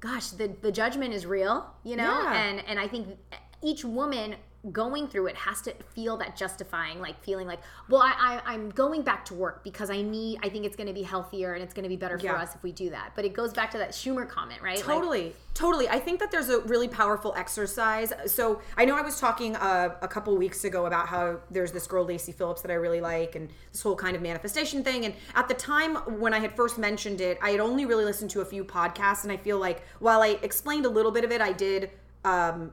gosh 0.00 0.28
the, 0.30 0.48
the 0.60 0.70
judgment 0.70 1.12
is 1.12 1.26
real 1.26 1.74
you 1.82 1.96
know 1.96 2.22
Yeah. 2.22 2.42
and 2.42 2.62
and 2.68 2.78
i 2.78 2.86
think 2.86 3.18
each 3.62 3.84
woman 3.84 4.36
going 4.72 5.06
through 5.06 5.26
it 5.28 5.36
has 5.36 5.62
to 5.62 5.72
feel 5.94 6.16
that 6.16 6.36
justifying 6.36 7.00
like 7.00 7.22
feeling 7.22 7.46
like 7.46 7.60
well 7.88 8.02
I, 8.02 8.40
I 8.44 8.52
i'm 8.52 8.70
going 8.70 9.02
back 9.02 9.24
to 9.26 9.34
work 9.34 9.62
because 9.62 9.88
i 9.88 10.02
need 10.02 10.40
i 10.42 10.48
think 10.48 10.64
it's 10.64 10.74
going 10.74 10.88
to 10.88 10.92
be 10.92 11.02
healthier 11.02 11.54
and 11.54 11.62
it's 11.62 11.72
going 11.72 11.84
to 11.84 11.88
be 11.88 11.96
better 11.96 12.18
for 12.18 12.36
us 12.36 12.56
if 12.56 12.62
we 12.64 12.72
do 12.72 12.90
that 12.90 13.12
but 13.14 13.24
it 13.24 13.34
goes 13.34 13.52
back 13.52 13.70
to 13.70 13.78
that 13.78 13.90
schumer 13.92 14.28
comment 14.28 14.60
right 14.60 14.78
Like, 14.78 14.84
Totally, 14.84 15.32
totally. 15.54 15.88
I 15.88 15.98
think 15.98 16.20
that 16.20 16.30
there's 16.30 16.48
a 16.48 16.60
really 16.60 16.88
powerful 16.88 17.34
exercise. 17.36 18.12
So 18.26 18.60
I 18.76 18.84
know 18.84 18.96
I 18.96 19.00
was 19.02 19.20
talking 19.20 19.56
uh, 19.56 19.94
a 20.02 20.08
couple 20.08 20.36
weeks 20.36 20.64
ago 20.64 20.86
about 20.86 21.08
how 21.08 21.38
there's 21.50 21.72
this 21.72 21.86
girl 21.86 22.04
Lacy 22.04 22.32
Phillips 22.32 22.62
that 22.62 22.70
I 22.70 22.74
really 22.74 23.00
like, 23.00 23.34
and 23.36 23.48
this 23.72 23.82
whole 23.82 23.96
kind 23.96 24.16
of 24.16 24.22
manifestation 24.22 24.82
thing. 24.84 25.04
And 25.04 25.14
at 25.34 25.48
the 25.48 25.54
time 25.54 25.96
when 26.20 26.32
I 26.34 26.38
had 26.38 26.54
first 26.54 26.78
mentioned 26.78 27.20
it, 27.20 27.38
I 27.42 27.50
had 27.50 27.60
only 27.60 27.86
really 27.86 28.04
listened 28.04 28.30
to 28.30 28.40
a 28.40 28.44
few 28.44 28.64
podcasts, 28.64 29.22
and 29.24 29.32
I 29.32 29.36
feel 29.36 29.58
like 29.58 29.82
while 29.98 30.22
I 30.22 30.38
explained 30.42 30.86
a 30.86 30.90
little 30.90 31.10
bit 31.12 31.24
of 31.24 31.32
it, 31.32 31.40
I 31.40 31.52
did. 31.52 31.90
Um, 32.24 32.72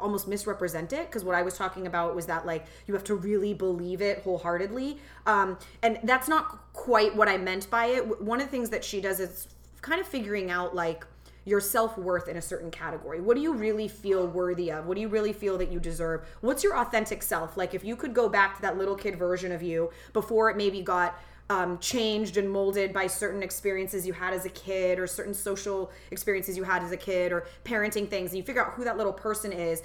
almost 0.00 0.28
misrepresent 0.28 0.92
it 0.92 1.06
because 1.06 1.24
what 1.24 1.34
I 1.34 1.42
was 1.42 1.54
talking 1.54 1.86
about 1.86 2.14
was 2.14 2.26
that 2.26 2.46
like 2.46 2.66
you 2.86 2.94
have 2.94 3.04
to 3.04 3.14
really 3.14 3.54
believe 3.54 4.00
it 4.00 4.22
wholeheartedly. 4.22 4.98
Um, 5.26 5.58
and 5.82 5.98
that's 6.04 6.28
not 6.28 6.72
quite 6.72 7.14
what 7.14 7.28
I 7.28 7.38
meant 7.38 7.68
by 7.70 7.86
it. 7.86 8.20
One 8.22 8.40
of 8.40 8.46
the 8.46 8.50
things 8.50 8.70
that 8.70 8.84
she 8.84 9.00
does 9.00 9.20
is 9.20 9.48
kind 9.80 10.00
of 10.00 10.06
figuring 10.06 10.50
out 10.50 10.74
like 10.74 11.06
your 11.44 11.60
self-worth 11.60 12.28
in 12.28 12.36
a 12.36 12.42
certain 12.42 12.70
category. 12.70 13.20
What 13.20 13.34
do 13.34 13.42
you 13.42 13.54
really 13.54 13.88
feel 13.88 14.26
worthy 14.26 14.70
of? 14.70 14.86
What 14.86 14.96
do 14.96 15.00
you 15.00 15.08
really 15.08 15.32
feel 15.32 15.56
that 15.58 15.72
you 15.72 15.80
deserve? 15.80 16.26
What's 16.42 16.62
your 16.62 16.76
authentic 16.76 17.22
self? 17.22 17.56
Like 17.56 17.74
if 17.74 17.82
you 17.82 17.96
could 17.96 18.12
go 18.12 18.28
back 18.28 18.56
to 18.56 18.62
that 18.62 18.76
little 18.76 18.94
kid 18.94 19.16
version 19.16 19.50
of 19.50 19.62
you 19.62 19.90
before 20.12 20.50
it 20.50 20.56
maybe 20.56 20.82
got 20.82 21.18
um, 21.50 21.78
changed 21.78 22.36
and 22.36 22.50
molded 22.50 22.92
by 22.92 23.06
certain 23.06 23.42
experiences 23.42 24.06
you 24.06 24.12
had 24.12 24.34
as 24.34 24.44
a 24.44 24.50
kid 24.50 24.98
or 24.98 25.06
certain 25.06 25.32
social 25.32 25.90
experiences 26.10 26.56
you 26.56 26.64
had 26.64 26.82
as 26.82 26.92
a 26.92 26.96
kid 26.96 27.32
or 27.32 27.46
parenting 27.64 28.08
things 28.08 28.30
and 28.30 28.38
you 28.38 28.42
figure 28.42 28.64
out 28.64 28.74
who 28.74 28.84
that 28.84 28.98
little 28.98 29.12
person 29.12 29.52
is 29.52 29.82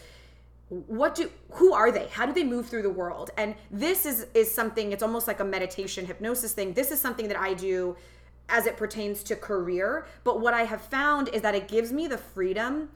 what 0.88 1.14
do 1.14 1.30
who 1.52 1.74
are 1.74 1.92
they? 1.92 2.08
How 2.08 2.26
do 2.26 2.34
they 2.34 2.44
move 2.44 2.68
through 2.68 2.82
the 2.82 2.90
world? 2.90 3.30
And 3.38 3.56
this 3.70 4.06
is 4.06 4.28
is 4.34 4.52
something 4.52 4.92
it's 4.92 5.04
almost 5.04 5.28
like 5.28 5.40
a 5.40 5.46
meditation 5.46 6.06
hypnosis 6.06 6.54
thing. 6.54 6.74
This 6.74 6.92
is 6.92 7.00
something 7.00 7.28
that 7.28 7.40
i 7.40 7.54
do 7.54 7.96
as 8.50 8.66
it 8.66 8.76
pertains 8.76 9.24
to 9.24 9.36
career 9.38 10.06
but 10.26 10.42
what 10.42 10.54
i 10.54 10.64
have 10.64 10.82
found 10.82 11.30
is 11.30 11.42
that 11.42 11.56
it 11.56 11.66
gives 11.70 11.94
me 11.94 12.08
the 12.08 12.18
freedom 12.18 12.90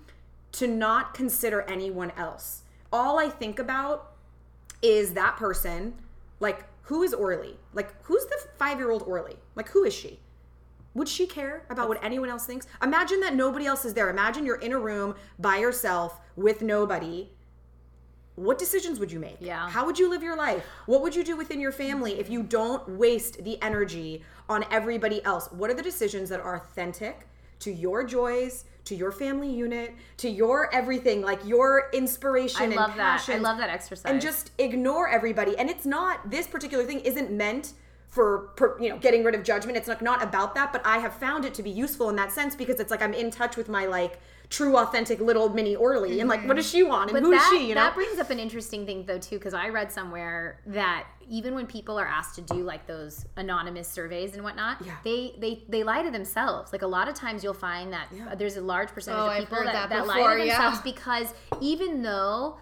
to 0.52 0.68
not 0.68 1.14
consider 1.14 1.62
anyone 1.64 2.12
else. 2.18 2.64
All 2.92 3.18
i 3.18 3.30
think 3.30 3.60
about 3.60 4.12
is 4.82 5.14
that 5.14 5.38
person 5.38 5.94
like 6.40 6.66
who 6.88 7.04
is 7.04 7.14
orly 7.14 7.56
like 7.74 7.94
who's 8.04 8.26
the 8.26 8.40
five-year-old 8.58 9.04
orly 9.04 9.36
like 9.56 9.70
who 9.70 9.84
is 9.84 9.94
she 9.94 10.20
would 10.94 11.08
she 11.08 11.28
care 11.28 11.66
about 11.70 11.88
what 11.88 12.04
anyone 12.04 12.30
else 12.30 12.46
thinks 12.46 12.68
imagine 12.82 13.20
that 13.20 13.36
nobody 13.36 13.66
else 13.66 13.86
is 13.86 13.94
there 13.94 14.10
imagine 14.10 14.46
you're 14.46 14.56
in 14.56 14.74
a 14.74 14.80
room 14.80 15.16
by 15.40 15.58
yourself 15.58 16.20
with 16.36 16.62
nobody 16.62 17.30
what 18.38 18.60
decisions 18.60 19.00
would 19.00 19.12
you 19.12 19.20
make? 19.20 19.38
Yeah. 19.40 19.68
How 19.68 19.84
would 19.84 19.98
you 19.98 20.12
live 20.12 20.22
your 20.22 20.38
life? 20.38 20.64
What 20.86 21.02
would 21.02 21.16
you 21.16 21.24
do 21.24 21.36
within 21.36 21.60
your 21.60 21.72
family 21.72 22.20
if 22.20 22.30
you 22.30 22.44
don't 22.44 22.88
waste 22.88 23.44
the 23.44 23.60
energy 23.64 24.24
on 24.48 24.64
everybody 24.70 25.26
else? 25.26 25.52
What 25.52 25.72
are 25.72 25.74
the 25.74 25.82
decisions 25.82 26.30
that 26.30 26.40
are 26.40 26.58
authentic 26.58 27.28
to 27.60 27.72
your 27.72 28.04
joys, 28.04 28.66
to 28.86 28.96
your 28.96 29.12
family 29.12 29.50
unit, 29.50 29.94
to 30.18 30.30
your 30.30 30.74
everything, 30.74 31.22
like 31.22 31.46
your 31.46 31.90
inspiration 31.94 32.62
I 32.62 32.66
and 32.66 32.76
love 32.76 32.96
that. 32.96 33.28
I 33.28 33.38
love 33.38 33.58
that 33.58 33.70
exercise. 33.70 34.12
And 34.12 34.22
just 34.22 34.52
ignore 34.58 35.10
everybody. 35.10 35.58
And 35.58 35.70
it's 35.70 35.86
not 35.86 36.30
this 36.30 36.48
particular 36.48 36.86
thing 36.86 37.00
isn't 37.02 37.32
meant 37.32 37.74
for 38.08 38.50
per, 38.56 38.78
you 38.80 38.90
know 38.90 38.98
getting 38.98 39.24
rid 39.24 39.36
of 39.36 39.44
judgment. 39.44 39.78
It's 39.78 39.88
like 39.88 40.02
not 40.02 40.24
about 40.24 40.56
that, 40.56 40.72
but 40.72 40.86
I 40.86 40.98
have 41.00 41.14
found 41.14 41.46
it 41.46 41.54
to 41.56 41.64
be 41.64 41.70
useful 41.70 42.10
in 42.10 42.16
that 42.16 42.32
sense 42.32 42.56
because 42.56 42.80
it's 42.80 42.92
like 42.92 43.02
I'm 43.02 43.14
in 43.14 43.30
touch 43.30 43.58
with 43.58 43.70
my 43.70 43.86
like 43.86 44.20
true 44.50 44.78
authentic 44.78 45.20
little 45.20 45.50
mini 45.50 45.76
Orly 45.76 46.22
and 46.22 46.30
like 46.30 46.48
what 46.48 46.56
does 46.56 46.70
she 46.70 46.82
want 46.82 47.12
and 47.12 47.20
But 47.20 47.24
who 47.24 47.34
is 47.34 47.40
that, 47.42 47.50
she, 47.58 47.68
you 47.68 47.76
know? 47.76 47.82
that 47.82 47.96
brings 47.96 48.18
up 48.18 48.30
an 48.30 48.40
interesting 48.40 48.86
thing 48.86 49.06
though 49.06 49.18
too, 49.20 49.38
because 49.38 49.54
I 49.54 49.68
read 49.70 49.92
somewhere 49.92 50.62
that 50.68 51.06
even 51.30 51.54
when 51.54 51.68
people 51.68 52.00
are 52.00 52.06
asked 52.08 52.36
to 52.36 52.42
do 52.42 52.64
like 52.64 52.88
those 52.88 53.26
anonymous 53.36 53.90
surveys 53.90 54.36
and 54.36 54.44
whatnot, 54.46 54.78
Yeah. 54.86 54.96
they 55.04 55.36
they 55.38 55.64
they 55.68 55.84
lie 55.84 56.02
to 56.02 56.12
themselves. 56.12 56.72
Like 56.72 56.82
a 56.82 56.88
lot 56.88 57.10
of 57.10 57.16
times 57.16 57.44
you'll 57.44 57.54
find 57.54 57.92
that 57.92 58.08
Yeah. 58.16 58.36
there's 58.36 58.56
a 58.56 58.62
large 58.62 58.90
percentage 58.90 59.20
Oh, 59.22 59.28
of 59.32 59.38
people 59.40 59.58
heard 59.58 59.68
that, 59.68 59.74
that 59.74 59.90
that 59.90 60.08
lie 60.08 60.16
before, 60.16 60.38
to 60.38 60.46
yeah. 60.46 60.54
themselves 60.54 60.82
because 60.82 61.34
even 61.60 62.02
though 62.02 62.58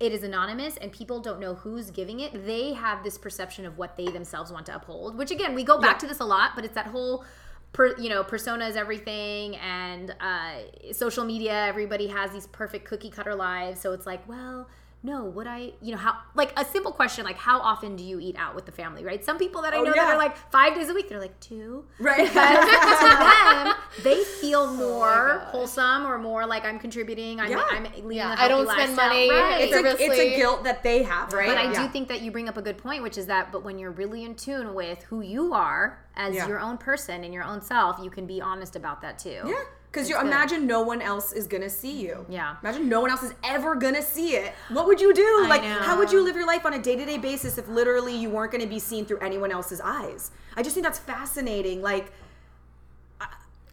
it 0.00 0.12
is 0.12 0.24
anonymous 0.24 0.76
and 0.78 0.90
people 0.92 1.20
don't 1.20 1.38
know 1.40 1.54
who's 1.54 1.90
giving 1.90 2.20
it, 2.20 2.44
they 2.44 2.72
have 2.74 3.02
this 3.04 3.16
perception 3.16 3.64
of 3.64 3.78
what 3.78 3.96
they 3.96 4.06
themselves 4.06 4.50
want 4.52 4.66
to 4.66 4.74
uphold. 4.74 5.16
Which 5.16 5.30
again, 5.30 5.54
we 5.54 5.62
go 5.64 5.78
back 5.78 5.94
Yeah. 5.94 5.98
to 6.00 6.06
this 6.08 6.18
a 6.20 6.24
lot, 6.24 6.50
but 6.56 6.64
it's 6.64 6.74
that 6.74 6.88
whole 6.88 7.24
per, 7.72 7.98
you 7.98 8.08
know 8.08 8.22
persona 8.22 8.66
is 8.66 8.76
everything 8.76 9.56
and 9.56 10.14
uh, 10.20 10.92
social 10.92 11.24
media 11.24 11.66
everybody 11.66 12.06
has 12.06 12.30
these 12.32 12.46
perfect 12.48 12.84
cookie 12.84 13.10
cutter 13.10 13.34
lives. 13.34 13.80
So 13.80 13.92
it's 13.92 14.06
like 14.06 14.26
well 14.28 14.68
no 15.04 15.24
would 15.24 15.46
i 15.46 15.72
you 15.80 15.90
know 15.90 15.96
how 15.96 16.14
like 16.34 16.52
a 16.58 16.64
simple 16.64 16.92
question 16.92 17.24
like 17.24 17.36
how 17.36 17.58
often 17.60 17.96
do 17.96 18.04
you 18.04 18.20
eat 18.20 18.36
out 18.38 18.54
with 18.54 18.66
the 18.66 18.72
family 18.72 19.04
right 19.04 19.24
some 19.24 19.36
people 19.38 19.62
that 19.62 19.74
i 19.74 19.78
Oh, 19.78 19.82
know 19.82 19.92
that 19.92 20.10
are 20.14 20.16
like 20.18 20.36
five 20.50 20.74
days 20.76 20.88
a 20.88 20.94
week 20.94 21.08
they're 21.08 21.20
like 21.20 21.38
two 21.40 21.84
Right. 21.98 22.28
because 22.28 22.98
to 23.00 23.64
them 23.64 23.74
they 24.04 24.22
feel 24.24 24.60
oh 24.60 24.74
more 24.76 25.38
gosh. 25.40 25.48
wholesome 25.50 26.06
or 26.06 26.18
more 26.18 26.46
like 26.46 26.64
i'm 26.64 26.78
contributing 26.78 27.40
i'm, 27.40 27.50
Yeah. 27.50 27.64
I'm 27.70 27.84
leading 27.84 28.12
Yeah, 28.12 28.30
a 28.30 28.32
I 28.34 28.36
healthy 28.48 28.48
don't 28.66 28.66
spend 28.70 28.96
lifestyle. 28.96 29.08
money. 29.08 29.30
right. 29.30 29.60
it's 29.62 29.74
a, 30.00 30.04
it's 30.04 30.18
a 30.18 30.36
guilt 30.36 30.64
that 30.64 30.82
they 30.82 31.02
have, 31.02 31.32
right? 31.32 31.48
But 31.48 31.58
I 31.58 31.72
Yeah. 31.72 31.82
do 31.82 31.88
think 31.88 32.08
that 32.08 32.20
you 32.22 32.30
bring 32.30 32.48
up 32.48 32.56
a 32.56 32.62
good 32.62 32.78
point, 32.78 33.02
which 33.02 33.16
is 33.18 33.26
that, 33.26 33.50
but 33.52 33.64
when 33.64 33.78
you're 33.78 33.90
really 33.90 34.24
in 34.24 34.34
tune 34.34 34.74
with 34.74 35.02
who 35.04 35.20
you 35.20 35.52
are 35.54 36.04
as 36.16 36.34
Yeah. 36.34 36.46
your 36.48 36.60
own 36.60 36.78
person 36.78 37.24
and 37.24 37.32
your 37.34 37.42
own 37.44 37.60
self, 37.62 37.98
you 38.02 38.10
can 38.10 38.26
be 38.26 38.40
honest 38.40 38.76
about 38.76 39.00
that 39.02 39.18
too. 39.18 39.40
Yeah. 39.46 39.62
Because 39.92 40.08
you 40.08 40.14
good. 40.16 40.26
imagine 40.26 40.66
no 40.66 40.80
one 40.80 41.02
else 41.02 41.32
is 41.32 41.46
gonna 41.46 41.68
see 41.68 42.00
you. 42.00 42.24
Yeah. 42.30 42.56
Imagine 42.62 42.88
no 42.88 43.02
one 43.02 43.10
else 43.10 43.22
is 43.22 43.34
ever 43.44 43.74
gonna 43.74 44.00
see 44.00 44.36
it. 44.36 44.54
What 44.70 44.86
would 44.86 45.02
you 45.02 45.12
do? 45.12 45.42
I 45.44 45.46
like, 45.48 45.62
know. 45.62 45.80
how 45.82 45.98
would 45.98 46.10
you 46.10 46.22
live 46.24 46.34
your 46.34 46.46
life 46.46 46.64
on 46.64 46.72
a 46.72 46.78
day 46.78 46.96
to 46.96 47.04
day 47.04 47.18
basis 47.18 47.58
if 47.58 47.68
literally 47.68 48.16
you 48.16 48.30
weren't 48.30 48.52
gonna 48.52 48.66
be 48.66 48.78
seen 48.78 49.04
through 49.04 49.18
anyone 49.18 49.52
else's 49.52 49.82
eyes? 49.82 50.30
I 50.56 50.62
just 50.62 50.74
think 50.74 50.84
that's 50.84 50.98
fascinating. 50.98 51.82
Like, 51.82 52.10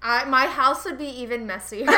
I, 0.02 0.26
my 0.26 0.46
house 0.46 0.84
would 0.86 0.98
be 0.98 1.08
even 1.08 1.46
messier. 1.48 1.86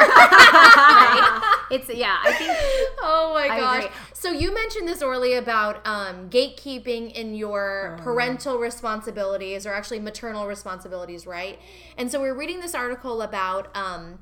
It's 1.71 1.87
yeah, 1.87 2.17
I 2.21 2.33
think 2.33 2.51
oh 3.01 3.31
my 3.33 3.47
gosh. 3.47 3.87
So 4.21 4.29
you 4.31 4.53
mentioned 4.53 4.87
this 4.87 5.01
early 5.01 5.33
about 5.33 5.81
um, 5.83 6.29
gatekeeping 6.29 7.11
in 7.13 7.33
your 7.33 7.93
Uh-huh. 7.93 8.03
parental 8.03 8.59
responsibilities 8.59 9.65
or 9.65 9.73
actually 9.73 9.99
maternal 9.99 10.45
responsibilities, 10.45 11.25
right? 11.25 11.57
And 11.97 12.11
so 12.11 12.21
we 12.21 12.27
are 12.29 12.35
reading 12.35 12.59
this 12.59 12.75
article 12.75 13.23
about 13.23 13.75
um, 13.75 14.19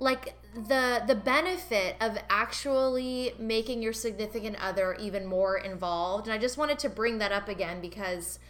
like 0.00 0.34
the 0.52 1.04
the 1.06 1.14
benefit 1.14 1.94
of 2.00 2.18
actually 2.28 3.34
making 3.38 3.82
your 3.82 3.92
significant 3.92 4.56
other 4.60 4.94
even 4.94 5.26
more 5.26 5.56
involved. 5.56 6.26
And 6.26 6.34
I 6.34 6.38
just 6.38 6.58
wanted 6.58 6.80
to 6.80 6.88
bring 6.88 7.18
that 7.18 7.30
up 7.30 7.48
again 7.48 7.80
because 7.80 8.40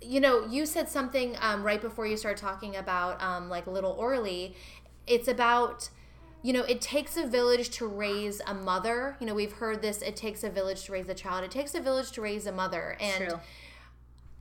you 0.00 0.20
know, 0.20 0.46
you 0.46 0.66
said 0.66 0.88
something 0.88 1.36
um, 1.40 1.62
right 1.62 1.80
before 1.80 2.06
you 2.06 2.16
started 2.16 2.40
talking 2.40 2.76
about 2.76 3.22
um, 3.22 3.48
like 3.48 3.66
little 3.66 3.92
Orly. 3.92 4.54
It's 5.06 5.28
about, 5.28 5.88
you 6.44 6.52
know, 6.52 6.62
it 6.64 6.82
takes 6.82 7.16
a 7.16 7.26
village 7.26 7.70
to 7.70 7.86
raise 7.86 8.42
a 8.46 8.52
mother. 8.52 9.16
You 9.18 9.26
know, 9.26 9.34
we've 9.34 9.54
heard 9.54 9.80
this. 9.80 10.02
It 10.02 10.14
takes 10.14 10.44
a 10.44 10.50
village 10.50 10.84
to 10.84 10.92
raise 10.92 11.08
a 11.08 11.14
child. 11.14 11.42
It 11.42 11.50
takes 11.50 11.74
a 11.74 11.80
village 11.80 12.12
to 12.12 12.20
raise 12.20 12.46
a 12.46 12.52
mother. 12.52 12.98
And 13.00 13.28
True. 13.28 13.40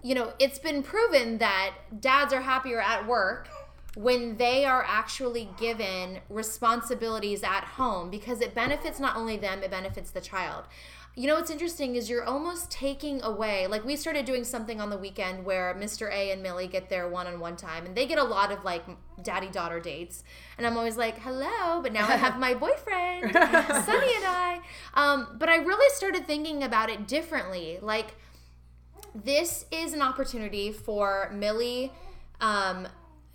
you 0.03 0.13
know, 0.13 0.33
it's 0.37 0.59
been 0.59 0.83
proven 0.83 1.37
that 1.37 1.75
dads 2.01 2.33
are 2.33 2.41
happier 2.41 2.81
at 2.81 3.07
work 3.07 3.47
when 3.95 4.35
they 4.35 4.65
are 4.65 4.83
actually 4.85 5.49
given 5.57 6.19
responsibilities 6.27 7.41
at 7.41 7.63
home 7.63 8.09
because 8.09 8.41
it 8.41 8.53
benefits 8.53 8.99
not 8.99 9.15
only 9.15 9.37
them, 9.37 9.63
it 9.63 9.71
benefits 9.71 10.11
the 10.11 10.19
child. 10.19 10.65
You 11.15 11.27
know 11.27 11.35
what's 11.35 11.51
interesting 11.51 11.95
is 11.95 12.09
you're 12.09 12.23
almost 12.23 12.71
taking 12.71 13.21
away, 13.21 13.67
like 13.67 13.85
we 13.85 13.95
started 13.95 14.25
doing 14.25 14.43
something 14.43 14.81
on 14.81 14.89
the 14.89 14.97
weekend 14.97 15.45
where 15.45 15.75
Mr. 15.79 16.11
A 16.11 16.31
and 16.31 16.41
Millie 16.41 16.65
get 16.65 16.89
their 16.89 17.07
one 17.07 17.27
on 17.27 17.39
one 17.39 17.55
time 17.55 17.85
and 17.85 17.95
they 17.95 18.07
get 18.07 18.17
a 18.17 18.23
lot 18.23 18.51
of 18.51 18.63
like 18.63 18.83
daddy 19.21 19.47
daughter 19.47 19.79
dates. 19.79 20.23
And 20.57 20.65
I'm 20.65 20.75
always 20.75 20.97
like, 20.97 21.19
hello, 21.19 21.83
but 21.83 21.93
now 21.93 22.07
I 22.07 22.15
have 22.15 22.39
my 22.39 22.55
boyfriend, 22.55 23.31
Sunny 23.31 24.15
and 24.15 24.25
I. 24.25 24.61
Um, 24.95 25.35
but 25.37 25.49
I 25.49 25.57
really 25.57 25.93
started 25.93 26.25
thinking 26.25 26.63
about 26.63 26.89
it 26.89 27.07
differently. 27.07 27.77
Like, 27.79 28.15
this 29.13 29.65
is 29.71 29.93
an 29.93 30.01
opportunity 30.01 30.71
for 30.71 31.29
Millie 31.31 31.91
um, 32.41 32.87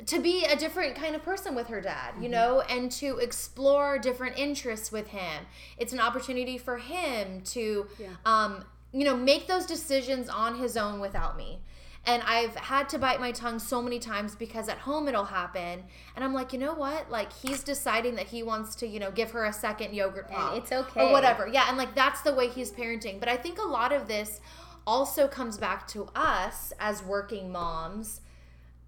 to 0.06 0.20
be 0.20 0.44
a 0.44 0.56
different 0.56 0.94
kind 0.94 1.16
of 1.16 1.22
person 1.22 1.54
with 1.54 1.68
her 1.68 1.80
dad, 1.80 2.14
you 2.20 2.28
know, 2.28 2.60
and 2.62 2.90
to 2.92 3.18
explore 3.18 3.98
different 3.98 4.38
interests 4.38 4.92
with 4.92 5.08
him. 5.08 5.46
It's 5.76 5.92
an 5.92 6.00
opportunity 6.00 6.56
for 6.56 6.78
him 6.78 7.42
to, 7.46 7.86
um, 8.24 8.64
you 8.92 9.04
know, 9.04 9.16
make 9.16 9.48
those 9.48 9.66
decisions 9.66 10.28
on 10.28 10.58
his 10.58 10.76
own 10.76 11.00
without 11.00 11.36
me. 11.36 11.60
And 12.06 12.22
I've 12.22 12.54
had 12.54 12.88
to 12.90 12.98
bite 12.98 13.20
my 13.20 13.32
tongue 13.32 13.58
so 13.58 13.82
many 13.82 13.98
times 13.98 14.34
because 14.34 14.68
at 14.68 14.78
home 14.78 15.08
it'll 15.08 15.24
happen. 15.24 15.82
And 16.14 16.24
I'm 16.24 16.32
like, 16.32 16.52
you 16.52 16.58
know 16.58 16.74
what? 16.74 17.10
Like, 17.10 17.32
he's 17.32 17.62
deciding 17.62 18.14
that 18.14 18.28
he 18.28 18.42
wants 18.42 18.76
to, 18.76 18.86
you 18.86 18.98
know, 19.00 19.10
give 19.10 19.32
her 19.32 19.44
a 19.44 19.52
second 19.52 19.94
yogurt 19.94 20.30
pop. 20.30 20.56
it's 20.56 20.72
okay. 20.72 21.08
Or 21.08 21.12
whatever. 21.12 21.48
Yeah. 21.48 21.66
And 21.68 21.76
like, 21.76 21.94
that's 21.94 22.22
the 22.22 22.32
way 22.32 22.48
he's 22.48 22.70
parenting. 22.70 23.18
But 23.20 23.28
I 23.28 23.36
think 23.36 23.58
a 23.58 23.66
lot 23.66 23.92
of 23.92 24.08
this 24.08 24.40
also 24.86 25.28
comes 25.28 25.58
back 25.58 25.86
to 25.88 26.08
us 26.14 26.72
as 26.78 27.02
working 27.02 27.52
moms 27.52 28.22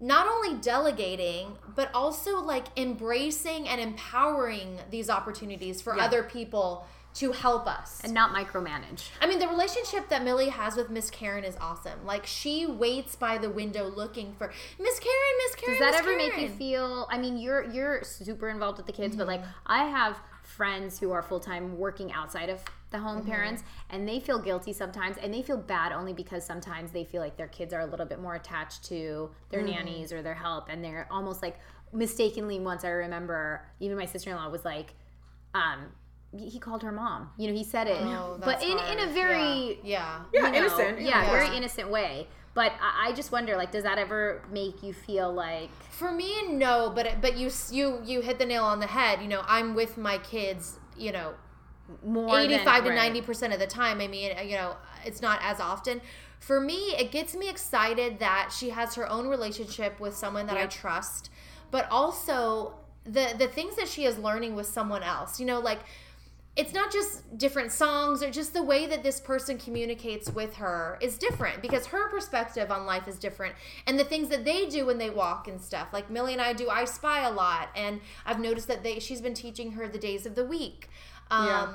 not 0.01 0.27
only 0.27 0.55
delegating 0.61 1.57
but 1.75 1.89
also 1.93 2.41
like 2.41 2.65
embracing 2.75 3.67
and 3.69 3.79
empowering 3.79 4.79
these 4.89 5.09
opportunities 5.09 5.81
for 5.81 5.95
Yeah. 5.95 6.05
other 6.05 6.23
people 6.23 6.85
to 7.13 7.33
help 7.33 7.67
us 7.67 7.99
and 8.03 8.13
not 8.13 8.33
micromanage. 8.33 9.09
I 9.19 9.27
mean, 9.27 9.39
the 9.39 9.47
relationship 9.47 10.07
that 10.09 10.23
Millie 10.23 10.49
has 10.49 10.75
with 10.75 10.89
Miss 10.89 11.09
Karen 11.09 11.43
is 11.43 11.57
awesome. 11.59 12.05
Like, 12.05 12.25
she 12.25 12.65
waits 12.65 13.15
by 13.17 13.37
the 13.37 13.49
window 13.49 13.89
looking 13.89 14.33
for 14.37 14.51
Miss 14.79 14.99
Karen, 14.99 15.17
Miss 15.45 15.55
Karen. 15.55 15.79
Does 15.79 15.91
that 15.91 15.91
Miss 15.91 16.07
ever 16.07 16.17
make 16.17 16.37
you 16.37 16.49
feel? 16.55 17.07
I 17.09 17.17
mean, 17.17 17.37
you're 17.37 17.63
you're 17.69 18.03
super 18.03 18.49
involved 18.49 18.77
with 18.77 18.87
the 18.87 18.93
kids, 18.93 19.15
but 19.17 19.27
like 19.27 19.41
mm-hmm. 19.41 19.51
I 19.65 19.85
have 19.85 20.19
friends 20.43 20.99
who 20.99 21.11
are 21.11 21.21
full 21.21 21.39
time 21.39 21.77
working 21.77 22.11
outside 22.13 22.49
of 22.49 22.63
the 22.91 22.99
home 22.99 23.25
parents, 23.25 23.63
and 23.89 24.07
they 24.07 24.19
feel 24.19 24.37
guilty 24.39 24.73
sometimes, 24.73 25.17
and 25.17 25.33
they 25.33 25.41
feel 25.41 25.57
bad 25.57 25.91
only 25.91 26.13
because 26.13 26.45
sometimes 26.45 26.91
they 26.91 27.03
feel 27.05 27.21
like 27.21 27.37
their 27.37 27.47
kids 27.47 27.73
are 27.73 27.79
a 27.81 27.85
little 27.85 28.05
bit 28.05 28.19
more 28.21 28.35
attached 28.35 28.83
to 28.85 29.31
their 29.49 29.61
nannies 29.63 30.11
or 30.13 30.21
their 30.21 30.33
help, 30.35 30.67
and 30.69 30.83
they're 30.83 31.07
almost 31.09 31.41
like 31.41 31.57
mistakenly. 31.93 32.59
Once 32.59 32.83
I 32.83 32.89
remember, 32.89 33.65
even 33.79 33.97
my 33.97 34.05
sister 34.05 34.29
in 34.29 34.35
law 34.35 34.49
was 34.49 34.65
like, 34.65 34.93
um. 35.53 35.87
He 36.33 36.59
called 36.59 36.81
her 36.83 36.93
mom. 36.93 37.29
You 37.37 37.47
know, 37.47 37.53
he 37.53 37.63
said 37.65 37.87
it, 37.87 37.97
Oh, 38.03 38.37
but 38.39 38.45
that's 38.45 38.63
in 38.63 38.79
in 38.79 39.09
a 39.09 39.11
very 39.11 39.79
Yeah. 39.83 40.21
Yeah, 40.33 40.45
you 40.45 40.51
know, 40.53 40.57
innocent. 40.59 41.01
yeah, 41.01 41.23
Yeah. 41.25 41.29
very 41.29 41.57
innocent 41.57 41.89
way. 41.91 42.25
But 42.53 42.71
I, 42.81 43.09
I 43.09 43.11
just 43.11 43.33
wonder, 43.33 43.57
like, 43.57 43.69
does 43.73 43.83
that 43.83 43.97
ever 43.97 44.41
make 44.49 44.81
you 44.81 44.93
feel 44.93 45.29
like 45.33 45.69
For 45.89 46.09
me, 46.09 46.47
no, 46.47 46.89
but 46.95 47.19
but 47.19 47.35
you 47.35 47.51
you 47.69 47.99
you 48.05 48.21
hit 48.21 48.39
the 48.39 48.45
nail 48.45 48.63
on 48.63 48.79
the 48.79 48.87
head. 48.87 49.21
You 49.21 49.27
know, 49.27 49.43
I'm 49.45 49.75
with 49.75 49.97
my 49.97 50.19
kids. 50.19 50.79
You 50.97 51.11
know, 51.11 51.33
more 52.03 52.37
than- 52.37 52.51
85 52.51 52.83
to 52.83 52.89
right. 52.89 52.95
90 52.95 53.21
percent 53.21 53.53
of 53.53 53.59
the 53.59 53.67
time 53.67 53.99
i 54.01 54.07
mean 54.07 54.31
you 54.47 54.55
know 54.55 54.75
it's 55.05 55.21
not 55.21 55.39
as 55.41 55.59
often. 55.59 55.99
For 56.39 56.59
me 56.59 56.95
it 56.97 57.11
gets 57.11 57.35
me 57.35 57.49
excited 57.49 58.19
that 58.19 58.51
she 58.55 58.69
has 58.69 58.95
her 58.95 59.07
own 59.09 59.27
relationship 59.27 59.99
with 59.99 60.15
someone 60.15 60.47
that 60.47 60.57
i 60.57 60.65
trust 60.65 61.29
but 61.69 61.87
also 61.91 62.73
the 63.03 63.33
the 63.37 63.47
things 63.47 63.75
that 63.75 63.87
she 63.87 64.05
is 64.05 64.17
learning 64.17 64.55
with 64.55 64.67
someone 64.67 65.03
else 65.03 65.39
you 65.39 65.45
know 65.45 65.59
like 65.59 65.79
it's 66.57 66.73
not 66.73 66.91
just 66.91 67.37
different 67.37 67.71
songs 67.71 68.21
or 68.21 68.29
just 68.29 68.53
the 68.53 68.61
way 68.61 68.85
that 68.85 69.03
this 69.03 69.21
person 69.21 69.57
communicates 69.57 70.29
with 70.31 70.55
her 70.55 70.97
is 71.01 71.17
different 71.17 71.61
because 71.61 71.85
her 71.85 72.09
perspective 72.09 72.69
on 72.69 72.85
life 72.85 73.07
is 73.07 73.17
different 73.17 73.55
and 73.87 73.97
the 73.97 74.03
things 74.03 74.27
that 74.27 74.43
they 74.43 74.65
do 74.67 74.85
when 74.85 74.97
they 74.97 75.09
walk 75.09 75.47
and 75.47 75.61
stuff. 75.61 75.87
Like 75.93 76.09
millie 76.09 76.33
and 76.33 76.41
i 76.41 76.51
do 76.53 76.69
i 76.69 76.83
spy 76.83 77.21
a 77.21 77.31
lot 77.31 77.69
and 77.75 78.01
i've 78.25 78.39
noticed 78.39 78.67
that 78.67 78.83
they 78.83 78.99
she's 78.99 79.21
been 79.21 79.33
teaching 79.33 79.71
her 79.73 79.87
the 79.87 79.97
days 79.97 80.25
of 80.25 80.35
the 80.35 80.43
week 80.43 80.89
Um, 81.31 81.47
Yeah. 81.47 81.73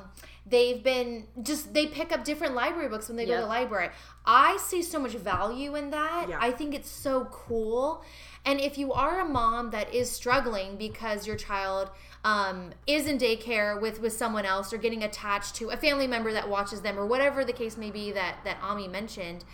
They've 0.49 0.81
been 0.81 1.27
just 1.43 1.75
they 1.75 1.87
pick 1.89 2.13
up 2.13 2.23
different 2.25 2.55
library 2.55 2.89
books 2.89 3.09
when 3.09 3.17
they 3.17 3.27
go 3.27 3.35
to 3.35 3.41
the 3.41 3.47
library. 3.49 3.89
I 4.25 4.59
see 4.59 4.81
so 4.81 5.01
much 5.01 5.11
value 5.15 5.75
in 5.75 5.91
that. 5.91 6.27
Yeah. 6.29 6.39
I 6.41 6.53
think 6.53 6.73
it's 6.73 6.89
so 6.89 7.25
cool. 7.33 8.05
And 8.45 8.61
if 8.61 8.79
you 8.79 8.93
are 8.93 9.19
a 9.19 9.25
mom 9.25 9.71
that 9.73 9.93
is 9.93 10.09
struggling 10.09 10.77
because 10.77 11.27
your 11.27 11.35
child 11.35 11.91
um, 12.23 12.71
is 12.87 13.09
in 13.09 13.19
daycare 13.19 13.81
with 13.81 14.01
with 14.01 14.13
someone 14.13 14.47
else 14.47 14.73
or 14.73 14.79
getting 14.79 15.03
attached 15.03 15.57
to 15.57 15.71
a 15.71 15.77
family 15.77 16.07
member 16.07 16.33
that 16.33 16.49
watches 16.49 16.81
them 16.81 16.97
or 16.97 17.07
whatever 17.07 17.45
the 17.45 17.53
case 17.53 17.77
may 17.77 17.91
be 17.91 18.13
that 18.13 18.37
that 18.45 18.59
Ami 18.63 18.87
mentioned, 18.87 19.45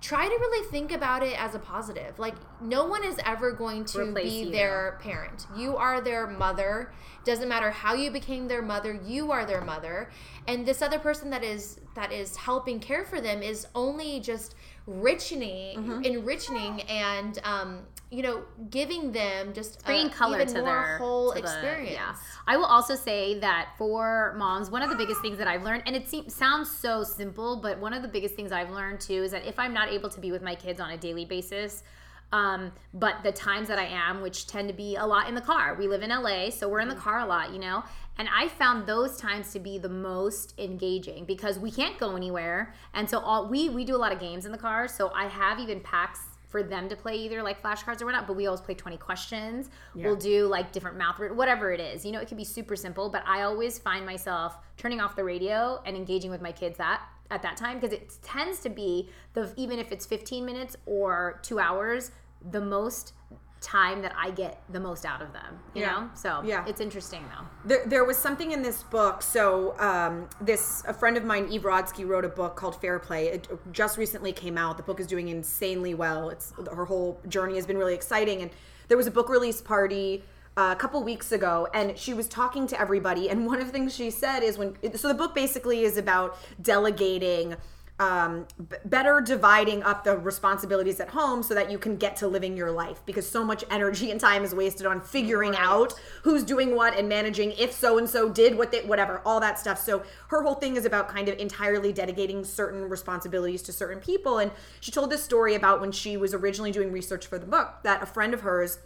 try 0.00 0.26
to 0.26 0.34
really 0.34 0.66
think 0.70 0.92
about 0.92 1.22
it 1.22 1.38
as 1.38 1.54
a 1.54 1.58
positive. 1.58 2.18
Like 2.18 2.34
no 2.62 2.86
one 2.86 3.04
is 3.04 3.16
ever 3.24 3.52
going 3.52 3.84
to 3.86 4.00
Replace 4.08 4.24
be 4.32 4.38
you. 4.46 4.50
their 4.50 4.98
parent. 5.02 5.46
You 5.56 5.76
are 5.76 6.00
their 6.00 6.26
mother. 6.26 6.92
Doesn't 7.24 7.48
matter 7.48 7.70
how 7.70 7.92
you 7.94 8.10
became 8.10 8.48
their 8.48 8.62
mother, 8.62 8.98
you 9.06 9.30
are 9.30 9.44
their 9.44 9.60
mother. 9.60 10.10
And 10.48 10.64
this 10.64 10.80
other 10.80 10.98
person 10.98 11.28
that 11.30 11.44
is 11.44 11.78
that 11.94 12.12
is 12.12 12.36
helping 12.36 12.80
care 12.80 13.04
for 13.04 13.20
them 13.20 13.42
is 13.42 13.66
only 13.74 14.20
just 14.20 14.54
enriching, 14.86 15.40
Mm-hmm. 15.78 16.04
enriching 16.04 16.82
and 16.82 17.38
um, 17.44 17.80
you 18.10 18.22
know, 18.22 18.42
giving 18.70 19.12
them 19.12 19.52
just 19.52 19.84
bringing 19.84 20.08
a 20.08 20.10
color 20.10 20.44
to 20.44 20.52
their 20.52 20.98
whole 20.98 21.32
to 21.32 21.40
the- 21.40 21.46
experience. 21.46 21.92
yeah. 21.92 22.14
I 22.46 22.56
will 22.56 22.64
also 22.64 22.96
say 22.96 23.38
that 23.38 23.70
for 23.78 24.34
moms, 24.36 24.68
one 24.68 24.82
of 24.82 24.90
the 24.90 24.96
biggest 24.96 25.22
things 25.22 25.38
that 25.38 25.46
I've 25.46 25.62
learned, 25.62 25.84
and 25.86 25.94
it 25.94 26.08
seems, 26.08 26.34
sounds 26.34 26.70
so 26.70 27.04
simple, 27.04 27.56
but 27.56 27.78
one 27.78 27.92
of 27.92 28.02
the 28.02 28.08
biggest 28.08 28.34
things 28.34 28.50
I've 28.50 28.70
learned 28.70 29.00
too 29.00 29.22
is 29.22 29.30
that 29.30 29.46
if 29.46 29.58
I'm 29.58 29.72
not 29.72 29.90
able 29.90 30.08
to 30.10 30.20
be 30.20 30.32
with 30.32 30.42
my 30.42 30.56
kids 30.56 30.80
on 30.80 30.90
a 30.90 30.96
daily 30.96 31.24
basis, 31.24 31.84
um, 32.32 32.72
but 32.94 33.22
the 33.22 33.32
times 33.32 33.68
that 33.68 33.78
I 33.78 33.86
am, 33.86 34.22
which 34.22 34.46
tend 34.46 34.68
to 34.68 34.74
be 34.74 34.96
a 34.96 35.04
lot 35.06 35.28
in 35.28 35.34
the 35.34 35.40
car, 35.40 35.74
we 35.74 35.86
live 35.86 36.02
in 36.02 36.10
LA, 36.10 36.50
so 36.50 36.68
we're 36.68 36.80
in 36.80 36.88
the 36.88 36.94
car 36.94 37.20
a 37.20 37.26
lot, 37.26 37.52
you 37.52 37.58
know, 37.60 37.84
and 38.18 38.28
I 38.32 38.48
found 38.48 38.86
those 38.86 39.16
times 39.16 39.52
to 39.52 39.60
be 39.60 39.78
the 39.78 39.88
most 39.88 40.54
engaging 40.58 41.24
because 41.24 41.58
we 41.58 41.70
can't 41.70 41.98
go 41.98 42.16
anywhere, 42.16 42.74
and 42.92 43.08
so 43.08 43.18
all 43.20 43.48
we 43.48 43.68
we 43.68 43.84
do 43.84 43.94
a 43.94 43.98
lot 43.98 44.12
of 44.12 44.18
games 44.18 44.46
in 44.46 44.52
the 44.52 44.58
car, 44.58 44.88
so 44.88 45.10
I 45.14 45.26
have 45.26 45.58
even 45.60 45.80
packs 45.80 46.20
for 46.50 46.62
them 46.62 46.88
to 46.88 46.96
play 46.96 47.16
either 47.16 47.42
like 47.42 47.62
flashcards 47.62 48.02
or 48.02 48.06
whatnot, 48.06 48.26
but 48.26 48.34
we 48.34 48.46
always 48.46 48.60
play 48.60 48.74
20 48.74 48.96
questions. 48.98 49.70
We'll 49.94 50.16
do 50.16 50.46
like 50.46 50.72
different 50.72 50.98
mouth, 50.98 51.18
whatever 51.18 51.72
it 51.72 51.80
is. 51.80 52.04
You 52.04 52.12
know, 52.12 52.20
it 52.20 52.28
can 52.28 52.36
be 52.36 52.44
super 52.44 52.76
simple, 52.76 53.08
but 53.08 53.22
I 53.26 53.42
always 53.42 53.78
find 53.78 54.04
myself 54.04 54.56
turning 54.76 55.00
off 55.00 55.16
the 55.16 55.24
radio 55.24 55.80
and 55.86 55.96
engaging 55.96 56.30
with 56.30 56.42
my 56.42 56.52
kids 56.52 56.76
that 56.78 57.02
at 57.30 57.42
that 57.42 57.56
time 57.56 57.78
because 57.78 57.94
it 57.94 58.12
tends 58.22 58.58
to 58.60 58.68
be 58.68 59.08
the 59.34 59.52
even 59.56 59.78
if 59.78 59.92
it's 59.92 60.04
15 60.04 60.44
minutes 60.44 60.76
or 60.86 61.38
two 61.42 61.60
hours, 61.60 62.10
the 62.50 62.60
most 62.60 63.12
time 63.60 64.00
that 64.02 64.14
I 64.16 64.30
get 64.30 64.62
the 64.70 64.80
most 64.80 65.04
out 65.04 65.20
of 65.20 65.32
them. 65.32 65.58
You 65.74 65.82
Yeah. 65.82 65.90
know, 65.92 66.10
so 66.14 66.40
Yeah. 66.42 66.64
it's 66.66 66.80
interesting 66.80 67.24
though. 67.28 67.44
There, 67.64 67.82
there 67.86 68.04
was 68.04 68.16
something 68.16 68.52
in 68.52 68.62
this 68.62 68.82
book. 68.82 69.20
So, 69.22 69.78
um, 69.78 70.28
this 70.40 70.82
a 70.88 70.94
friend 70.94 71.16
of 71.16 71.24
mine, 71.24 71.46
Eve 71.50 71.62
Rodsky, 71.62 72.06
wrote 72.08 72.24
a 72.24 72.28
book 72.30 72.56
called 72.56 72.80
Fair 72.80 72.98
Play. 72.98 73.28
It 73.28 73.48
just 73.70 73.98
recently 73.98 74.32
came 74.32 74.56
out. 74.56 74.76
The 74.78 74.82
book 74.82 74.98
is 74.98 75.06
doing 75.06 75.28
insanely 75.28 75.92
well. 75.94 76.30
It's 76.30 76.54
her 76.72 76.86
whole 76.86 77.20
journey 77.28 77.56
has 77.56 77.66
been 77.66 77.76
really 77.78 77.94
exciting. 77.94 78.40
And 78.40 78.50
there 78.88 78.96
was 78.96 79.06
a 79.06 79.10
book 79.10 79.28
release 79.28 79.60
party 79.60 80.24
uh, 80.56 80.70
a 80.72 80.76
couple 80.76 81.02
weeks 81.04 81.30
ago, 81.30 81.68
and 81.72 81.96
she 81.96 82.12
was 82.12 82.26
talking 82.28 82.66
to 82.66 82.80
everybody. 82.80 83.28
And 83.30 83.46
one 83.52 83.60
of 83.60 83.66
the 83.66 83.72
things 83.72 83.94
she 83.94 84.10
said 84.10 84.42
is 84.42 84.56
when 84.58 84.74
so 84.96 85.06
the 85.08 85.14
book 85.14 85.34
basically 85.34 85.84
is 85.84 85.96
about 85.98 86.36
delegating 86.62 87.56
um, 88.00 88.46
b- 88.70 88.76
better 88.86 89.20
dividing 89.20 89.82
up 89.82 90.04
the 90.04 90.16
responsibilities 90.16 91.00
at 91.00 91.10
home 91.10 91.42
so 91.42 91.54
that 91.54 91.70
you 91.70 91.78
can 91.78 91.96
get 91.96 92.16
to 92.16 92.26
living 92.26 92.56
your 92.56 92.72
life 92.72 93.02
because 93.04 93.28
so 93.28 93.44
much 93.44 93.62
energy 93.70 94.10
and 94.10 94.18
time 94.18 94.42
is 94.42 94.54
wasted 94.54 94.86
on 94.86 95.02
figuring 95.02 95.54
out 95.54 95.92
who's 96.22 96.42
doing 96.42 96.74
what 96.74 96.98
and 96.98 97.08
managing 97.10 97.52
if 97.58 97.72
so 97.72 97.98
and 97.98 98.08
so 98.08 98.30
did 98.30 98.56
what 98.56 98.72
they 98.72 98.80
whatever 98.80 99.20
all 99.26 99.38
that 99.38 99.58
stuff. 99.58 99.78
So 99.78 100.02
her 100.28 100.42
whole 100.42 100.54
thing 100.54 100.76
is 100.76 100.86
about 100.86 101.10
kind 101.10 101.28
of 101.28 101.38
entirely 101.38 101.92
delegating 101.92 102.42
certain 102.42 102.88
responsibilities 102.88 103.60
to 103.62 103.72
certain 103.72 104.00
people. 104.00 104.38
And 104.38 104.50
she 104.80 104.90
told 104.90 105.10
this 105.10 105.22
story 105.22 105.54
about 105.54 105.82
when 105.82 105.92
she 105.92 106.16
was 106.16 106.32
originally 106.32 106.72
doing 106.72 106.90
research 106.90 107.26
for 107.26 107.38
the 107.38 107.46
book 107.46 107.74
that 107.82 108.02
a 108.02 108.06
friend 108.06 108.32
of 108.32 108.40
hers 108.40 108.78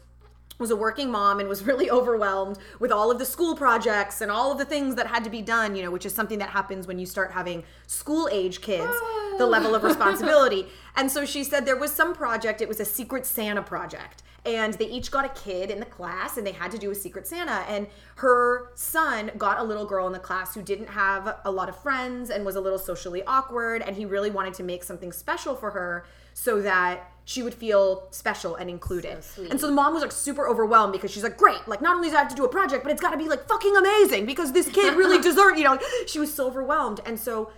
was 0.58 0.70
a 0.70 0.76
working 0.76 1.10
mom 1.10 1.40
and 1.40 1.48
was 1.48 1.62
really 1.62 1.90
overwhelmed 1.98 2.58
with 2.78 2.92
all 2.92 3.10
of 3.10 3.18
the 3.18 3.24
school 3.24 3.56
projects 3.56 4.20
and 4.20 4.30
all 4.30 4.52
of 4.52 4.58
the 4.58 4.64
things 4.64 4.94
that 4.94 5.06
had 5.06 5.24
to 5.24 5.30
be 5.30 5.42
done, 5.42 5.74
you 5.74 5.82
know, 5.82 5.90
which 5.90 6.06
is 6.06 6.14
something 6.14 6.38
that 6.38 6.50
happens 6.50 6.86
when 6.86 6.98
you 6.98 7.06
start 7.06 7.32
having 7.32 7.64
school 7.86 8.28
age 8.30 8.60
kids, 8.60 8.92
the 9.38 9.46
level 9.46 9.74
of 9.74 9.82
responsibility. 9.92 10.66
And 10.96 11.10
so 11.10 11.24
she 11.24 11.44
said 11.44 11.66
there 11.66 11.76
was 11.76 11.92
some 11.92 12.14
project, 12.14 12.60
it 12.60 12.68
was 12.68 12.80
a 12.80 12.84
secret 12.84 13.26
Santa 13.26 13.62
project. 13.62 14.22
And 14.46 14.74
they 14.74 14.84
each 14.84 15.10
got 15.10 15.24
a 15.24 15.30
kid 15.30 15.70
in 15.70 15.80
the 15.80 15.86
class 15.86 16.36
and 16.36 16.46
they 16.46 16.52
had 16.52 16.70
to 16.72 16.78
do 16.78 16.90
a 16.90 16.94
secret 16.94 17.26
Santa. 17.26 17.64
And 17.66 17.86
her 18.16 18.70
son 18.74 19.30
got 19.38 19.58
a 19.58 19.62
little 19.62 19.86
girl 19.86 20.06
in 20.06 20.12
the 20.12 20.18
class 20.18 20.54
who 20.54 20.60
didn't 20.60 20.88
have 20.88 21.38
a 21.46 21.50
lot 21.50 21.70
of 21.70 21.76
friends 21.78 22.28
and 22.28 22.44
was 22.44 22.54
a 22.54 22.60
little 22.60 22.78
socially 22.78 23.22
awkward. 23.26 23.80
And 23.80 23.96
he 23.96 24.04
really 24.04 24.30
wanted 24.30 24.52
to 24.54 24.62
make 24.62 24.84
something 24.84 25.12
special 25.12 25.54
for 25.54 25.70
her 25.70 26.04
so 26.34 26.60
that 26.60 27.10
she 27.24 27.42
would 27.42 27.54
feel 27.54 28.06
special 28.10 28.56
and 28.56 28.68
included. 28.68 29.24
So 29.24 29.46
and 29.50 29.58
so 29.58 29.66
the 29.66 29.72
mom 29.72 29.94
was 29.94 30.02
like 30.02 30.12
super 30.12 30.46
overwhelmed 30.46 30.92
because 30.92 31.10
she's 31.10 31.22
like, 31.22 31.38
great, 31.38 31.66
like 31.66 31.80
not 31.80 31.96
only 31.96 32.10
do 32.10 32.16
I 32.16 32.18
have 32.18 32.28
to 32.28 32.34
do 32.34 32.44
a 32.44 32.48
project, 32.48 32.84
but 32.84 32.92
it's 32.92 33.00
got 33.00 33.10
to 33.10 33.16
be 33.16 33.28
like 33.28 33.48
fucking 33.48 33.76
amazing 33.76 34.26
because 34.26 34.52
this 34.52 34.68
kid 34.68 34.94
really 34.94 35.20
deserves, 35.22 35.58
you 35.58 35.64
know, 35.64 35.78
she 36.06 36.18
was 36.18 36.32
so 36.32 36.46
overwhelmed. 36.46 37.00
And 37.06 37.18
so 37.18 37.50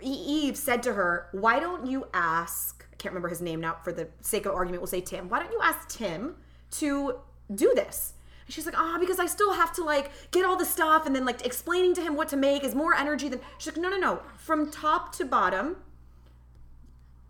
Eve 0.00 0.56
said 0.56 0.82
to 0.84 0.94
her, 0.94 1.28
why 1.32 1.58
don't 1.58 1.86
you 1.86 2.06
ask, 2.14 2.86
I 2.92 2.96
can't 2.96 3.12
remember 3.12 3.28
his 3.28 3.40
name 3.40 3.60
now 3.60 3.76
for 3.82 3.92
the 3.92 4.08
sake 4.20 4.46
of 4.46 4.54
argument, 4.54 4.82
we'll 4.82 4.88
say 4.88 5.00
Tim, 5.00 5.28
why 5.28 5.40
don't 5.40 5.50
you 5.50 5.60
ask 5.62 5.88
Tim 5.88 6.36
to 6.72 7.18
do 7.52 7.72
this? 7.74 8.14
And 8.46 8.54
she's 8.54 8.66
like, 8.66 8.78
ah, 8.78 8.98
because 9.00 9.18
I 9.18 9.26
still 9.26 9.52
have 9.52 9.72
to 9.74 9.84
like 9.84 10.10
get 10.30 10.44
all 10.44 10.56
the 10.56 10.64
stuff 10.64 11.06
and 11.06 11.14
then 11.14 11.24
like 11.24 11.44
explaining 11.44 11.94
to 11.94 12.02
him 12.02 12.14
what 12.14 12.28
to 12.28 12.36
make 12.36 12.62
is 12.62 12.74
more 12.74 12.94
energy 12.94 13.28
than, 13.28 13.40
she's 13.58 13.72
like, 13.72 13.82
no, 13.82 13.88
no, 13.88 13.98
no, 13.98 14.20
from 14.36 14.70
top 14.70 15.12
to 15.16 15.24
bottom, 15.24 15.76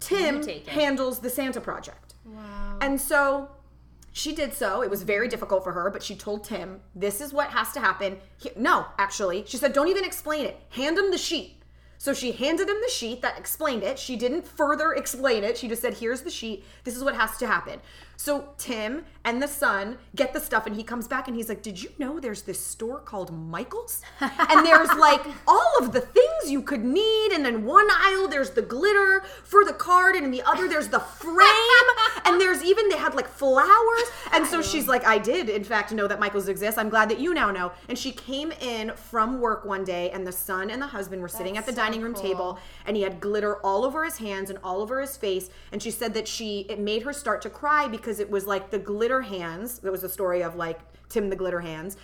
Tim 0.02 0.36
You 0.38 0.42
take 0.42 0.66
it. 0.66 0.70
handles 0.70 1.20
the 1.20 1.30
Santa 1.30 1.60
project. 1.60 2.14
Wow. 2.24 2.78
And 2.80 3.00
so 3.00 3.50
she 4.12 4.34
did 4.34 4.52
so. 4.54 4.82
It 4.82 4.90
was 4.90 5.02
very 5.02 5.28
difficult 5.28 5.64
for 5.64 5.72
her, 5.72 5.90
but 5.90 6.02
she 6.02 6.14
told 6.14 6.44
Tim, 6.44 6.80
this 6.94 7.20
is 7.20 7.32
what 7.32 7.48
has 7.50 7.72
to 7.72 7.80
happen. 7.80 8.18
He- 8.38 8.50
no, 8.56 8.86
actually, 8.98 9.44
she 9.46 9.56
said, 9.56 9.72
don't 9.72 9.88
even 9.88 10.04
explain 10.04 10.44
it. 10.44 10.60
Hand 10.70 10.98
him 10.98 11.10
the 11.10 11.18
sheet. 11.18 11.58
So 11.98 12.12
she 12.12 12.32
handed 12.32 12.68
him 12.68 12.76
the 12.84 12.90
sheet 12.90 13.22
that 13.22 13.38
explained 13.38 13.84
it. 13.84 13.96
She 13.96 14.16
didn't 14.16 14.44
further 14.46 14.92
explain 14.92 15.44
it. 15.44 15.56
She 15.56 15.68
just 15.68 15.80
said, 15.82 15.94
here's 15.94 16.22
the 16.22 16.30
sheet. 16.30 16.64
This 16.82 16.96
is 16.96 17.04
what 17.04 17.14
has 17.14 17.36
to 17.38 17.46
happen. 17.46 17.80
So 18.16 18.48
Tim 18.58 19.04
and 19.24 19.42
the 19.42 19.48
son 19.48 19.98
get 20.14 20.32
the 20.32 20.40
stuff, 20.40 20.66
and 20.66 20.74
he 20.74 20.82
comes 20.82 21.06
back 21.06 21.28
and 21.28 21.36
he's 21.36 21.48
like, 21.48 21.62
Did 21.62 21.82
you 21.82 21.90
know 21.98 22.18
there's 22.20 22.42
this 22.42 22.64
store 22.64 22.98
called 22.98 23.32
Michael's? 23.32 24.02
And 24.20 24.66
there's 24.66 24.92
like 24.94 25.22
all 25.46 25.72
of 25.80 25.92
the 25.92 26.00
things 26.00 26.50
you 26.50 26.62
could 26.62 26.84
need. 26.84 27.32
And 27.32 27.46
in 27.46 27.64
one 27.64 27.88
aisle, 27.90 28.28
there's 28.28 28.50
the 28.50 28.62
glitter 28.62 29.24
for 29.44 29.64
the 29.64 29.72
card, 29.72 30.16
and 30.16 30.24
in 30.24 30.30
the 30.30 30.42
other, 30.42 30.68
there's 30.68 30.88
the 30.88 31.00
frame. 31.00 31.48
And 32.24 32.40
there's 32.40 32.62
even, 32.62 32.88
they 32.88 32.96
had 32.96 33.14
like 33.14 33.28
flowers. 33.28 34.10
And 34.32 34.46
so 34.46 34.62
she's 34.62 34.88
like, 34.88 35.04
I 35.04 35.18
did, 35.18 35.48
in 35.48 35.64
fact, 35.64 35.92
know 35.92 36.06
that 36.06 36.20
Michael's 36.20 36.48
exists. 36.48 36.78
I'm 36.78 36.88
glad 36.88 37.08
that 37.10 37.20
you 37.20 37.34
now 37.34 37.50
know. 37.50 37.72
And 37.88 37.98
she 37.98 38.12
came 38.12 38.52
in 38.52 38.92
from 38.94 39.40
work 39.40 39.64
one 39.64 39.84
day, 39.84 40.10
and 40.10 40.26
the 40.26 40.32
son 40.32 40.70
and 40.70 40.80
the 40.80 40.86
husband 40.86 41.20
were 41.22 41.28
sitting 41.28 41.56
at 41.56 41.66
the 41.66 41.72
so 41.72 41.76
dining 41.76 42.00
room 42.00 42.14
cool. 42.14 42.22
table 42.22 42.58
and 42.86 42.96
he 42.96 43.02
had 43.02 43.20
glitter 43.20 43.56
all 43.58 43.84
over 43.84 44.04
his 44.04 44.18
hands 44.18 44.50
and 44.50 44.58
all 44.62 44.80
over 44.80 45.00
his 45.00 45.16
face 45.16 45.50
and 45.70 45.82
she 45.82 45.90
said 45.90 46.14
that 46.14 46.28
she 46.28 46.60
it 46.68 46.78
made 46.78 47.02
her 47.02 47.12
start 47.12 47.42
to 47.42 47.50
cry 47.50 47.88
because 47.88 48.20
it 48.20 48.30
was 48.30 48.46
like 48.46 48.70
the 48.70 48.78
glitter 48.78 49.11
hands 49.20 49.78
that 49.80 49.90
was 49.90 50.02
the 50.02 50.08
story 50.08 50.42
of 50.42 50.56
like 50.56 50.80
tim 51.08 51.28
the 51.28 51.36
glitter 51.36 51.60
hands. 51.60 51.96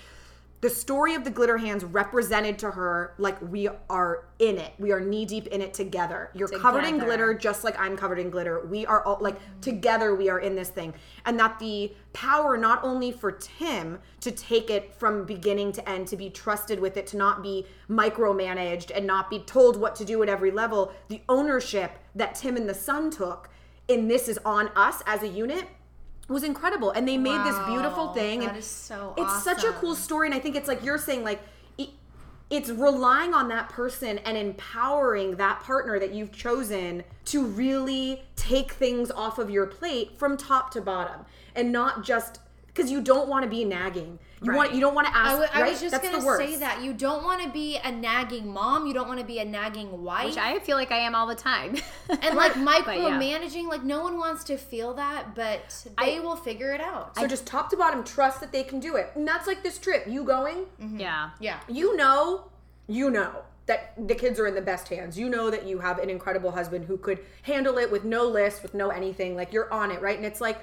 The 0.60 0.68
story 0.68 1.14
of 1.14 1.22
the 1.22 1.30
glitter 1.30 1.56
hands 1.56 1.84
represented 1.84 2.58
to 2.58 2.72
her 2.72 3.14
like 3.16 3.40
we 3.40 3.68
are 3.88 4.24
in 4.40 4.58
it. 4.58 4.72
We 4.80 4.90
are 4.90 4.98
knee 4.98 5.24
deep 5.24 5.46
in 5.46 5.62
it 5.62 5.72
together. 5.72 6.30
You're 6.34 6.48
covered 6.48 6.84
in 6.84 6.98
glitter 6.98 7.32
just 7.32 7.62
like 7.62 7.78
i'm 7.78 7.96
covered 7.96 8.18
in 8.18 8.28
glitter. 8.28 8.66
We 8.66 8.84
are 8.84 9.04
all 9.04 9.18
like 9.20 9.36
together 9.60 10.16
we 10.16 10.28
are 10.28 10.40
in 10.40 10.56
this 10.56 10.68
thing. 10.68 10.94
And 11.26 11.38
that 11.38 11.60
the 11.60 11.92
power 12.12 12.56
not 12.56 12.82
only 12.82 13.12
for 13.12 13.30
tim 13.30 14.00
to 14.20 14.32
take 14.32 14.68
it 14.68 14.92
from 14.96 15.24
beginning 15.24 15.70
to 15.72 15.88
end 15.88 16.08
to 16.08 16.16
be 16.16 16.28
trusted 16.28 16.80
with 16.80 16.96
it 16.96 17.06
to 17.08 17.16
not 17.16 17.40
be 17.40 17.64
micromanaged 17.88 18.90
and 18.92 19.06
not 19.06 19.30
be 19.30 19.38
told 19.40 19.76
what 19.76 19.94
to 19.94 20.04
do 20.04 20.24
at 20.24 20.28
every 20.28 20.50
level 20.50 20.92
the 21.06 21.22
ownership 21.28 21.98
that 22.16 22.34
tim 22.34 22.56
and 22.56 22.68
the 22.68 22.74
son 22.74 23.10
took 23.10 23.48
in 23.86 24.08
this 24.08 24.28
is 24.28 24.38
on 24.44 24.68
us 24.74 25.02
as 25.06 25.22
a 25.22 25.28
unit 25.28 25.68
was 26.32 26.44
incredible. 26.44 26.90
And 26.90 27.08
they 27.08 27.16
made 27.16 27.44
this 27.44 27.58
beautiful 27.66 28.12
thing 28.12 28.40
that 28.40 28.50
and 28.50 28.58
is 28.58 28.66
so 28.66 29.14
it's 29.16 29.42
such 29.42 29.64
a 29.64 29.72
cool 29.72 29.94
story 29.94 30.26
and 30.26 30.34
i 30.34 30.38
think 30.38 30.56
it's 30.56 30.68
like 30.68 30.84
you're 30.84 30.98
saying 30.98 31.24
like 31.24 31.40
it, 31.76 31.90
it's 32.50 32.70
relying 32.70 33.34
on 33.34 33.48
that 33.48 33.68
person 33.68 34.18
and 34.18 34.36
empowering 34.36 35.36
that 35.36 35.60
partner 35.60 35.98
that 35.98 36.12
you've 36.12 36.32
chosen 36.32 37.04
to 37.26 37.44
really 37.44 38.22
take 38.36 38.72
things 38.72 39.10
off 39.10 39.38
of 39.38 39.50
your 39.50 39.66
plate 39.66 40.18
from 40.18 40.36
top 40.36 40.70
to 40.72 40.80
bottom 40.80 41.24
and 41.54 41.72
not 41.72 42.04
just 42.04 42.40
because 42.78 42.92
you 42.92 43.00
don't 43.00 43.28
want 43.28 43.42
to 43.42 43.50
be 43.50 43.64
nagging 43.64 44.18
you 44.42 44.52
want 44.52 44.68
Right. 44.68 44.74
you 44.74 44.80
don't 44.80 44.94
want 44.94 45.08
to 45.08 45.16
ask 45.16 45.30
I, 45.30 45.32
w- 45.32 45.50
I 45.52 45.62
right? 45.62 45.70
was 45.72 45.80
just 45.80 45.90
That's 45.90 46.08
gonna 46.08 46.36
say 46.36 46.56
that 46.56 46.82
you 46.82 46.92
don't 46.92 47.24
want 47.24 47.42
to 47.42 47.48
be 47.48 47.76
a 47.76 47.90
nagging 47.90 48.52
mom. 48.52 48.86
You 48.86 48.94
don't 48.94 49.08
want 49.08 49.18
to 49.18 49.26
be 49.26 49.40
a 49.40 49.44
nagging 49.44 50.04
wife. 50.04 50.26
Which 50.26 50.36
I 50.36 50.58
feel 50.60 50.76
like 50.76 50.92
I 50.92 50.98
am 50.98 51.14
all 51.14 51.26
the 51.26 51.34
time. 51.34 51.76
and 52.08 52.36
like 52.36 52.54
But 52.54 52.98
yeah. 52.98 53.18
micromanaging, 53.18 53.68
like 53.68 53.82
no 53.82 54.02
one 54.02 54.16
wants 54.16 54.44
to 54.44 54.56
feel 54.56 54.94
that, 54.94 55.34
but 55.34 55.86
they 55.98 56.20
will 56.20 56.36
figure 56.36 56.70
it 56.72 56.80
out. 56.80 57.16
so 57.16 57.26
just 57.26 57.46
top 57.46 57.70
to 57.70 57.76
bottom 57.76 58.04
trust 58.04 58.40
that 58.40 58.52
they 58.52 58.62
can 58.62 58.78
do 58.80 58.96
it 58.96 59.10
and 59.14 59.26
that's 59.26 59.46
like 59.46 59.62
this 59.62 59.78
trip 59.78 60.06
you 60.06 60.24
going 60.24 60.58
mm-hmm. 60.80 61.00
Yeah. 61.00 61.30
yeah. 61.40 61.60
you 61.68 61.96
know 61.96 62.50
you 62.86 63.10
know 63.10 63.42
that 63.66 63.92
the 64.08 64.14
kids 64.14 64.38
are 64.40 64.46
in 64.46 64.54
the 64.54 64.62
best 64.62 64.88
hands. 64.88 65.18
You 65.18 65.28
know 65.28 65.50
that 65.50 65.66
you 65.66 65.78
have 65.78 65.98
an 65.98 66.08
incredible 66.08 66.52
husband 66.52 66.86
who 66.86 66.96
could 66.96 67.18
handle 67.42 67.76
it 67.76 67.90
with 67.92 68.04
no 68.04 68.24
list, 68.24 68.62
with 68.62 68.72
no 68.72 68.88
anything. 68.88 69.36
Like 69.36 69.52
you're 69.52 69.70
on 69.72 69.90
it, 69.90 70.00
right? 70.00 70.16
And 70.16 70.24
it's 70.24 70.40
like 70.40 70.58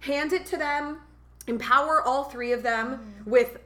hand 0.00 0.32
it 0.32 0.46
to 0.46 0.56
them, 0.56 0.98
empower 1.46 2.02
all 2.02 2.24
three 2.24 2.52
of 2.52 2.62
them 2.62 3.14
with 3.24 3.58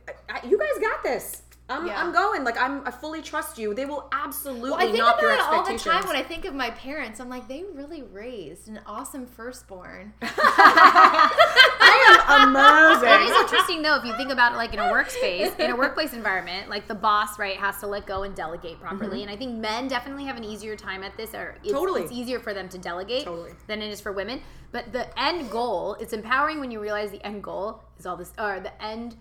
you 0.48 0.58
guys 0.58 0.78
got 0.80 1.02
this. 1.02 1.42
I'm, 1.70 1.86
Yeah. 1.86 2.02
I'm 2.02 2.12
going. 2.12 2.44
Like 2.44 2.58
I'm, 2.58 2.86
I 2.86 2.90
fully 2.90 3.22
trust 3.22 3.58
you. 3.58 3.74
They 3.74 3.84
will 3.84 4.08
absolutely 4.12 4.70
Well, 4.70 4.78
I 4.80 4.86
think 4.86 4.96
about 4.98 5.22
it 5.22 5.40
all 5.40 5.64
the 5.64 5.78
time 5.78 6.06
when 6.06 6.16
I 6.16 6.22
think 6.22 6.44
of 6.44 6.54
my 6.54 6.70
parents. 6.70 7.20
I'm 7.20 7.28
like, 7.28 7.48
they 7.48 7.64
really 7.74 8.02
raised 8.02 8.68
an 8.68 8.80
awesome 8.86 9.26
firstborn. 9.26 10.12
I 10.22 12.24
am 12.28 12.56
It 12.56 12.96
is 12.96 13.02
amazing. 13.02 13.40
interesting 13.42 13.82
though 13.82 13.96
if 13.96 14.04
you 14.04 14.16
think 14.16 14.30
about 14.30 14.52
it 14.52 14.56
like 14.56 14.72
in 14.72 14.78
a 14.80 14.84
workspace, 14.84 15.58
in 15.58 15.70
a 15.70 15.76
workplace 15.76 16.12
environment, 16.12 16.68
like 16.70 16.88
the 16.88 16.94
boss, 16.94 17.38
right, 17.38 17.56
has 17.56 17.78
to 17.80 17.86
let 17.86 18.06
go 18.06 18.22
and 18.22 18.34
delegate 18.34 18.80
properly. 18.80 19.18
Mm-hmm. 19.20 19.28
And 19.28 19.30
I 19.30 19.36
think 19.36 19.58
men 19.58 19.88
definitely 19.88 20.24
have 20.24 20.36
an 20.36 20.44
easier 20.44 20.76
time 20.76 21.02
at 21.02 21.16
this, 21.16 21.34
or 21.34 21.56
it's, 21.62 21.72
Totally. 21.72 22.02
it's 22.02 22.12
easier 22.12 22.40
for 22.40 22.54
them 22.54 22.68
to 22.70 22.78
delegate 22.78 23.24
Totally. 23.24 23.52
than 23.66 23.82
it 23.82 23.90
is 23.90 24.00
for 24.00 24.12
women. 24.12 24.40
But 24.70 24.92
the 24.92 25.06
end 25.18 25.50
goal, 25.50 25.94
it's 26.00 26.12
empowering 26.12 26.60
when 26.60 26.70
you 26.70 26.80
realize 26.80 27.10
the 27.10 27.24
end 27.24 27.42
goal 27.42 27.82
is 27.98 28.06
all 28.06 28.16
this, 28.16 28.32
or 28.38 28.60
the 28.60 28.82
end 28.82 29.16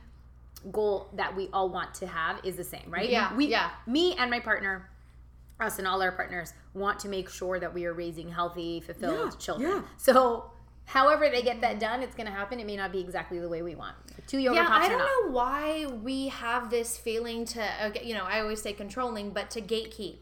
goal 0.71 1.09
that 1.13 1.35
we 1.35 1.49
all 1.53 1.69
want 1.69 1.93
to 1.95 2.07
have 2.07 2.39
is 2.43 2.55
the 2.55 2.63
same, 2.63 2.89
right? 2.89 3.09
Yeah, 3.09 3.35
We, 3.35 3.47
yeah. 3.47 3.69
Me 3.85 4.15
and 4.15 4.29
my 4.31 4.39
partner. 4.39 4.89
Us 5.59 5.79
and 5.79 5.87
all 5.87 6.01
our 6.03 6.11
partners 6.11 6.53
want 6.75 6.99
to 6.99 7.09
make 7.09 7.27
sure 7.29 7.59
that 7.59 7.73
we 7.73 7.85
are 7.85 7.93
raising 7.93 8.29
healthy, 8.29 8.79
fulfilled 8.79 9.31
Yeah, 9.33 9.37
children. 9.39 9.71
yeah. 9.71 9.81
So, 9.97 10.51
however 10.85 11.29
they 11.31 11.41
get 11.41 11.61
that 11.61 11.79
done, 11.79 12.03
it's 12.03 12.13
going 12.13 12.27
to 12.27 12.31
happen. 12.31 12.59
It 12.59 12.67
may 12.67 12.75
not 12.75 12.91
be 12.91 12.99
exactly 12.99 13.39
the 13.39 13.49
way 13.49 13.63
we 13.63 13.73
want. 13.73 13.95
Two 14.27 14.37
yoga 14.37 14.57
Yeah, 14.57 14.67
pops 14.67 14.85
I 14.85 14.89
don't 14.89 14.99
know 14.99 15.31
why 15.35 15.87
we 15.87 16.27
have 16.27 16.69
this 16.69 16.95
feeling 16.97 17.43
to, 17.45 17.91
you 18.03 18.13
know, 18.13 18.23
I 18.25 18.41
always 18.41 18.61
say 18.61 18.71
controlling, 18.73 19.31
but 19.31 19.49
to 19.51 19.61
gatekeep. 19.61 20.17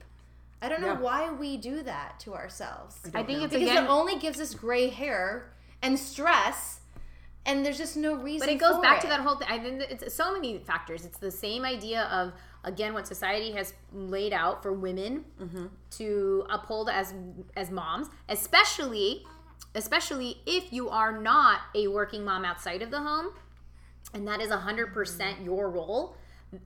I 0.62 0.70
don't 0.70 0.80
know 0.80 0.94
Yeah. 0.94 1.00
why 1.02 1.30
we 1.32 1.58
do 1.58 1.84
that 1.84 2.18
to 2.22 2.34
ourselves. 2.34 2.96
I 3.14 3.22
think 3.24 3.42
it's 3.44 3.54
Because 3.54 3.70
again, 3.70 3.84
it 3.84 3.90
only 3.90 4.18
gives 4.18 4.40
us 4.40 4.56
gray 4.56 4.88
hair 4.88 5.52
and 5.82 6.00
stress, 6.00 6.80
and 7.46 7.66
there's 7.66 7.78
just 7.78 7.96
no 7.98 8.16
reason. 8.16 8.48
but 8.48 8.54
it 8.54 8.60
goes 8.60 8.76
for 8.76 8.82
back 8.82 9.00
to 9.02 9.08
that 9.08 9.20
whole 9.22 9.36
thing. 9.38 9.48
I 9.50 9.60
think 9.60 9.82
it's 9.90 10.14
so 10.16 10.34
many 10.34 10.58
factors. 10.60 11.06
It's 11.06 11.18
the 11.18 11.32
same 11.32 11.64
idea 11.66 12.04
of 12.06 12.34
again 12.64 12.94
what 12.94 13.06
society 13.08 13.52
has 13.52 13.74
laid 13.94 14.34
out 14.34 14.64
for 14.64 14.74
women 14.74 15.26
Mm-hmm. 15.42 15.66
to 15.92 16.46
uphold 16.50 16.90
as 16.90 17.14
as 17.56 17.70
moms, 17.72 18.08
especially 18.30 19.24
especially 19.74 20.38
if 20.46 20.72
you 20.72 20.90
are 20.90 21.20
not 21.22 21.60
a 21.76 21.88
working 21.88 22.24
mom 22.24 22.46
outside 22.46 22.82
of 22.82 22.92
the 22.92 23.00
home, 23.02 23.28
and 24.14 24.28
that 24.28 24.42
is 24.42 24.50
hundred 24.52 24.94
percent 24.94 25.42
your 25.42 25.70
role. 25.70 26.16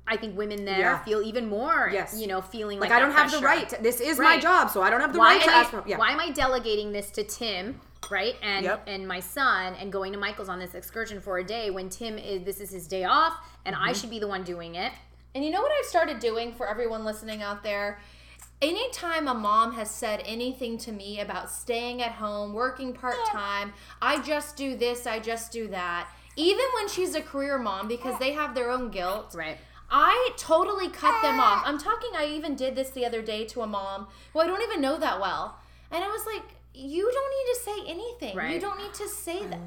I 0.08 0.18
think 0.18 0.38
women 0.38 0.66
there 0.66 0.80
Yeah. 0.80 1.04
feel 1.04 1.22
even 1.22 1.48
more, 1.50 1.90
Yes. 1.92 2.16
you 2.20 2.28
know, 2.28 2.42
feeling 2.42 2.80
Like 2.80 2.90
like, 2.92 2.98
I 2.98 3.00
don't 3.00 3.10
that 3.16 3.30
have 3.30 3.32
the 3.32 3.40
right. 3.46 3.68
To, 3.70 3.78
this 3.82 4.00
is 4.00 4.20
my 4.20 4.40
job, 4.40 4.70
so 4.70 4.82
I 4.84 4.90
don't 4.90 5.02
have 5.02 5.14
the 5.14 5.20
why 5.20 5.36
right 5.36 5.42
to 5.44 5.50
am 5.50 5.56
I, 5.56 5.60
ask. 5.62 5.74
Yeah. 5.88 5.98
why 5.98 6.12
am 6.12 6.20
I 6.20 6.30
delegating 6.32 6.92
this 6.92 7.10
to 7.12 7.24
Tim, 7.24 7.80
right? 8.12 8.36
And 8.44 8.66
Yep. 8.66 8.84
and 8.88 9.08
my 9.08 9.20
son 9.20 9.74
and 9.80 9.92
going 9.92 10.12
to 10.14 10.20
Michael's 10.20 10.50
on 10.50 10.60
this 10.60 10.76
excursion 10.76 11.20
for 11.20 11.40
a 11.40 11.44
day 11.44 11.72
when 11.72 11.90
Tim 11.90 12.18
is 12.20 12.44
this 12.44 12.60
is 12.60 12.70
his 12.72 12.88
day 12.88 13.04
off 13.06 13.36
and 13.66 13.76
I 13.76 13.80
Mm-hmm. 13.80 13.94
should 13.94 14.10
be 14.12 14.20
the 14.20 14.28
one 14.28 14.44
doing 14.44 14.76
it. 14.76 14.92
And 15.34 15.44
you 15.44 15.50
know 15.52 15.62
what 15.62 15.72
I've 15.80 15.86
started 15.86 16.20
doing 16.20 16.54
for 16.54 16.68
everyone 16.70 17.04
listening 17.04 17.42
out 17.42 17.64
there? 17.64 18.00
Anytime 18.62 19.28
a 19.30 19.34
mom 19.34 19.74
has 19.74 19.90
said 19.90 20.22
anything 20.26 20.78
to 20.80 20.92
me 20.92 21.22
about 21.22 21.50
staying 21.50 22.02
at 22.02 22.12
home, 22.12 22.52
working 22.54 22.94
part 22.94 23.16
time, 23.28 23.74
I 24.02 24.22
just 24.22 24.58
do 24.58 24.76
this, 24.76 25.08
I 25.08 25.20
just 25.20 25.52
do 25.54 25.70
that, 25.70 26.10
even 26.36 26.66
when 26.76 26.90
she's 26.90 27.16
a 27.16 27.22
career 27.22 27.58
mom 27.58 27.88
because 27.88 28.20
they 28.20 28.34
have 28.34 28.54
their 28.56 28.70
own 28.70 28.90
guilt. 28.92 29.34
Right. 29.34 29.58
I 29.92 30.32
totally 30.38 30.90
cut 30.90 31.22
them 31.22 31.40
off. 31.40 31.64
I'm 31.66 31.78
talking, 31.78 32.12
I 32.16 32.26
even 32.26 32.56
did 32.56 32.76
this 32.76 32.90
the 32.90 33.06
other 33.06 33.22
day 33.22 33.46
to 33.46 33.62
a 33.62 33.68
mom 33.68 34.08
who 34.34 34.40
I 34.40 34.48
don't 34.48 34.62
even 34.62 34.82
know 34.82 34.98
that 34.98 35.20
well. 35.20 35.60
And 35.92 36.04
I 36.04 36.08
was 36.08 36.26
like, 36.26 36.56
you 36.74 37.12
don't 37.12 37.30
need 37.30 37.54
to 37.54 37.60
say 37.62 37.92
anything. 37.92 38.54
You 38.54 38.60
don't 38.60 38.78
need 38.78 38.94
to 38.94 39.10
say 39.10 39.46
that. 39.46 39.60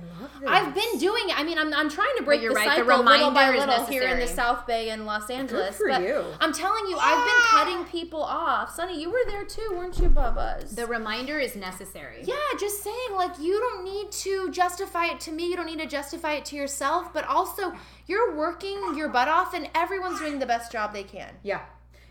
I've 0.46 0.74
been 0.74 0.98
doing 0.98 1.28
it. 1.28 1.38
I 1.38 1.42
mean, 1.42 1.58
I'm, 1.58 1.74
I'm 1.74 1.90
trying 1.90 2.14
to 2.16 2.22
break 2.22 2.40
you're 2.40 2.50
the 2.50 2.56
right, 2.56 2.64
the 2.64 2.84
cycle 2.84 3.04
little 3.04 3.04
by 3.32 3.48
reminder 3.48 3.54
is 3.54 3.66
little 3.66 3.86
here 3.86 4.08
in 4.08 4.20
the. 4.20 4.28
South 4.32 4.66
Bay 4.66 4.88
in 4.90 5.04
Los 5.04 5.28
Angeles. 5.28 5.76
for 5.76 5.88
but 5.88 6.00
you. 6.00 6.24
I'm 6.40 6.52
telling 6.52 6.86
you, 6.86 6.96
I've 6.98 7.24
been 7.24 7.42
cutting 7.50 7.84
people 7.90 8.22
off. 8.22 8.74
Sunny, 8.74 9.00
you 9.00 9.10
were 9.10 9.24
there 9.26 9.44
too, 9.44 9.72
weren't 9.72 9.98
you, 9.98 10.08
Bubba's? 10.08 10.74
The 10.74 10.86
reminder 10.86 11.38
is 11.38 11.54
necessary. 11.54 12.22
yeah, 12.24 12.34
just 12.58 12.82
saying, 12.82 12.96
like, 13.14 13.38
you 13.38 13.58
don't 13.58 13.84
need 13.84 14.10
to 14.12 14.50
justify 14.50 15.06
it 15.06 15.20
to 15.20 15.32
me. 15.32 15.48
You 15.48 15.56
don't 15.56 15.66
need 15.66 15.80
to 15.80 15.86
justify 15.86 16.34
it 16.34 16.44
to 16.46 16.56
yourself. 16.56 17.12
But 17.12 17.26
also, 17.26 17.74
you're 18.06 18.34
working 18.36 18.94
your 18.96 19.08
butt 19.08 19.28
off, 19.28 19.54
and 19.54 19.68
everyone's 19.74 20.18
doing 20.18 20.38
the 20.38 20.46
best 20.46 20.72
job 20.72 20.94
they 20.94 21.04
can. 21.04 21.30
Yeah. 21.42 21.60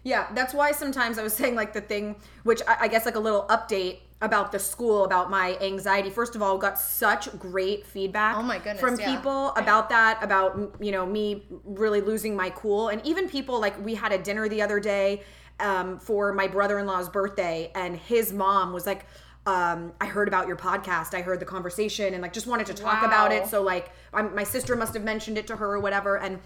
Yeah. 0.03 0.27
That's 0.33 0.53
why 0.53 0.73
sometimes 0.73 1.17
I 1.17 1.23
was 1.23 1.33
saying, 1.33 1.55
like, 1.55 1.73
the 1.73 1.81
thing, 1.81 2.17
which 2.43 2.61
I, 2.67 2.81
I 2.81 2.87
guess, 2.87 3.05
like, 3.05 3.15
a 3.15 3.19
little 3.19 3.45
update 3.47 3.99
about 4.21 4.51
the 4.51 4.59
school, 4.59 5.03
about 5.03 5.29
my 5.29 5.57
anxiety. 5.61 6.09
First 6.09 6.35
of 6.35 6.41
all, 6.41 6.57
got 6.57 6.79
such 6.79 7.37
great 7.39 7.85
feedback 7.85 8.37
Oh 8.37 8.43
my 8.43 8.57
goodness, 8.57 8.79
from 8.79 8.99
yeah. 8.99 9.15
people 9.15 9.49
about 9.51 9.89
that, 9.89 10.23
about, 10.23 10.75
you 10.79 10.91
know, 10.91 11.05
me 11.05 11.45
really 11.63 12.01
losing 12.01 12.35
my 12.35 12.51
cool. 12.51 12.89
And 12.89 13.05
even 13.05 13.27
people, 13.27 13.59
like, 13.59 13.83
we 13.83 13.95
had 13.95 14.11
a 14.11 14.17
dinner 14.17 14.47
the 14.47 14.61
other 14.61 14.79
day 14.79 15.23
um, 15.59 15.99
for 15.99 16.33
my 16.33 16.47
brother 16.47 16.79
in 16.79 16.85
law's 16.85 17.09
birthday, 17.09 17.71
and 17.75 17.97
his 17.97 18.31
mom 18.31 18.73
was 18.73 18.85
like, 18.85 19.05
um, 19.47 19.91
I 19.99 20.05
heard 20.05 20.27
about 20.27 20.47
your 20.47 20.55
podcast. 20.55 21.15
I 21.15 21.21
heard 21.21 21.39
the 21.39 21.45
conversation 21.45 22.13
and 22.13 22.21
like 22.21 22.31
just 22.31 22.45
wanted 22.45 22.67
to 22.67 22.75
talk 22.75 23.03
about 23.03 23.31
it. 23.31 23.47
So 23.47 23.63
like, 23.63 23.91
I'm, 24.13 24.35
my 24.35 24.43
sister 24.43 24.75
must 24.75 24.93
have 24.93 25.03
mentioned 25.03 25.37
it 25.39 25.47
to 25.47 25.55
her 25.55 25.73
or 25.73 25.79
whatever. 25.79 26.19
And 26.19 26.39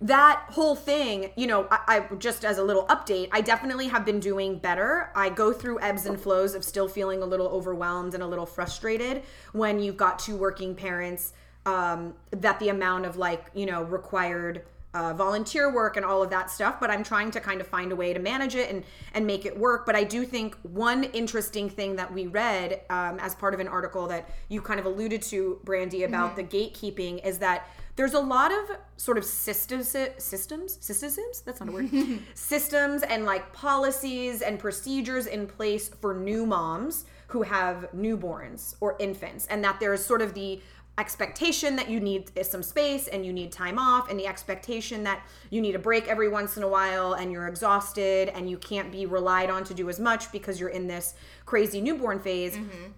that 0.00 0.44
whole 0.50 0.76
thing, 0.76 1.32
you 1.36 1.46
know, 1.46 1.66
I, 1.70 1.80
I 2.10 2.14
just 2.16 2.44
as 2.44 2.58
a 2.58 2.62
little 2.62 2.86
update, 2.86 3.28
I 3.32 3.40
definitely 3.40 3.88
have 3.88 4.04
been 4.04 4.20
doing 4.20 4.58
better. 4.58 5.10
I 5.14 5.28
go 5.28 5.52
through 5.52 5.80
ebbs 5.80 6.06
and 6.06 6.20
flows 6.20 6.54
of 6.54 6.62
still 6.64 6.88
feeling 6.88 7.22
a 7.22 7.26
little 7.26 7.48
overwhelmed 7.48 8.14
and 8.14 8.22
a 8.22 8.26
little 8.26 8.46
frustrated 8.46 9.22
when 9.52 9.80
you've 9.80 9.96
got 9.96 10.18
two 10.18 10.36
working 10.36 10.74
parents. 10.74 11.32
Um, 11.66 12.14
that 12.30 12.58
the 12.60 12.70
amount 12.70 13.04
of 13.04 13.18
like 13.18 13.50
you 13.52 13.66
know 13.66 13.82
required 13.82 14.62
uh, 14.94 15.12
volunteer 15.12 15.70
work 15.70 15.96
and 15.96 16.06
all 16.06 16.22
of 16.22 16.30
that 16.30 16.50
stuff, 16.50 16.80
but 16.80 16.90
I'm 16.90 17.04
trying 17.04 17.30
to 17.32 17.40
kind 17.40 17.60
of 17.60 17.66
find 17.66 17.92
a 17.92 17.96
way 17.96 18.14
to 18.14 18.20
manage 18.20 18.54
it 18.54 18.70
and 18.70 18.84
and 19.12 19.26
make 19.26 19.44
it 19.44 19.58
work. 19.58 19.84
But 19.84 19.94
I 19.94 20.04
do 20.04 20.24
think 20.24 20.56
one 20.62 21.04
interesting 21.04 21.68
thing 21.68 21.96
that 21.96 22.10
we 22.12 22.26
read 22.26 22.82
um, 22.88 23.18
as 23.18 23.34
part 23.34 23.52
of 23.52 23.60
an 23.60 23.68
article 23.68 24.06
that 24.06 24.30
you 24.48 24.62
kind 24.62 24.80
of 24.80 24.86
alluded 24.86 25.20
to, 25.22 25.60
Brandy, 25.64 26.04
about 26.04 26.36
the 26.36 26.44
gatekeeping 26.44 27.24
is 27.26 27.38
that 27.38 27.68
there's 27.98 28.14
a 28.14 28.20
lot 28.20 28.52
of 28.52 28.76
sort 28.96 29.18
of 29.18 29.24
systems 29.24 29.88
systems 30.18 30.78
systems? 30.80 31.40
That's 31.40 31.58
not 31.58 31.68
a 31.68 31.72
word. 31.72 31.90
Systems 32.34 33.02
and 33.02 33.24
like 33.24 33.52
policies 33.52 34.40
and 34.40 34.56
procedures 34.56 35.26
in 35.26 35.48
place 35.48 35.88
for 35.88 36.14
new 36.14 36.46
moms 36.46 37.06
who 37.26 37.42
have 37.42 37.88
newborns 37.92 38.76
or 38.78 38.94
infants 39.00 39.48
and 39.48 39.64
that 39.64 39.80
there's 39.80 40.06
sort 40.06 40.22
of 40.22 40.32
the 40.34 40.60
expectation 40.96 41.74
that 41.74 41.90
you 41.90 41.98
need 41.98 42.30
some 42.46 42.62
space 42.62 43.08
and 43.08 43.26
you 43.26 43.32
need 43.32 43.50
time 43.50 43.80
off 43.80 44.08
and 44.08 44.18
the 44.18 44.28
expectation 44.28 45.02
that 45.02 45.20
you 45.50 45.60
need 45.60 45.74
a 45.74 45.78
break 45.78 46.06
every 46.06 46.28
once 46.28 46.56
in 46.56 46.62
a 46.62 46.68
while 46.68 47.14
and 47.14 47.32
you're 47.32 47.48
exhausted 47.48 48.28
and 48.28 48.48
you 48.48 48.58
can't 48.58 48.92
be 48.92 49.06
relied 49.06 49.50
on 49.50 49.64
to 49.64 49.74
do 49.74 49.88
as 49.88 49.98
much 49.98 50.30
because 50.30 50.60
you're 50.60 50.68
in 50.68 50.86
this 50.86 51.14
crazy 51.46 51.80
newborn 51.80 52.20
phase. 52.20 52.54
Mm-hmm. 52.54 52.92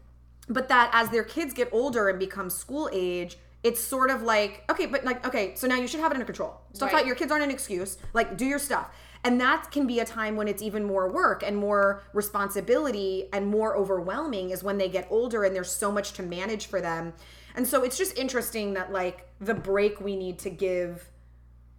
But 0.50 0.68
that 0.68 0.90
as 0.92 1.08
their 1.08 1.24
kids 1.24 1.54
get 1.54 1.70
older 1.72 2.10
and 2.10 2.18
become 2.18 2.50
school 2.50 2.90
age 2.92 3.38
it's 3.62 3.80
sort 3.80 4.10
of 4.10 4.22
like 4.22 4.64
okay 4.70 4.86
but 4.86 5.04
like 5.04 5.26
okay 5.26 5.54
so 5.54 5.66
now 5.66 5.74
you 5.76 5.86
should 5.86 6.00
have 6.00 6.10
it 6.10 6.14
under 6.14 6.24
control 6.24 6.60
stuff 6.72 6.88
Right. 6.92 6.98
like 7.00 7.06
your 7.06 7.14
kids 7.16 7.30
aren't 7.30 7.44
an 7.44 7.50
excuse 7.50 7.98
like 8.14 8.36
do 8.36 8.46
your 8.46 8.58
stuff 8.58 8.88
and 9.22 9.38
that 9.40 9.70
can 9.70 9.86
be 9.86 9.98
a 10.00 10.04
time 10.04 10.34
when 10.36 10.48
it's 10.48 10.62
even 10.62 10.82
more 10.84 11.10
work 11.12 11.42
and 11.42 11.56
more 11.56 12.02
responsibility 12.14 13.28
and 13.34 13.46
more 13.46 13.76
overwhelming 13.76 14.48
is 14.50 14.62
when 14.64 14.78
they 14.78 14.88
get 14.88 15.06
older 15.10 15.44
and 15.44 15.54
there's 15.54 15.70
so 15.70 15.92
much 15.92 16.12
to 16.14 16.22
manage 16.22 16.66
for 16.66 16.80
them 16.80 17.12
and 17.54 17.66
so 17.66 17.82
it's 17.84 17.98
just 17.98 18.16
interesting 18.16 18.74
that 18.74 18.90
like 18.92 19.28
the 19.40 19.54
break 19.54 20.00
we 20.00 20.16
need 20.16 20.38
to 20.38 20.48
give 20.50 21.10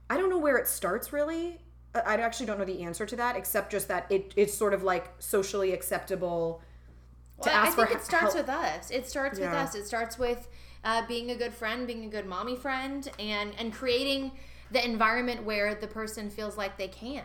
i 0.10 0.18
don't 0.18 0.30
know 0.30 0.38
where 0.38 0.58
it 0.58 0.68
starts 0.68 1.12
really 1.12 1.58
I 1.94 2.16
actually 2.16 2.46
don't 2.46 2.58
know 2.58 2.64
the 2.64 2.84
answer 2.84 3.06
to 3.06 3.18
that, 3.18 3.36
except 3.36 3.70
just 3.70 3.90
that 3.90 4.06
it, 4.10 4.34
it's 4.38 4.54
sort 4.54 4.74
of 4.74 4.82
like 4.82 5.12
socially 5.20 5.74
acceptable 5.74 6.62
to 7.42 7.50
Well, 7.50 7.66
I 7.68 7.70
think 7.70 7.92
it 7.92 8.02
starts 8.02 8.34
help. 8.34 8.48
with 8.48 8.50
us. 8.50 8.90
It 8.92 9.10
starts 9.10 9.38
with 9.38 9.50
us. 9.50 9.76
It 9.76 9.86
starts 9.86 10.18
with 10.18 10.48
uh, 10.84 11.06
being 11.08 11.32
a 11.32 11.36
good 11.36 11.54
friend, 11.54 11.88
being 11.88 12.06
a 12.06 12.10
good 12.10 12.26
mommy 12.26 12.56
friend, 12.56 13.10
and 13.20 13.54
and 13.58 13.74
creating 13.74 14.32
the 14.72 14.84
environment 14.84 15.44
where 15.44 15.76
the 15.76 15.88
person 15.88 16.30
feels 16.30 16.58
like 16.58 16.78
they 16.78 16.88
can. 16.88 17.24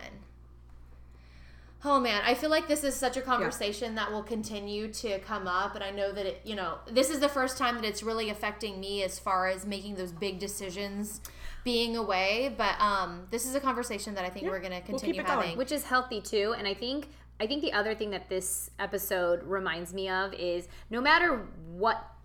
Oh 1.85 1.99
man, 1.99 2.23
I 2.25 2.33
feel 2.33 2.49
like 2.49 2.67
this 2.67 2.83
is 2.83 2.95
such 2.95 3.17
a 3.17 3.21
conversation 3.21 3.95
that 3.95 4.11
will 4.11 4.23
continue 4.23 4.91
to 4.93 5.19
come 5.19 5.47
up, 5.47 5.75
and 5.75 5.83
I 5.83 5.91
know 5.91 6.11
that 6.11 6.25
it, 6.25 6.41
you 6.43 6.55
know, 6.55 6.79
this 6.89 7.09
is 7.09 7.19
the 7.19 7.29
first 7.29 7.57
time 7.57 7.75
that 7.75 7.85
it's 7.85 8.01
really 8.01 8.29
affecting 8.29 8.79
me 8.79 9.03
as 9.03 9.19
far 9.19 9.47
as 9.47 9.65
making 9.65 9.95
those 9.95 10.11
big 10.11 10.39
decisions, 10.39 11.21
being 11.63 11.95
away. 11.95 12.53
But 12.57 12.79
um, 12.81 13.27
this 13.29 13.45
is 13.45 13.53
a 13.55 13.59
conversation 13.59 14.15
that 14.15 14.25
I 14.25 14.29
think 14.29 14.47
we're 14.47 14.59
going 14.59 14.71
to 14.71 14.91
we'll 14.91 14.99
keep 14.99 15.15
continue 15.15 15.23
going. 15.23 15.39
having. 15.39 15.57
which 15.57 15.71
is 15.71 15.83
healthy 15.83 16.21
too 16.21 16.55
and 16.57 16.67
i 16.67 16.73
think 16.73 17.07
i 17.39 17.47
think 17.47 17.61
the 17.61 17.73
other 17.73 17.93
thing 17.93 18.09
that 18.11 18.29
this 18.29 18.69
episode 18.79 19.43
reminds 19.43 19.93
me 19.93 20.09
of 20.09 20.33
is 20.33 20.67
no 20.89 21.01
matter 21.01 21.47
what 21.71 21.97
t- 21.97 22.16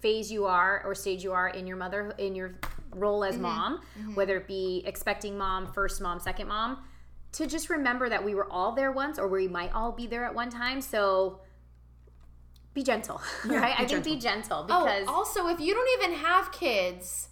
phase 0.00 0.30
you 0.30 0.46
are 0.46 0.82
or 0.84 0.94
stage 0.94 1.24
you 1.24 1.32
are 1.32 1.48
in 1.48 1.66
your 1.66 1.76
mother 1.76 2.14
in 2.18 2.34
your 2.34 2.54
role 2.94 3.20
Mm-hmm. 3.22 3.34
as 3.34 3.40
mom, 3.40 3.80
whether 4.14 4.36
it 4.36 4.46
be 4.46 4.82
expecting 4.86 5.36
mom, 5.36 5.66
first 5.72 6.00
mom, 6.00 6.20
second 6.20 6.46
mom, 6.48 6.78
to 7.32 7.46
just 7.46 7.68
remember 7.70 8.08
that 8.08 8.24
we 8.24 8.34
were 8.34 8.50
all 8.52 8.72
there 8.72 8.92
once, 8.92 9.18
or 9.18 9.26
we 9.28 9.48
might 9.48 9.72
all 9.74 9.90
be 9.92 10.06
there 10.06 10.24
at 10.24 10.34
one 10.34 10.50
time. 10.50 10.80
So 10.80 11.40
be 12.72 12.82
gentle, 12.82 13.20
right? 13.46 13.76
be 13.76 13.84
I 13.84 13.86
think 13.86 14.04
be 14.04 14.16
gentle 14.18 14.66
Oh, 14.68 14.84
because 14.84 15.06
also, 15.08 15.48
if 15.48 15.60
you 15.60 15.74
don't 15.74 16.02
even 16.02 16.18
have 16.18 16.50
kids, 16.52 17.28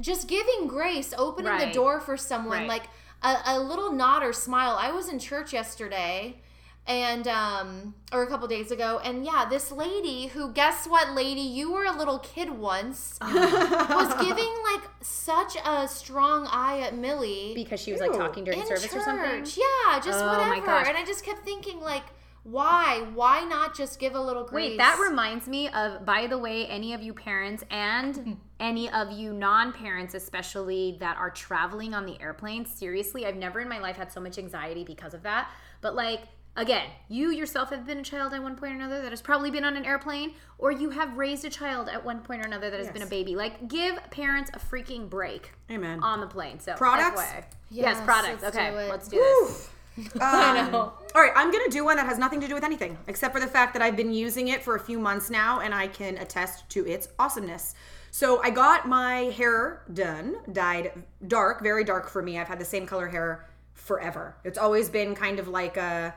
just 0.00 0.28
giving 0.28 0.66
grace, 0.66 1.12
opening 1.16 1.58
the 1.58 1.72
door 1.72 2.00
for 2.00 2.16
someone, 2.16 2.60
Right. 2.60 2.68
like 2.68 2.84
a, 3.22 3.36
a 3.46 3.60
little 3.60 3.92
nod 3.92 4.22
or 4.22 4.32
smile. 4.32 4.76
I 4.78 4.90
was 4.92 5.08
in 5.08 5.18
church 5.18 5.52
yesterday 5.52 6.40
and 6.86 7.28
um 7.28 7.94
or 8.12 8.24
a 8.24 8.26
couple 8.26 8.48
days 8.48 8.72
ago 8.72 9.00
and 9.04 9.24
yeah 9.24 9.46
this 9.48 9.70
lady 9.70 10.26
who 10.26 10.50
guess 10.52 10.86
what 10.86 11.14
lady 11.14 11.40
you 11.40 11.70
were 11.72 11.84
a 11.84 11.96
little 11.96 12.18
kid 12.18 12.50
once 12.50 13.18
was 13.22 14.26
giving 14.26 14.52
like 14.72 14.82
such 15.00 15.56
a 15.64 15.86
strong 15.86 16.46
eye 16.50 16.80
at 16.80 16.96
millie 16.96 17.52
because 17.54 17.80
she 17.80 17.92
was 17.92 18.00
like 18.00 18.12
Ew. 18.12 18.18
talking 18.18 18.42
during 18.42 18.60
in 18.60 18.66
service 18.66 18.82
church. 18.82 18.94
or 18.96 19.00
something. 19.00 19.44
yeah 19.56 20.00
just 20.00 20.18
Oh 20.18 20.26
my 20.26 20.58
whatever 20.58 20.88
and 20.88 20.96
i 20.98 21.04
just 21.04 21.24
kept 21.24 21.44
thinking 21.44 21.78
like 21.80 22.02
why 22.44 23.06
why 23.14 23.44
not 23.44 23.76
just 23.76 24.00
give 24.00 24.16
a 24.16 24.20
little 24.20 24.42
grace 24.42 24.70
Wait, 24.70 24.78
that 24.78 24.98
reminds 25.00 25.46
me 25.46 25.68
of, 25.68 26.04
by 26.04 26.26
the 26.26 26.36
way, 26.36 26.66
any 26.66 26.92
of 26.92 27.00
you 27.00 27.14
parents 27.14 27.62
and 27.70 28.36
any 28.60 28.90
of 28.90 29.12
you 29.12 29.32
non 29.32 29.72
parents, 29.72 30.14
especially 30.14 30.96
that 30.98 31.16
are 31.18 31.30
traveling 31.30 31.94
on 31.94 32.04
the 32.04 32.20
airplane. 32.20 32.66
Seriously, 32.66 33.26
I've 33.26 33.36
never 33.36 33.60
in 33.60 33.68
my 33.68 33.78
life 33.78 33.96
had 33.96 34.10
so 34.10 34.20
much 34.20 34.38
anxiety 34.38 34.82
because 34.82 35.14
of 35.14 35.22
that. 35.22 35.52
But, 35.80 35.94
like, 35.94 36.22
again, 36.56 36.88
you 37.08 37.30
yourself 37.30 37.70
have 37.70 37.86
been 37.86 37.98
a 37.98 38.02
child 38.02 38.32
at 38.32 38.42
one 38.42 38.56
point 38.56 38.72
or 38.72 38.76
another 38.76 39.02
that 39.02 39.10
has 39.10 39.22
probably 39.22 39.50
been 39.50 39.64
on 39.64 39.76
an 39.76 39.84
airplane, 39.84 40.34
or 40.58 40.70
you 40.70 40.90
have 40.90 41.16
raised 41.16 41.44
a 41.44 41.50
child 41.50 41.88
at 41.88 42.04
one 42.04 42.20
point 42.20 42.42
or 42.42 42.46
another 42.46 42.70
that 42.70 42.78
has 42.78 42.90
been 42.90 43.02
a 43.02 43.06
baby. 43.06 43.36
Like, 43.36 43.68
give 43.68 43.98
parents 44.10 44.50
a 44.54 44.58
freaking 44.58 45.08
break 45.08 45.52
Amen. 45.70 46.02
on 46.02 46.20
the 46.20 46.26
plane. 46.26 46.60
So, 46.60 46.74
Products? 46.74 47.22
Yes, 47.22 47.44
yes, 47.70 48.00
products. 48.04 48.42
let's 48.42 48.56
okay, 48.56 48.70
do 48.70 48.76
let's 48.90 49.08
do 49.08 49.16
this. 49.16 49.68
Um, 49.94 50.10
I 50.22 50.70
know. 50.70 50.78
All 51.14 51.20
right, 51.20 51.32
I'm 51.36 51.52
gonna 51.52 51.68
do 51.68 51.84
one 51.84 51.96
that 51.96 52.06
has 52.06 52.16
nothing 52.16 52.40
to 52.40 52.48
do 52.48 52.54
with 52.54 52.64
anything 52.64 52.96
except 53.08 53.34
for 53.34 53.40
the 53.40 53.46
fact 53.46 53.74
that 53.74 53.82
I've 53.82 53.94
been 53.94 54.10
using 54.10 54.48
it 54.48 54.62
for 54.62 54.74
a 54.74 54.80
few 54.80 54.98
months 54.98 55.28
now, 55.28 55.60
and 55.60 55.74
I 55.74 55.86
can 55.86 56.16
attest 56.16 56.66
to 56.70 56.86
its 56.86 57.08
awesomeness. 57.18 57.74
So 58.10 58.42
I 58.42 58.48
got 58.48 58.88
my 58.88 59.24
hair 59.36 59.82
done, 59.92 60.36
dyed 60.50 60.92
dark, 61.28 61.62
very 61.62 61.84
dark 61.84 62.08
for 62.08 62.22
me. 62.22 62.38
I've 62.38 62.48
had 62.48 62.58
the 62.58 62.64
same 62.64 62.86
color 62.86 63.08
hair 63.08 63.46
forever. 63.74 64.34
It's 64.44 64.56
always 64.58 64.88
been 64.88 65.14
kind 65.14 65.38
of 65.38 65.48
like 65.48 65.76
a 65.76 66.14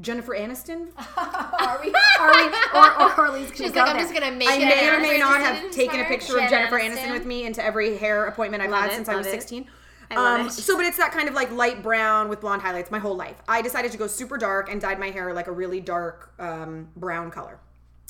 Jennifer 0.00 0.34
Aniston. 0.36 0.88
are 1.16 1.80
we 1.82 1.94
Are 2.20 2.32
we, 2.32 2.50
or, 2.74 3.20
or, 3.20 3.30
least 3.30 3.56
she's 3.56 3.74
like 3.74 3.88
i'm 3.88 3.96
there. 3.96 4.02
just 4.02 4.12
gonna 4.12 4.32
make 4.32 4.48
I 4.48 4.58
may 4.58 4.88
or 4.88 5.00
may 5.00 5.18
not 5.18 5.40
have 5.40 5.70
taken 5.70 6.00
a 6.00 6.04
picture 6.04 6.38
of 6.38 6.50
Jennifer 6.50 6.78
Aniston. 6.78 7.12
With 7.12 7.24
me 7.26 7.46
into 7.46 7.64
every 7.64 7.96
hair 7.96 8.26
appointment 8.26 8.62
I've 8.62 8.70
Love 8.70 8.82
had 8.82 8.90
it, 8.92 8.94
since 8.96 9.08
I 9.08 9.16
was 9.16 9.26
it. 9.26 9.30
16. 9.30 9.66
I 10.10 10.14
love 10.14 10.40
Um, 10.40 10.46
it. 10.46 10.50
so, 10.52 10.76
but 10.76 10.86
it's 10.86 10.98
that 10.98 11.12
kind 11.12 11.28
of 11.28 11.34
like 11.34 11.50
light 11.50 11.82
brown 11.82 12.28
with 12.28 12.40
blonde 12.40 12.62
highlights 12.62 12.90
my 12.90 12.98
whole 12.98 13.16
life. 13.16 13.36
I 13.48 13.60
decided 13.62 13.90
to 13.92 13.98
go 13.98 14.06
super 14.06 14.36
dark 14.38 14.70
and 14.70 14.80
dyed 14.80 15.00
my 15.00 15.10
hair 15.10 15.32
like 15.32 15.46
a 15.48 15.52
really 15.52 15.80
dark 15.80 16.32
um, 16.38 16.88
brown 16.96 17.30
color. 17.30 17.58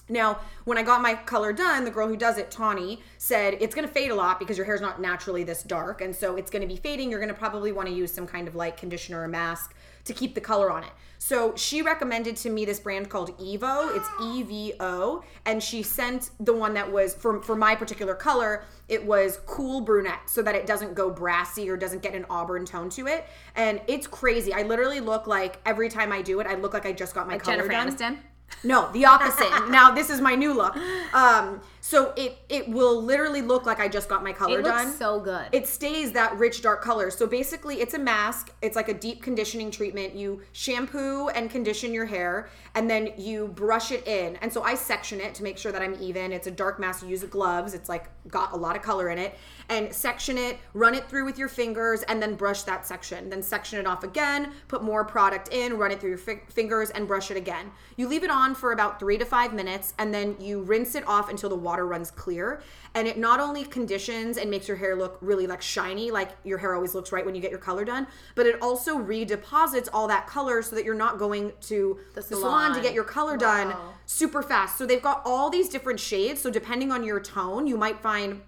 Now, 0.09 0.39
when 0.64 0.78
I 0.78 0.82
got 0.82 1.01
my 1.03 1.14
color 1.14 1.53
done, 1.53 1.84
the 1.84 1.91
girl 1.91 2.07
who 2.07 2.16
does 2.16 2.39
it, 2.39 2.51
Tawny, 2.51 3.01
said 3.18 3.57
it's 3.61 3.74
going 3.74 3.87
to 3.89 3.93
fade 3.93 4.11
a 4.12 4.14
lot 4.14 4.39
because 4.39 4.57
your 4.57 4.64
hair's 4.66 4.80
not 4.80 5.01
naturally 5.01 5.43
this 5.43 5.62
dark. 5.64 6.01
And 6.01 6.14
so 6.14 6.37
it's 6.37 6.49
going 6.51 6.62
to 6.62 6.68
be 6.68 6.76
fading. 6.76 7.11
You're 7.11 7.18
going 7.18 7.32
to 7.32 7.39
probably 7.39 7.72
want 7.72 7.89
to 7.89 7.95
use 7.95 8.12
some 8.12 8.26
kind 8.26 8.47
of 8.47 8.55
like 8.55 8.76
conditioner 8.76 9.22
or 9.22 9.28
mask 9.28 9.74
to 10.05 10.12
keep 10.12 10.34
the 10.37 10.41
color 10.41 10.70
on 10.70 10.84
it. 10.84 10.91
So 11.19 11.55
she 11.57 11.83
recommended 11.83 12.37
to 12.39 12.51
me 12.51 12.64
this 12.64 12.81
brand 12.81 13.09
called 13.09 13.37
Evo. 13.39 13.95
It's 13.97 14.09
E 14.23 14.43
V 14.43 14.75
O. 14.81 15.23
And 15.45 15.62
she 15.62 15.83
sent 15.83 16.31
the 16.41 16.53
one 16.53 16.75
that 16.75 16.91
was 16.91 17.14
for, 17.14 17.43
for 17.43 17.57
my 17.57 17.75
particular 17.75 18.14
color, 18.14 18.64
it 18.89 19.05
was 19.05 19.41
cool 19.47 19.81
brunette 19.81 20.29
so 20.29 20.43
that 20.43 20.55
it 20.55 20.67
doesn't 20.67 20.95
go 20.95 21.11
brassy 21.11 21.69
or 21.69 21.77
doesn't 21.77 22.03
get 22.03 22.14
an 22.14 22.27
auburn 22.31 22.64
tone 22.64 22.89
to 22.91 23.07
it. 23.07 23.27
And 23.55 23.81
it's 23.87 24.07
crazy. 24.07 24.53
I 24.53 24.62
literally 24.62 25.01
look 25.01 25.27
like 25.27 25.59
every 25.67 25.89
time 25.89 26.12
I 26.12 26.23
do 26.23 26.41
it, 26.41 26.47
I 26.47 26.55
look 26.55 26.73
like 26.75 26.87
I 26.87 26.93
just 26.93 27.14
got 27.14 27.27
my 27.27 27.39
color 27.39 27.57
Jennifer 27.57 27.73
done. 27.73 27.91
Aniston. 27.91 28.19
No, 28.65 28.91
the 28.93 29.05
opposite. 29.05 29.69
now 29.71 29.91
this 29.91 30.11
is 30.11 30.21
my 30.21 30.35
new 30.35 30.53
look. 30.55 30.77
Um, 31.15 31.61
so 31.81 32.13
it 32.17 32.39
it 32.49 32.69
will 32.69 33.01
literally 33.01 33.43
look 33.43 33.65
like 33.65 33.79
I 33.79 33.87
just 33.87 34.09
got 34.09 34.25
my 34.25 34.33
color 34.33 34.59
It 34.59 34.65
looks 34.65 34.83
done. 34.85 34.93
so 34.93 35.21
good. 35.21 35.47
It 35.53 35.69
stays 35.69 36.13
that 36.13 36.37
rich 36.37 36.63
dark 36.63 36.83
color. 36.83 37.11
So 37.11 37.27
basically, 37.27 37.81
it's 37.81 37.95
a 37.95 37.99
mask. 37.99 38.53
It's 38.63 38.75
like 38.75 38.89
a 38.89 38.95
deep 38.95 39.23
conditioning 39.23 39.71
treatment. 39.71 40.15
You 40.15 40.43
shampoo 40.53 41.29
and 41.29 41.49
condition 41.51 41.95
your 41.95 42.07
hair, 42.07 42.49
and 42.75 42.91
then 42.91 43.13
you 43.17 43.49
brush 43.49 43.93
it 43.93 44.07
in. 44.07 44.37
And 44.37 44.53
so 44.53 44.63
I 44.63 44.75
section 44.75 45.21
it 45.21 45.35
to 45.37 45.43
make 45.45 45.59
sure 45.59 45.71
that 45.71 45.83
I'm 45.83 45.97
even. 46.01 46.33
It's 46.33 46.49
a 46.49 46.51
dark 46.51 46.81
mask. 46.81 47.05
You 47.05 47.11
use 47.11 47.23
gloves. 47.25 47.73
It's 47.75 47.89
like 47.89 48.09
got 48.29 48.53
a 48.53 48.57
lot 48.57 48.75
of 48.75 48.83
color 48.83 49.11
in 49.11 49.19
it. 49.19 49.39
And 49.69 49.93
section 49.93 50.39
it, 50.39 50.59
run 50.75 50.95
it 50.95 51.09
through 51.09 51.25
with 51.25 51.39
your 51.39 51.49
fingers, 51.49 52.03
and 52.05 52.23
then 52.23 52.35
brush 52.37 52.62
that 52.62 52.87
section. 52.87 53.29
Then 53.29 53.43
section 53.43 53.81
it 53.81 53.87
off 53.87 54.05
again. 54.05 54.53
Put 54.69 54.83
more 54.83 55.05
product 55.05 55.49
in. 55.53 55.77
Run 55.77 55.91
it 55.91 56.01
through 56.01 56.11
your 56.11 56.19
fi- 56.19 56.41
fingers 56.49 56.91
and 56.91 57.09
brush 57.09 57.31
it 57.31 57.37
again. 57.37 57.71
You 57.97 58.07
leave 58.09 58.23
it 58.23 58.31
on 58.31 58.55
for 58.55 58.73
about 58.73 59.01
three 59.01 59.19
to 59.19 59.25
five 59.25 59.53
minutes, 59.53 59.95
and 59.99 60.14
then 60.14 60.37
you 60.39 60.62
rinse 60.62 60.95
it 60.95 61.07
off 61.09 61.29
until 61.31 61.49
the 61.49 61.57
water 61.57 61.87
runs 61.87 62.11
clear. 62.11 62.62
And 62.95 63.09
it 63.09 63.19
not 63.19 63.41
only 63.41 63.64
conditions 63.64 64.39
and 64.39 64.51
makes 64.51 64.69
your 64.69 64.77
hair 64.77 64.97
look 64.97 65.19
really 65.21 65.47
like 65.47 65.61
shiny, 65.62 66.11
like 66.11 66.31
your 66.45 66.59
hair 66.59 66.75
always 66.75 66.95
looks 66.95 67.12
right 67.12 67.25
when 67.27 67.35
you 67.35 67.41
get 67.41 67.51
your 67.51 67.61
color 67.61 67.85
done, 67.85 68.07
but 68.35 68.47
it 68.47 68.61
also 68.62 68.97
redeposits 68.99 69.89
all 69.93 70.07
that 70.09 70.27
color 70.27 70.62
so 70.62 70.77
that 70.77 70.85
you're 70.85 70.95
not 70.95 71.19
going 71.19 71.53
to 71.62 71.99
the, 72.14 72.23
salon. 72.23 72.75
to 72.75 72.81
get 72.81 72.95
your 72.95 73.05
color 73.05 73.37
done 73.37 73.69
Wow. 73.71 73.95
super 74.07 74.43
fast. 74.43 74.79
So 74.79 74.87
they've 74.87 75.03
got 75.03 75.23
all 75.25 75.51
these 75.51 75.69
different 75.69 76.01
shades. 76.01 76.41
So 76.41 76.51
depending 76.51 76.93
on 76.93 77.03
your 77.05 77.21
tone, 77.21 77.67
you 77.67 77.77
might 77.77 78.01
find 78.01 78.41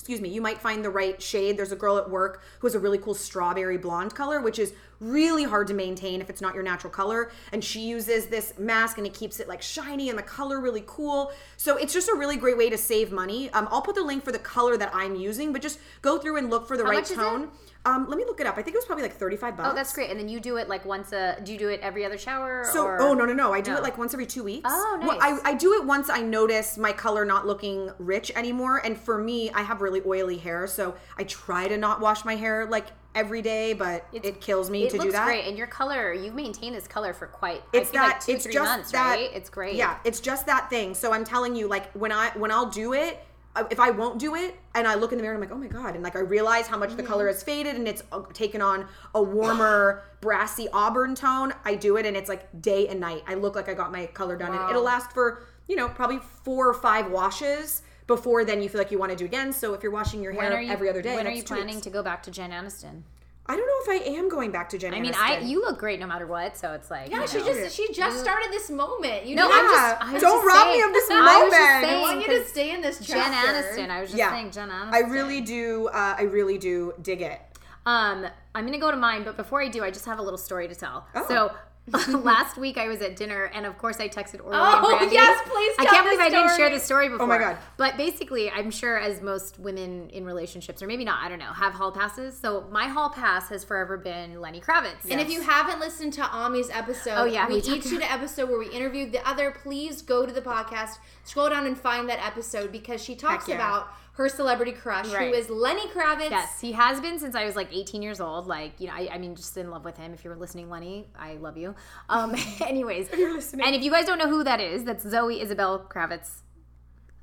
excuse 0.00 0.22
me, 0.22 0.30
you 0.30 0.40
might 0.40 0.58
find 0.58 0.82
the 0.82 0.88
right 0.88 1.20
shade. 1.20 1.58
There's 1.58 1.72
a 1.72 1.76
girl 1.76 1.98
at 1.98 2.08
work 2.08 2.42
who 2.60 2.66
has 2.66 2.74
a 2.74 2.78
really 2.78 2.96
cool 2.96 3.12
strawberry 3.12 3.76
blonde 3.76 4.14
color, 4.14 4.40
which 4.40 4.58
is 4.58 4.72
really 4.98 5.44
hard 5.44 5.66
to 5.66 5.74
maintain 5.74 6.22
if 6.22 6.30
it's 6.30 6.40
not 6.40 6.54
your 6.54 6.62
natural 6.62 6.90
color. 6.90 7.30
And 7.52 7.62
she 7.62 7.80
uses 7.80 8.26
this 8.26 8.58
mask 8.58 8.96
and 8.96 9.06
it 9.06 9.12
keeps 9.12 9.40
it 9.40 9.46
like 9.46 9.60
shiny 9.60 10.08
and 10.08 10.18
the 10.18 10.22
color 10.22 10.58
really 10.58 10.84
cool. 10.86 11.32
So 11.58 11.76
it's 11.76 11.92
just 11.92 12.08
a 12.08 12.14
really 12.14 12.38
great 12.38 12.56
way 12.56 12.70
to 12.70 12.78
save 12.78 13.12
money. 13.12 13.50
Um, 13.50 13.68
I'll 13.70 13.82
put 13.82 13.94
the 13.94 14.02
link 14.02 14.24
for 14.24 14.32
the 14.32 14.38
color 14.38 14.78
that 14.78 14.90
I'm 14.94 15.16
using, 15.16 15.52
but 15.52 15.60
just 15.60 15.78
go 16.00 16.16
through 16.16 16.38
and 16.38 16.48
look 16.48 16.66
for 16.66 16.78
the 16.78 16.84
right 16.84 17.02
is 17.02 17.10
it? 17.10 17.16
tone. 17.16 17.50
Um, 17.86 18.08
let 18.10 18.18
me 18.18 18.24
look 18.26 18.40
it 18.40 18.46
up. 18.46 18.58
I 18.58 18.62
think 18.62 18.74
it 18.74 18.78
was 18.78 18.84
probably 18.84 19.04
like 19.04 19.14
35 19.16 19.56
bucks. 19.56 19.68
Oh, 19.72 19.74
that's 19.74 19.92
great. 19.94 20.10
And 20.10 20.20
then 20.20 20.28
you 20.28 20.38
do 20.38 20.56
it 20.58 20.68
like 20.68 20.84
once 20.84 21.12
a. 21.12 21.38
Do 21.42 21.50
you 21.52 21.58
do 21.58 21.68
it 21.70 21.80
every 21.80 22.04
other 22.04 22.18
shower? 22.18 22.64
So, 22.70 22.84
or? 22.84 23.00
oh 23.00 23.14
no, 23.14 23.24
no, 23.24 23.32
no! 23.32 23.54
I 23.54 23.62
do 23.62 23.70
No. 23.70 23.78
it 23.78 23.82
like 23.82 23.96
once 23.96 24.12
every 24.12 24.26
two 24.26 24.44
weeks. 24.44 24.68
Oh, 24.70 24.98
Well, 25.02 25.18
nice. 25.18 25.40
I, 25.42 25.50
I 25.50 25.54
do 25.54 25.72
it 25.74 25.84
once 25.86 26.10
I 26.10 26.20
notice 26.20 26.76
my 26.76 26.92
color 26.92 27.24
not 27.24 27.46
looking 27.46 27.90
rich 27.98 28.30
anymore. 28.36 28.82
And 28.84 28.98
for 28.98 29.16
me, 29.16 29.50
I 29.52 29.62
have 29.62 29.80
really 29.80 30.02
oily 30.06 30.36
hair, 30.36 30.66
so 30.66 30.94
I 31.16 31.24
try 31.24 31.68
to 31.68 31.78
not 31.78 32.00
wash 32.00 32.22
my 32.24 32.36
hair 32.36 32.66
like 32.66 32.86
every 33.14 33.40
day, 33.40 33.72
but 33.72 34.06
it 34.12 34.40
kills 34.42 34.68
me 34.70 34.84
It 34.84 34.90
to 34.90 34.98
do 34.98 35.10
that. 35.12 35.24
great, 35.24 35.46
and 35.46 35.56
your 35.56 35.66
color. 35.66 36.12
You've 36.12 36.34
maintained 36.34 36.76
this 36.76 36.86
color 36.86 37.14
for 37.14 37.26
quite. 37.28 37.62
It's 37.72 37.88
I 37.88 37.92
feel 37.92 38.02
that 38.02 38.08
like 38.08 38.20
two, 38.26 38.32
it's 38.32 38.44
three 38.44 38.52
just 38.52 38.70
months, 38.70 38.92
that 38.92 39.14
right? 39.14 39.30
It's 39.34 39.48
great. 39.48 39.76
Yeah, 39.76 39.96
it's 40.04 40.20
just 40.20 40.44
that 40.46 40.68
thing. 40.68 40.92
So 40.94 41.12
I'm 41.14 41.24
telling 41.24 41.56
you, 41.56 41.66
like 41.66 41.90
when 41.92 42.12
I 42.12 42.28
when 42.36 42.50
I'll 42.50 42.68
do 42.70 42.92
it, 42.92 43.24
if 43.70 43.80
I 43.80 43.90
won't 43.90 44.18
do 44.18 44.34
it, 44.36 44.56
and 44.74 44.86
I 44.86 44.94
look 44.94 45.12
in 45.12 45.18
the 45.18 45.22
mirror 45.22 45.34
and 45.34 45.42
I'm 45.42 45.50
like, 45.50 45.56
oh 45.56 45.60
my 45.60 45.66
god, 45.82 45.94
and 45.94 46.04
like 46.04 46.16
I 46.16 46.20
realize 46.20 46.66
how 46.66 46.78
much 46.78 46.94
the 46.96 47.02
color 47.02 47.24
Mm-hmm. 47.24 47.34
has 47.34 47.42
faded 47.42 47.76
and 47.76 47.88
it's 47.88 48.02
uh, 48.12 48.20
taken 48.32 48.62
on 48.62 48.86
a 49.14 49.22
warmer 49.22 50.04
brassy 50.20 50.68
auburn 50.72 51.14
tone. 51.14 51.52
I 51.64 51.74
do 51.74 51.96
it 51.96 52.06
and 52.06 52.16
it's 52.16 52.28
like 52.28 52.62
day 52.62 52.86
and 52.88 53.00
night. 53.00 53.22
I 53.26 53.34
look 53.34 53.54
like 53.56 53.68
I 53.68 53.74
got 53.74 53.90
my 53.92 54.06
color 54.06 54.36
done, 54.36 54.52
and 54.54 54.70
it'll 54.70 54.82
last 54.82 55.12
for 55.12 55.42
you 55.68 55.76
know 55.76 55.88
probably 55.88 56.18
four 56.44 56.68
or 56.68 56.74
five 56.74 57.10
washes 57.10 57.82
before 58.06 58.44
then 58.44 58.60
you 58.60 58.68
feel 58.68 58.80
like 58.80 58.90
you 58.90 58.98
want 58.98 59.10
to 59.12 59.16
do 59.16 59.24
again. 59.24 59.52
So 59.52 59.72
if 59.74 59.82
you're 59.82 59.92
washing 59.92 60.20
your 60.22 60.32
hair 60.32 60.60
you 60.60 60.70
every 60.72 60.88
other 60.88 61.00
day, 61.02 61.14
When 61.14 61.26
are 61.26 61.30
you 61.30 61.42
planning 61.44 61.76
weeks. 61.76 61.82
to 61.82 61.90
go 61.90 62.02
back 62.02 62.22
to 62.24 62.30
Jen 62.30 62.50
Aniston? 62.50 63.02
I 63.50 63.56
don't 63.56 63.66
know 63.66 63.94
if 63.94 64.02
I 64.02 64.04
am 64.16 64.28
going 64.28 64.52
back 64.52 64.68
to 64.68 64.78
Jen. 64.78 64.94
I 64.94 65.00
mean, 65.00 65.12
I 65.16 65.38
you 65.40 65.60
look 65.60 65.76
great 65.78 65.98
no 65.98 66.06
matter 66.06 66.26
what, 66.26 66.56
so 66.56 66.72
it's 66.72 66.88
like 66.90 67.10
Yeah, 67.10 67.26
she 67.26 67.38
know. 67.38 67.46
just 67.46 67.74
she 67.76 67.92
just 67.92 68.20
started 68.20 68.52
this 68.52 68.70
moment. 68.70 69.26
You 69.26 69.34
No, 69.34 69.48
need 69.48 69.54
I'm 69.54 69.64
just. 69.66 69.96
I'm 70.02 70.20
Don't 70.20 70.44
just 70.44 70.56
rob 70.56 70.68
me 70.72 70.82
of 70.82 70.92
this 70.92 71.10
I 71.10 71.42
was 71.42 71.52
just 71.52 71.60
moment. 71.60 71.84
I 71.84 71.88
saying, 71.88 72.00
want 72.02 72.20
you 72.20 72.38
to 72.38 72.44
stay 72.48 72.70
in 72.74 72.80
this 72.80 72.98
Jen. 73.00 73.32
Aniston. 73.32 73.90
I 73.90 74.00
was 74.00 74.10
just 74.10 74.18
Yeah. 74.18 74.30
saying 74.30 74.52
Jen 74.52 74.68
Aniston. 74.68 74.92
I 74.92 75.00
really 75.00 75.40
do. 75.40 75.88
Uh, 75.88 76.14
I 76.18 76.22
really 76.22 76.58
do 76.58 76.94
dig 77.02 77.22
it. 77.22 77.40
Um, 77.86 78.26
I'm 78.54 78.66
gonna 78.66 78.78
go 78.78 78.90
to 78.92 78.96
mine, 78.96 79.24
but 79.24 79.36
before 79.36 79.60
I 79.60 79.68
do, 79.68 79.82
I 79.82 79.90
just 79.90 80.04
have 80.06 80.18
a 80.18 80.22
little 80.22 80.38
story 80.38 80.68
to 80.68 80.74
tell. 80.74 81.06
Oh. 81.16 81.26
So. 81.28 81.52
last 82.08 82.56
week 82.56 82.78
I 82.78 82.88
was 82.88 83.00
at 83.00 83.16
dinner 83.16 83.50
and 83.54 83.66
of 83.66 83.76
course 83.78 83.98
I 83.98 84.08
texted 84.08 84.44
Orly 84.44 84.56
Oh, 84.56 84.90
and 84.90 84.98
Brandy. 84.98 85.14
yes, 85.14 85.40
please 85.48 85.74
I 85.78 85.86
can't 85.86 86.04
believe 86.04 86.20
I 86.20 86.28
didn't 86.28 86.56
share 86.56 86.70
the 86.70 86.78
story 86.78 87.08
before. 87.08 87.24
Oh 87.24 87.28
my 87.28 87.38
God. 87.38 87.56
But 87.76 87.96
basically, 87.96 88.50
I'm 88.50 88.70
sure 88.70 88.98
as 88.98 89.20
most 89.22 89.58
women 89.58 90.08
in 90.10 90.24
relationships, 90.24 90.82
or 90.82 90.86
maybe 90.86 91.04
not, 91.04 91.22
I 91.24 91.28
don't 91.28 91.38
know, 91.38 91.52
have 91.52 91.72
hall 91.72 91.90
passes. 91.90 92.36
So 92.38 92.66
my 92.70 92.86
hall 92.86 93.10
pass 93.10 93.48
has 93.48 93.64
forever 93.64 93.96
been 93.96 94.40
Lenny 94.40 94.60
Kravitz. 94.60 95.10
And 95.10 95.20
if 95.20 95.30
you 95.30 95.40
haven't 95.40 95.80
listened 95.80 96.12
to 96.14 96.22
Ami's 96.34 96.70
episode, 96.70 97.14
Oh, 97.16 97.24
yeah, 97.24 97.48
we, 97.48 97.54
we 97.54 97.60
each 97.60 97.84
did 97.84 97.94
an 97.94 98.02
episode 98.02 98.48
where 98.48 98.58
we 98.58 98.70
interviewed 98.70 99.12
the 99.12 99.26
other. 99.28 99.50
Please 99.50 100.02
go 100.02 100.24
to 100.26 100.32
the 100.32 100.42
podcast, 100.42 100.98
scroll 101.24 101.48
down 101.48 101.66
and 101.66 101.76
find 101.76 102.08
that 102.08 102.24
episode 102.24 102.70
because 102.70 103.02
she 103.02 103.16
talks 103.16 103.48
yeah. 103.48 103.56
about 103.56 103.88
her 104.14 104.28
celebrity 104.28 104.72
crush, 104.72 105.08
Right. 105.12 105.28
who 105.28 105.34
is 105.34 105.48
Lenny 105.48 105.86
Kravitz. 105.88 106.30
Yes, 106.30 106.60
he 106.60 106.72
has 106.72 107.00
been 107.00 107.18
since 107.18 107.34
I 107.34 107.44
was 107.44 107.56
like 107.56 107.68
18 107.72 108.02
years 108.02 108.20
old. 108.20 108.46
Like, 108.46 108.72
you 108.80 108.86
know, 108.88 108.92
I, 108.94 109.08
I 109.12 109.18
mean, 109.18 109.34
just 109.34 109.56
in 109.56 109.70
love 109.70 109.84
with 109.84 109.96
him. 109.96 110.12
If 110.12 110.24
you're 110.24 110.36
listening, 110.36 110.68
Lenny, 110.68 111.06
I 111.18 111.34
love 111.34 111.56
you. 111.56 111.74
Um, 112.08 112.34
anyways, 112.60 113.08
and 113.10 113.74
if 113.74 113.82
you 113.82 113.90
guys 113.90 114.04
don't 114.06 114.18
know 114.18 114.28
who 114.28 114.44
that 114.44 114.60
is, 114.60 114.84
that's 114.84 115.04
Zoe 115.08 115.40
Isabel 115.40 115.86
Kravitz. 115.88 116.40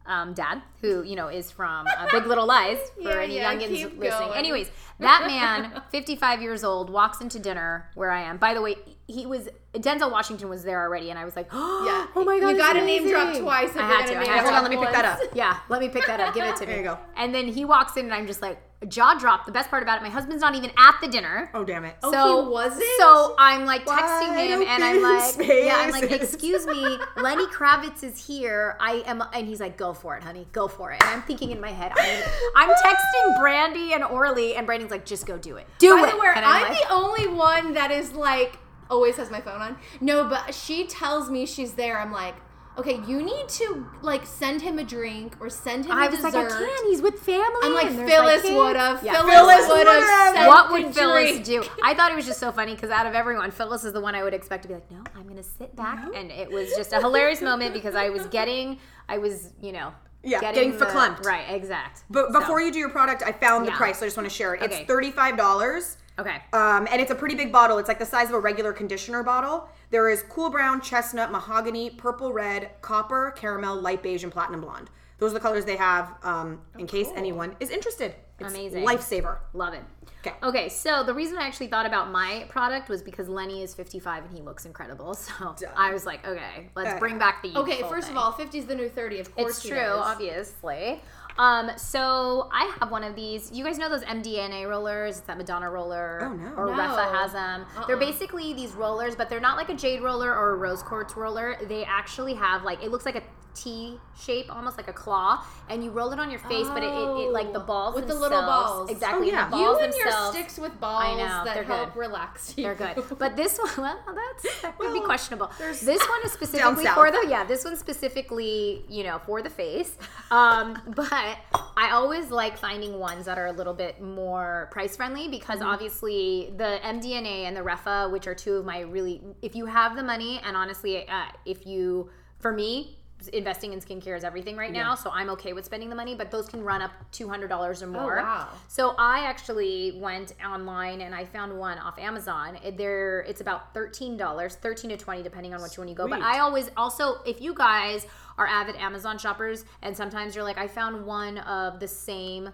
um, 0.05 0.33
dad, 0.33 0.61
who 0.81 1.03
you 1.03 1.15
know 1.17 1.27
is 1.27 1.51
from 1.51 1.85
uh, 1.85 2.07
Big 2.11 2.25
Little 2.25 2.45
Lies 2.47 2.77
for 2.95 3.01
Yeah, 3.11 3.19
any 3.21 3.35
yeah, 3.35 3.53
youngins 3.53 3.71
listening. 3.99 3.99
going. 4.29 4.33
Anyways, 4.33 4.71
that 4.99 5.25
man, 5.27 5.81
55 5.91 6.41
years 6.41 6.63
old, 6.63 6.89
walks 6.89 7.19
into 7.21 7.37
dinner 7.39 7.89
where 7.93 8.09
I 8.11 8.21
am. 8.21 8.37
By 8.37 8.53
the 8.53 8.61
way, 8.61 8.75
he 9.07 9.25
was 9.25 9.47
Denzel 9.73 10.11
Washington 10.11 10.49
was 10.49 10.63
there 10.63 10.81
already, 10.81 11.09
and 11.09 11.17
I 11.19 11.25
was 11.25 11.35
like, 11.35 11.47
Yeah. 11.53 12.07
oh 12.15 12.23
my 12.25 12.39
god, 12.39 12.49
You 12.49 12.57
gotta 12.57 12.85
name 12.85 13.07
drop 13.07 13.35
twice 13.37 13.75
I 13.75 13.81
had 13.81 14.05
gonna. 14.07 14.19
I 14.19 14.23
name 14.23 14.31
had 14.31 14.43
Hold 14.43 14.55
on, 14.55 14.63
let 14.63 14.71
me 14.71 14.77
pick 14.77 14.91
that 14.91 15.05
up. 15.05 15.19
Yeah, 15.33 15.59
let 15.69 15.79
me 15.81 15.89
pick 15.89 16.05
that 16.07 16.19
up. 16.19 16.33
Give 16.33 16.43
it 16.45 16.55
to 16.57 16.61
me. 16.61 16.73
There 16.73 16.77
you 16.77 16.83
go. 16.83 16.99
And 17.15 17.33
then 17.33 17.47
he 17.47 17.65
walks 17.65 17.97
in, 17.97 18.05
and 18.05 18.13
I'm 18.13 18.27
just 18.27 18.41
like 18.41 18.59
jaw 18.87 19.15
dropped. 19.17 19.45
The 19.45 19.51
best 19.51 19.69
part 19.69 19.81
about 19.81 19.99
it, 19.99 20.03
my 20.03 20.09
husband's 20.09 20.41
not 20.41 20.55
even 20.55 20.71
at 20.77 20.97
the 21.01 21.07
dinner. 21.07 21.49
Oh 21.53 21.63
damn 21.63 21.85
it. 21.85 21.95
Oh, 22.03 22.11
So 22.11 22.43
he 22.43 22.49
wasn't? 22.49 22.83
So 22.99 23.35
I'm 23.39 23.65
like 23.65 23.85
texting 23.85 24.29
Wide 24.29 24.49
him, 24.49 24.61
and 24.61 24.83
I'm 24.83 24.97
open 24.97 25.47
like, 25.47 25.65
yeah, 25.65 25.77
I'm 25.77 25.91
like, 25.91 26.11
excuse 26.11 26.67
me, 26.67 26.97
Lenny 27.15 27.45
Kravitz 27.47 28.03
is 28.03 28.25
here. 28.25 28.77
I 28.79 29.03
am, 29.05 29.23
and 29.33 29.47
he's 29.47 29.59
like, 29.59 29.77
go 29.77 29.93
for 29.93 30.15
it, 30.17 30.23
honey, 30.23 30.47
go 30.51 30.67
for 30.67 30.91
it. 30.91 31.01
And 31.01 31.09
I'm 31.11 31.21
thinking 31.23 31.51
in 31.51 31.59
my 31.61 31.71
head, 31.71 31.91
I'm, 31.95 32.23
I'm 32.55 32.69
texting 32.69 33.39
Brandy 33.39 33.93
and 33.93 34.03
Orly, 34.03 34.55
and 34.55 34.65
Brandy's 34.67 34.91
like, 34.91 35.05
just 35.05 35.25
go 35.25 35.37
do 35.37 35.57
it, 35.57 35.65
do 35.79 35.95
By 35.95 36.07
it. 36.07 36.11
the 36.11 36.19
way, 36.19 36.27
And 36.35 36.45
I'm, 36.45 36.69
like, 36.69 36.79
the 36.79 36.93
only 36.93 37.27
one 37.27 37.73
that 37.73 37.91
is 37.91 38.13
like 38.13 38.59
always 38.89 39.15
has 39.17 39.29
my 39.31 39.41
phone 39.41 39.61
on. 39.61 39.77
No, 40.01 40.25
but 40.27 40.53
she 40.53 40.85
tells 40.87 41.29
me 41.29 41.45
she's 41.45 41.73
there. 41.73 41.99
I'm 41.99 42.11
like, 42.11 42.35
okay, 42.77 42.99
you 43.07 43.23
need 43.23 43.49
to 43.49 43.87
like 44.01 44.25
send 44.25 44.61
him 44.61 44.77
a 44.77 44.83
drink 44.83 45.35
or 45.39 45.49
send 45.49 45.85
him 45.85 45.91
a 45.91 45.95
I 45.95 46.07
was 46.07 46.17
dessert. 46.19 46.33
like, 46.33 46.45
I 46.51 46.59
can't. 46.59 46.87
He's 46.89 47.01
with 47.01 47.19
family. 47.19 47.59
I'm 47.63 47.73
like, 47.73 47.89
Phyllis 47.89 48.43
kids." 48.43 48.55
would 48.55 48.75
have. 48.75 49.03
Yeah, 49.03 49.13
Phyllis, 49.13 49.33
Phyllis 49.33 49.67
would 49.69 49.87
would've. 49.87 50.47
What 50.47 50.71
would 50.71 50.93
Phyllis 50.95 51.31
drink. 51.31 51.45
do? 51.45 51.63
I 51.83 51.93
thought 51.95 52.11
it 52.11 52.15
was 52.15 52.25
just 52.27 52.39
so 52.39 52.51
funny 52.51 52.75
because 52.75 52.91
out 52.91 53.05
of 53.07 53.15
everyone, 53.15 53.49
Phyllis 53.51 53.83
is 53.83 53.93
the 53.93 54.01
one 54.01 54.13
I 54.15 54.23
would 54.23 54.33
expect 54.35 54.61
to 54.63 54.67
be 54.67 54.75
like, 54.75 54.89
no, 54.91 55.01
I'm 55.15 55.23
going 55.23 55.37
to 55.37 55.43
sit 55.43 55.75
back. 55.75 56.05
And 56.15 56.29
it 56.31 56.51
was 56.51 56.69
just 56.75 56.93
a 56.93 56.99
hilarious 56.99 57.41
moment 57.41 57.73
because 57.73 57.95
I 57.95 58.09
was 58.09 58.27
getting, 58.27 58.77
I 59.09 59.17
was, 59.17 59.53
you 59.59 59.71
know, 59.71 59.91
Yeah, 60.23 60.39
getting 60.39 60.77
the- 60.77 60.85
verklempt. 60.85 61.25
Right, 61.25 61.49
exact. 61.49 62.03
But 62.11 62.31
So, 62.31 62.39
before 62.41 62.61
you 62.61 62.71
do 62.71 62.77
your 62.79 62.89
product, 62.89 63.23
I 63.25 63.31
found 63.31 63.65
the 63.67 63.71
price. 63.71 63.97
So 63.99 64.05
I 64.05 64.07
just 64.07 64.17
want 64.17 64.29
to 64.29 64.35
share 64.35 64.53
it. 64.53 64.61
Okay. 64.61 64.81
It's 64.81 64.87
thirty-five 64.87 65.35
dollars. 65.35 65.97
Okay. 66.19 66.37
Um, 66.53 66.87
and 66.91 66.99
it's 67.01 67.11
a 67.11 67.15
pretty 67.15 67.35
big 67.35 67.51
bottle. 67.51 67.77
It's 67.77 67.87
like 67.87 67.99
the 67.99 68.05
size 68.05 68.29
of 68.29 68.33
a 68.35 68.39
regular 68.39 68.73
conditioner 68.73 69.23
bottle. 69.23 69.69
There 69.91 70.09
is 70.09 70.23
cool 70.29 70.49
brown, 70.49 70.81
chestnut, 70.81 71.31
mahogany, 71.31 71.91
purple 71.91 72.33
red, 72.33 72.71
copper, 72.81 73.31
caramel, 73.37 73.79
light 73.79 74.01
beige, 74.01 74.23
and 74.23 74.31
platinum 74.31 74.61
blonde. 74.61 74.89
Those 75.19 75.31
are 75.31 75.35
the 75.35 75.39
colors 75.39 75.65
they 75.65 75.77
have. 75.77 76.13
Um, 76.23 76.61
in 76.77 76.87
case 76.87 77.07
anyone 77.15 77.55
is 77.59 77.69
interested, 77.69 78.13
it's 78.39 78.53
Amazing. 78.53 78.85
lifesaver. 78.85 79.37
Love 79.53 79.73
it. 79.73 79.83
Okay. 80.25 80.35
Okay, 80.43 80.69
so 80.69 81.03
the 81.03 81.13
reason 81.13 81.37
I 81.37 81.43
actually 81.47 81.67
thought 81.67 81.85
about 81.85 82.11
my 82.11 82.45
product 82.49 82.89
was 82.89 83.01
because 83.01 83.29
Lenny 83.29 83.61
is 83.63 83.73
55 83.73 84.25
and 84.25 84.33
he 84.33 84.41
looks 84.43 84.65
incredible. 84.65 85.13
So 85.15 85.55
I 85.75 85.93
was 85.93 86.05
like, 86.05 86.27
okay, 86.27 86.69
let's 86.75 86.95
Uh, 86.95 86.99
bring 86.99 87.17
back 87.17 87.41
the 87.43 87.55
Okay, 87.57 87.81
first 87.83 88.07
thing. 88.07 88.17
of 88.17 88.21
all, 88.23 88.31
50 88.31 88.57
is 88.59 88.65
the 88.65 88.75
new 88.75 88.89
30. 88.89 89.19
Of 89.19 89.35
course, 89.35 89.53
It's 89.57 89.63
he 89.63 89.69
true, 89.69 89.77
does. 89.77 90.05
obviously. 90.05 91.01
Um, 91.39 91.71
so 91.77 92.49
I 92.51 92.73
have 92.79 92.89
one 92.91 93.03
of 93.03 93.15
these. 93.15 93.51
You 93.51 93.63
guys 93.63 93.77
know 93.77 93.89
those 93.89 94.03
MDNA 94.03 94.67
rollers? 94.67 95.17
It's 95.17 95.27
that 95.27 95.37
Madonna 95.37 95.69
roller. 95.69 96.19
Oh, 96.23 96.33
no. 96.33 96.53
Or 96.55 96.65
No. 96.67 96.73
Refa 96.73 97.11
has 97.11 97.33
them. 97.33 97.65
They're 97.85 97.95
Uh-uh. 97.95 97.99
basically 97.99 98.53
these 98.53 98.73
rollers, 98.73 99.15
but 99.15 99.29
they're 99.29 99.39
not 99.39 99.55
like 99.57 99.69
a 99.69 99.75
jade 99.75 100.01
roller 100.01 100.33
or 100.35 100.51
a 100.51 100.55
rose 100.55 100.81
quartz 100.81 101.15
roller. 101.15 101.57
They 101.67 101.85
actually 101.85 102.33
have 102.35 102.63
like 102.63 102.83
it 102.83 102.89
looks 102.91 103.05
like 103.05 103.15
a 103.15 103.21
T 103.63 103.97
shape, 104.19 104.53
almost 104.55 104.77
like 104.77 104.87
a 104.87 104.93
claw, 104.93 105.43
and 105.69 105.83
you 105.83 105.89
roll 105.91 106.11
it 106.11 106.19
on 106.19 106.29
your 106.29 106.39
face, 106.39 106.67
but 106.67 106.83
it, 106.83 106.87
it, 106.93 107.27
it 107.27 107.31
like 107.31 107.53
the 107.53 107.59
Oh, 107.61 107.65
balls 107.65 107.95
with 107.95 108.07
the 108.07 108.13
little 108.15 108.41
balls. 108.41 108.89
Exactly. 108.89 109.29
Oh, 109.29 109.31
yeah. 109.33 109.49
The 109.49 109.57
You 109.57 109.77
and 109.79 109.93
your 109.95 110.11
sticks 110.31 110.57
with 110.57 110.79
balls 110.79 111.03
I 111.05 111.11
know, 111.15 111.43
that 111.45 111.53
they're 111.55 111.63
help 111.63 111.93
good. 111.93 111.99
relax 111.99 112.53
you. 112.57 112.63
they're 112.63 112.75
good. 112.75 113.03
But 113.17 113.35
this 113.35 113.57
one, 113.57 113.71
well, 114.05 114.15
that's 114.15 114.61
that 114.61 114.77
could 114.77 114.93
be 114.93 115.01
questionable. 115.01 115.49
This 115.59 115.83
one 115.83 116.19
is 116.25 116.31
specifically 116.39 116.85
for 116.87 117.11
the 117.11 117.25
yeah. 117.27 117.43
This 117.45 117.65
one's 117.65 117.79
specifically 117.79 118.85
you 118.89 119.03
know 119.03 119.19
for 119.25 119.41
the 119.41 119.49
face. 119.49 119.97
Um, 120.31 120.81
but 120.95 121.11
I 121.11 121.89
always 121.93 122.29
like 122.31 122.57
finding 122.57 122.99
ones 122.99 123.25
that 123.25 123.37
are 123.37 123.47
a 123.47 123.51
little 123.53 123.73
bit 123.73 124.01
more 124.01 124.69
price 124.71 124.95
friendly 124.95 125.27
because 125.27 125.59
Mm-hmm. 125.59 125.67
obviously 125.69 126.53
the 126.57 126.79
MDNA 126.83 127.45
and 127.47 127.55
the 127.57 127.61
Refa, 127.61 128.11
which 128.11 128.27
are 128.27 128.35
two 128.35 128.53
of 128.55 128.65
my 128.65 128.81
really, 128.81 129.21
if 129.41 129.55
you 129.55 129.65
have 129.65 129.95
the 129.95 130.03
money 130.03 130.39
and 130.43 130.55
honestly, 130.55 131.07
uh, 131.07 131.25
if 131.45 131.65
you 131.65 132.09
for 132.39 132.51
me. 132.53 132.97
Investing 133.33 133.73
in 133.73 133.81
skincare 133.81 134.15
is 134.15 134.23
everything 134.23 134.55
right 134.55 134.71
now, 134.71 134.93
so 134.93 135.09
I'm 135.11 135.29
okay 135.31 135.51
with 135.53 135.65
spending 135.65 135.89
the 135.89 135.95
money. 135.95 136.13
But 136.13 136.29
those 136.29 136.47
can 136.47 136.63
run 136.63 136.81
up 136.81 136.91
two 137.11 137.27
hundred 137.27 137.47
dollars 137.47 137.81
or 137.81 137.87
oh, 137.87 137.89
more. 137.89 138.19
Oh, 138.19 138.23
wow. 138.23 138.49
So 138.67 138.93
I 138.97 139.21
actually 139.25 139.99
went 139.99 140.33
online 140.45 141.01
and 141.01 141.15
I 141.15 141.25
found 141.25 141.57
one 141.57 141.79
off 141.79 141.97
Amazon. 141.97 142.57
There, 142.77 143.21
it's 143.21 143.41
about 143.41 143.73
thirteen 143.73 144.17
dollars, 144.17 144.55
thirteen 144.55 144.91
to 144.91 144.97
twenty, 144.97 145.23
depending 145.23 145.53
on 145.53 145.61
which 145.61 145.77
one 145.79 145.87
you 145.87 145.95
go. 145.95 146.07
But 146.07 146.21
I 146.21 146.39
always 146.39 146.69
also, 146.77 147.17
if 147.25 147.41
you 147.41 147.53
guys 147.55 148.05
are 148.37 148.45
avid 148.47 148.75
Amazon 148.75 149.17
shoppers, 149.17 149.65
and 149.81 149.97
sometimes 149.97 150.35
you're 150.35 150.43
like, 150.43 150.59
I 150.59 150.67
found 150.67 151.05
one 151.05 151.39
of 151.39 151.79
the 151.79 151.87
same. 151.87 152.49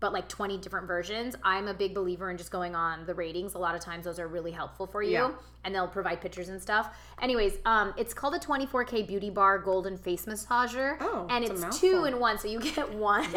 But 0.00 0.12
like 0.12 0.28
20 0.28 0.58
different 0.58 0.86
versions. 0.86 1.34
I'm 1.42 1.66
a 1.66 1.74
big 1.74 1.92
believer 1.92 2.30
in 2.30 2.36
just 2.36 2.52
going 2.52 2.76
on 2.76 3.04
the 3.04 3.14
ratings. 3.14 3.54
A 3.54 3.58
lot 3.58 3.74
of 3.74 3.80
times 3.80 4.04
those 4.04 4.20
are 4.20 4.28
really 4.28 4.52
helpful 4.52 4.86
for 4.86 5.02
you 5.02 5.10
Yeah. 5.10 5.32
And 5.68 5.74
they'll 5.74 5.86
provide 5.86 6.18
pictures 6.22 6.48
and 6.48 6.60
stuff. 6.60 6.96
Anyways, 7.20 7.58
um, 7.66 7.92
it's 7.98 8.14
called 8.14 8.34
a 8.34 8.38
24K 8.38 9.06
Beauty 9.06 9.28
Bar 9.28 9.58
Golden 9.58 9.98
Face 9.98 10.24
Massager. 10.24 10.96
Oh, 10.98 11.26
and 11.28 11.44
it's 11.44 11.62
it's 11.62 11.78
two 11.78 12.06
in 12.06 12.18
one. 12.18 12.38
So 12.38 12.48
you 12.48 12.58
get 12.58 12.90
one. 12.94 13.26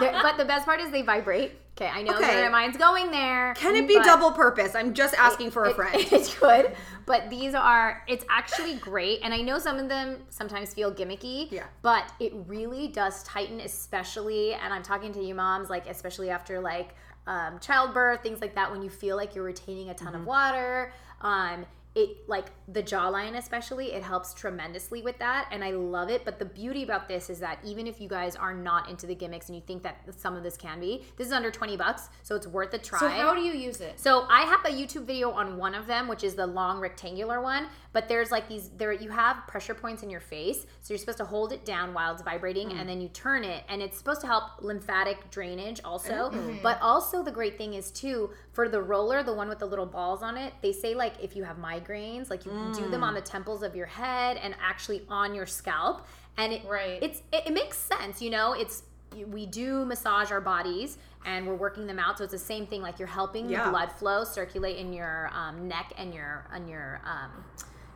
But 0.00 0.36
the 0.36 0.44
best 0.44 0.64
part 0.64 0.80
is 0.80 0.90
they 0.90 1.02
vibrate. 1.02 1.52
Okay, 1.76 1.86
I 1.88 2.02
know 2.02 2.14
Okay. 2.16 2.26
that 2.26 2.50
my 2.50 2.60
mind's 2.60 2.76
going 2.76 3.10
there. 3.12 3.54
Can 3.54 3.76
it 3.76 3.86
be 3.86 3.94
double 4.02 4.32
purpose? 4.32 4.74
I'm 4.74 4.94
just 4.94 5.14
asking 5.14 5.52
for 5.52 5.64
a 5.64 5.70
it- 5.70 5.76
friend. 5.76 5.94
It's 6.12 6.34
good, 6.34 6.74
but 7.06 7.30
these 7.30 7.54
are. 7.54 8.02
It's 8.08 8.24
actually 8.28 8.74
great, 8.76 9.20
and 9.22 9.32
I 9.32 9.40
know 9.42 9.58
some 9.60 9.78
of 9.78 9.88
them 9.88 10.16
sometimes 10.30 10.74
feel 10.74 10.92
gimmicky. 10.92 11.50
Yeah. 11.52 11.64
But 11.82 12.12
it 12.18 12.32
really 12.48 12.88
does 12.88 13.22
tighten, 13.22 13.60
especially. 13.60 14.54
And 14.54 14.72
I'm 14.74 14.82
talking 14.82 15.12
to 15.14 15.22
you 15.22 15.34
moms, 15.36 15.70
like 15.70 15.86
especially 15.88 16.30
after 16.30 16.60
like 16.60 16.94
um, 17.28 17.58
childbirth, 17.60 18.22
things 18.24 18.40
like 18.40 18.54
that, 18.56 18.70
when 18.72 18.82
you 18.82 18.90
feel 18.90 19.16
like 19.16 19.34
you're 19.36 19.44
retaining 19.44 19.90
a 19.90 19.94
ton 19.94 20.08
Mm-hmm. 20.12 20.22
of 20.22 20.26
water. 20.26 20.92
Um, 21.20 21.66
it 21.94 22.28
like 22.28 22.46
the 22.68 22.82
jawline 22.82 23.36
especially 23.36 23.92
it 23.92 24.02
helps 24.02 24.34
tremendously 24.34 25.00
with 25.02 25.18
that 25.18 25.48
and 25.50 25.64
i 25.64 25.70
love 25.70 26.10
it 26.10 26.22
but 26.22 26.38
the 26.38 26.44
beauty 26.44 26.82
about 26.82 27.08
this 27.08 27.30
is 27.30 27.40
that 27.40 27.58
even 27.64 27.86
if 27.86 27.98
you 27.98 28.06
guys 28.06 28.36
are 28.36 28.52
not 28.52 28.90
into 28.90 29.06
the 29.06 29.14
gimmicks 29.14 29.48
and 29.48 29.56
you 29.56 29.62
think 29.66 29.82
that 29.82 29.96
some 30.14 30.36
of 30.36 30.42
this 30.42 30.54
can 30.56 30.78
be 30.78 31.02
this 31.16 31.26
is 31.26 31.32
under 31.32 31.50
20 31.50 31.78
bucks 31.78 32.10
so 32.22 32.36
it's 32.36 32.46
worth 32.46 32.74
a 32.74 32.78
try 32.78 32.98
So 33.00 33.08
how 33.08 33.34
do 33.34 33.40
you 33.40 33.54
use 33.54 33.80
it? 33.80 33.98
so 33.98 34.26
I 34.28 34.42
have 34.42 34.60
a 34.66 34.68
YouTube 34.68 35.06
video 35.06 35.30
on 35.30 35.56
one 35.56 35.74
of 35.74 35.86
them, 35.86 36.08
which 36.08 36.22
is 36.22 36.34
the 36.34 36.46
long 36.46 36.78
rectangular 36.78 37.40
one. 37.40 37.68
But 37.94 38.06
there's 38.06 38.30
like 38.30 38.48
these 38.48 38.68
there 38.76 38.92
you 38.92 39.08
have 39.08 39.46
pressure 39.48 39.74
points 39.74 40.02
in 40.02 40.10
your 40.10 40.20
face, 40.20 40.66
so 40.82 40.92
you're 40.92 40.98
supposed 40.98 41.18
to 41.18 41.24
hold 41.24 41.52
it 41.52 41.64
down 41.64 41.94
while 41.94 42.12
it's 42.12 42.22
vibrating, 42.22 42.72
and 42.72 42.86
then 42.88 43.00
you 43.00 43.08
turn 43.08 43.44
it, 43.44 43.64
and 43.68 43.80
it's 43.82 43.96
supposed 43.96 44.20
to 44.20 44.26
help 44.26 44.44
lymphatic 44.60 45.30
drainage 45.30 45.80
also. 45.84 46.30
But 46.62 46.78
also 46.82 47.22
the 47.22 47.32
great 47.32 47.56
thing 47.56 47.74
is 47.74 47.90
too 47.90 48.30
for 48.58 48.68
the 48.68 48.82
roller, 48.82 49.22
the 49.22 49.32
one 49.32 49.48
with 49.48 49.60
the 49.60 49.66
little 49.66 49.86
balls 49.86 50.20
on 50.20 50.36
it. 50.36 50.52
They 50.62 50.72
say 50.72 50.92
like 50.92 51.14
if 51.22 51.36
you 51.36 51.44
have 51.44 51.58
migraines, 51.58 52.28
like 52.28 52.44
you 52.44 52.50
can 52.50 52.72
do 52.72 52.88
them 52.88 53.04
on 53.04 53.14
the 53.14 53.20
temples 53.20 53.62
of 53.62 53.76
your 53.76 53.86
head 53.86 54.36
and 54.36 54.52
actually 54.60 55.02
on 55.08 55.32
your 55.32 55.46
scalp, 55.46 56.08
and 56.38 56.52
it 56.52 56.62
Right. 56.68 56.98
it's 57.00 57.22
it, 57.30 57.46
it 57.46 57.52
makes 57.52 57.76
sense, 57.78 58.20
you 58.20 58.30
know. 58.30 58.54
It's 58.54 58.82
we 59.28 59.46
do 59.46 59.84
massage 59.84 60.32
our 60.32 60.40
bodies 60.40 60.98
and 61.24 61.46
we're 61.46 61.54
working 61.54 61.86
them 61.86 62.00
out 62.00 62.18
so 62.18 62.24
it's 62.24 62.32
the 62.32 62.38
same 62.38 62.66
thing 62.66 62.82
like 62.82 62.98
you're 62.98 63.06
helping 63.06 63.48
Yeah. 63.48 63.66
the 63.66 63.70
blood 63.70 63.92
flow 63.92 64.24
circulate 64.24 64.76
in 64.76 64.92
your 64.92 65.30
um, 65.32 65.68
neck 65.68 65.92
and 65.96 66.12
your 66.12 66.44
on 66.52 66.66
your 66.66 67.00
um, 67.06 67.30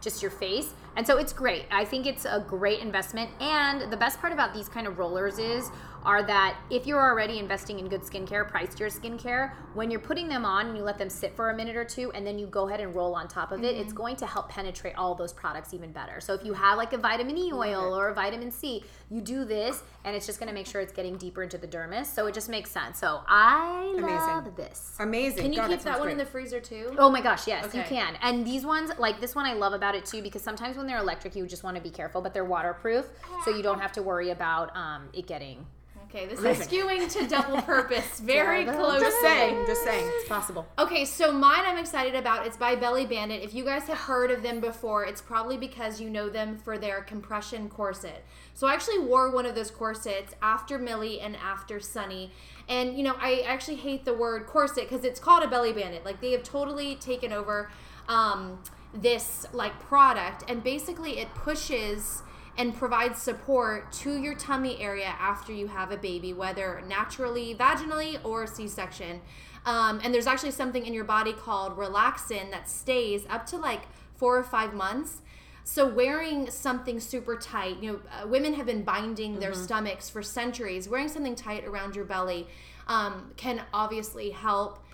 just 0.01 0.23
your 0.23 0.31
face 0.31 0.73
and 0.97 1.07
so 1.07 1.19
it's 1.19 1.33
great 1.33 1.67
i 1.71 1.85
think 1.85 2.07
it's 2.07 2.25
a 2.25 2.43
great 2.49 2.81
investment 2.81 3.31
and 3.41 3.93
the 3.93 3.97
best 3.97 4.21
part 4.21 4.33
about 4.33 4.53
these 4.55 4.69
kind 4.71 4.87
of 4.87 4.99
rollers 4.99 5.39
is 5.39 5.71
are 6.05 6.23
that 6.23 6.57
if 6.71 6.87
you're 6.87 7.01
already 7.01 7.39
investing 7.39 7.79
in 7.79 7.89
good 7.89 8.03
skincare 8.03 8.47
priced 8.49 8.81
your 8.81 8.89
skincare 8.89 9.53
when 9.75 9.91
you're 9.91 10.01
putting 10.01 10.29
them 10.29 10.45
on 10.45 10.67
and 10.67 10.77
you 10.77 10.83
let 10.83 10.99
them 10.99 11.09
sit 11.09 11.35
for 11.35 11.51
a 11.51 11.57
minute 11.57 11.77
or 11.77 11.85
two 11.85 12.11
and 12.13 12.27
then 12.27 12.39
you 12.39 12.47
go 12.47 12.69
ahead 12.69 12.81
and 12.81 12.95
roll 12.95 13.15
on 13.15 13.29
top 13.29 13.53
of 13.53 13.63
it 13.63 13.77
it's 13.77 13.93
going 13.93 14.17
to 14.17 14.27
help 14.27 14.49
penetrate 14.49 14.95
all 14.97 15.15
those 15.15 15.33
products 15.33 15.73
even 15.75 15.93
better 15.93 16.21
so 16.21 16.35
if 16.35 16.45
you 16.45 16.53
have 16.53 16.77
like 16.77 16.93
a 16.93 16.99
vitamin 16.99 17.37
e 17.37 17.53
oil 17.53 17.97
or 17.97 18.09
a 18.09 18.15
vitamin 18.15 18.51
c 18.51 18.83
you 19.11 19.21
do 19.21 19.45
this 19.45 19.83
and 20.05 20.17
it's 20.17 20.27
just 20.27 20.39
going 20.39 20.49
to 20.49 20.55
make 20.55 20.67
sure 20.67 20.81
it's 20.81 20.93
getting 20.93 21.17
deeper 21.17 21.43
into 21.43 21.59
the 21.59 21.69
dermis 21.69 22.07
so 22.07 22.27
it 22.27 22.35
just 22.35 22.49
makes 22.49 22.71
sense 22.71 22.99
so 22.99 23.23
i 23.29 23.95
Amazing. 23.97 24.17
love 24.17 24.57
this 24.57 24.97
Amazing. 24.99 25.43
Can 25.43 25.53
you 25.53 25.59
God, 25.59 25.69
keep 25.69 25.79
that 25.79 25.85
sounds 25.85 26.01
one 26.01 26.11
in 26.11 26.19
the 26.19 26.25
freezer 26.25 26.61
too? 26.61 26.95
Oh 26.99 27.11
my 27.11 27.21
gosh, 27.21 27.47
yes, 27.47 27.75
you 27.75 27.83
can. 27.83 28.17
And 28.23 28.47
these 28.47 28.65
ones, 28.65 28.91
like 28.99 29.21
this 29.21 29.35
one, 29.35 29.47
I 29.47 29.53
love 29.53 29.73
about 29.73 29.95
it 29.95 30.05
too 30.05 30.23
because 30.23 30.43
sometimes 30.43 30.77
when 30.77 30.87
they're 30.87 30.99
electric, 30.99 31.35
you 31.35 31.47
just 31.47 31.65
want 31.65 31.77
to 31.77 31.83
be 31.83 31.91
careful, 31.91 32.21
but 32.21 32.33
they're 32.33 32.45
waterproof, 32.45 33.07
so 33.45 33.55
you 33.55 33.63
don't 33.63 33.81
have 33.81 33.93
to 33.93 34.03
worry 34.03 34.31
about 34.31 34.75
um, 34.77 35.09
it 35.13 35.27
getting. 35.27 35.67
Okay, 36.15 36.27
this 36.27 36.41
is 36.41 36.67
skewing 36.67 37.11
to 37.11 37.27
double 37.27 37.63
purpose 37.63 38.21
very 38.21 38.67
close. 38.67 39.01
Just 39.01 39.19
saying. 39.23 39.65
Just 39.67 39.83
saying. 39.83 40.05
It's 40.07 40.29
possible. 40.29 40.67
Okay, 40.79 41.07
so 41.07 41.33
mine 41.33 41.63
I'm 41.65 41.79
excited 41.79 42.15
about. 42.15 42.47
It's 42.47 42.59
by 42.59 42.77
Belly 42.77 43.07
Bandit. 43.07 43.43
If 43.43 43.55
you 43.55 43.65
guys 43.65 43.85
have 43.85 43.97
heard 43.97 44.31
of 44.31 44.43
them 44.43 44.61
before, 44.61 45.07
it's 45.07 45.23
probably 45.23 45.57
because 45.57 46.03
you 46.03 46.11
know 46.11 46.29
them 46.29 46.59
for 46.59 46.77
their 46.77 47.01
compression 47.01 47.71
corset. 47.71 48.27
So 48.53 48.67
I 48.67 48.75
actually 48.75 48.99
wore 48.99 49.31
one 49.31 49.47
of 49.47 49.55
those 49.55 49.71
corsets 49.71 50.35
after 50.43 50.79
Millie 50.79 51.19
and 51.19 51.35
after 51.37 51.81
Sunny. 51.81 52.31
And 52.69 52.95
you 52.95 53.05
know, 53.05 53.15
I 53.19 53.45
actually 53.47 53.77
hate 53.77 54.05
the 54.05 54.13
word 54.13 54.47
corset 54.47 54.91
because 54.91 55.07
it's 55.07 55.19
called 55.19 55.43
a 55.43 55.49
Belly 55.49 55.73
Bandit. 55.73 56.05
Like 56.05 56.21
they 56.21 56.33
have 56.33 56.43
totally 56.43 56.97
taken 56.97 57.33
over 57.33 57.71
um, 58.09 58.59
this 58.93 59.47
like 59.55 59.81
product, 59.81 60.45
and 60.47 60.63
basically 60.63 61.21
it 61.21 61.35
pushes 61.35 62.23
and 62.59 62.75
provides 62.75 63.21
support 63.21 63.91
to 63.93 64.19
your 64.19 64.35
tummy 64.35 64.81
area 64.81 65.15
after 65.19 65.53
you 65.53 65.69
have 65.69 65.91
a 65.91 65.97
baby, 65.97 66.33
whether 66.33 66.83
naturally, 66.87 67.55
vaginally, 67.55 68.23
or 68.25 68.47
C 68.47 68.69
section. 68.69 69.21
Um, 69.65 70.01
and 70.03 70.13
there's 70.13 70.27
actually 70.27 70.51
something 70.51 70.85
in 70.85 70.93
your 70.93 71.05
body 71.05 71.33
called 71.33 71.77
relaxin 71.77 72.51
that 72.51 72.69
stays 72.69 73.25
up 73.31 73.47
to 73.47 73.57
like 73.57 73.83
four 74.17 74.37
or 74.37 74.43
five 74.43 74.75
months. 74.75 75.23
So 75.65 75.87
wearing 75.87 76.51
something 76.51 76.99
super 76.99 77.37
tight, 77.37 77.81
you 77.81 77.93
know, 77.93 78.01
uh, 78.11 78.27
women 78.27 78.55
have 78.55 78.67
been 78.67 78.83
binding 78.83 79.39
their 79.39 79.55
stomachs 79.55 80.11
for 80.11 80.23
centuries. 80.23 80.89
Wearing 80.89 81.09
something 81.09 81.37
tight 81.37 81.65
around 81.65 81.95
your 81.95 82.05
belly 82.05 82.49
um, 82.89 83.31
can 83.37 83.63
obviously 83.73 84.31
help 84.31 84.85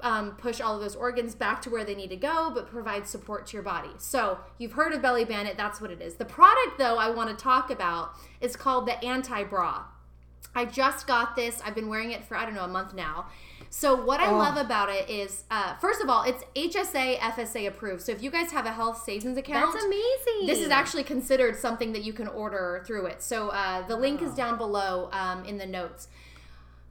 um, 0.00 0.32
push 0.32 0.60
all 0.60 0.74
of 0.74 0.80
those 0.80 0.94
organs 0.94 1.34
back 1.34 1.62
to 1.62 1.70
where 1.70 1.84
they 1.84 1.94
need 1.94 2.10
to 2.10 2.16
go, 2.16 2.50
but 2.54 2.68
provide 2.68 3.06
support 3.06 3.46
to 3.48 3.54
your 3.54 3.62
body. 3.62 3.90
So 3.98 4.38
you've 4.58 4.72
heard 4.72 4.92
of 4.92 5.02
Belly 5.02 5.24
Bandit, 5.24 5.56
that's 5.56 5.80
what 5.80 5.90
it 5.90 6.02
is. 6.02 6.14
The 6.14 6.24
product, 6.24 6.78
though, 6.78 6.96
I 6.96 7.10
want 7.10 7.30
to 7.30 7.42
talk 7.42 7.70
about 7.70 8.14
is 8.40 8.56
called 8.56 8.86
the 8.86 9.02
Anti 9.04 9.44
Bra. 9.44 9.84
I 10.54 10.64
just 10.64 11.06
got 11.06 11.36
this. 11.36 11.60
I've 11.64 11.74
been 11.74 11.88
wearing 11.88 12.12
it 12.12 12.24
for 12.24 12.36
I 12.36 12.46
don't 12.46 12.54
know 12.54 12.64
a 12.64 12.68
month 12.68 12.94
now. 12.94 13.26
So 13.68 13.94
what 13.94 14.20
I 14.20 14.30
love 14.30 14.56
about 14.56 14.88
it 14.88 15.10
is, 15.10 15.44
uh, 15.50 15.74
first 15.76 16.00
of 16.00 16.08
all, 16.08 16.22
it's 16.22 16.42
HSA 16.54 17.18
FSA 17.18 17.68
approved. 17.68 18.02
So 18.02 18.12
if 18.12 18.22
you 18.22 18.30
guys 18.30 18.52
have 18.52 18.64
a 18.64 18.72
health 18.72 19.02
savings 19.02 19.36
account, 19.36 19.72
That's 19.72 19.84
amazing. 19.84 20.46
This 20.46 20.60
is 20.60 20.70
actually 20.70 21.04
considered 21.04 21.56
something 21.56 21.92
that 21.92 22.02
you 22.02 22.14
can 22.14 22.26
order 22.28 22.82
through 22.86 23.06
it. 23.06 23.22
So 23.22 23.48
uh, 23.48 23.86
the 23.86 23.96
link 23.96 24.22
is 24.22 24.32
down 24.34 24.56
below 24.56 25.10
um, 25.12 25.44
in 25.44 25.58
the 25.58 25.66
notes. 25.66 26.08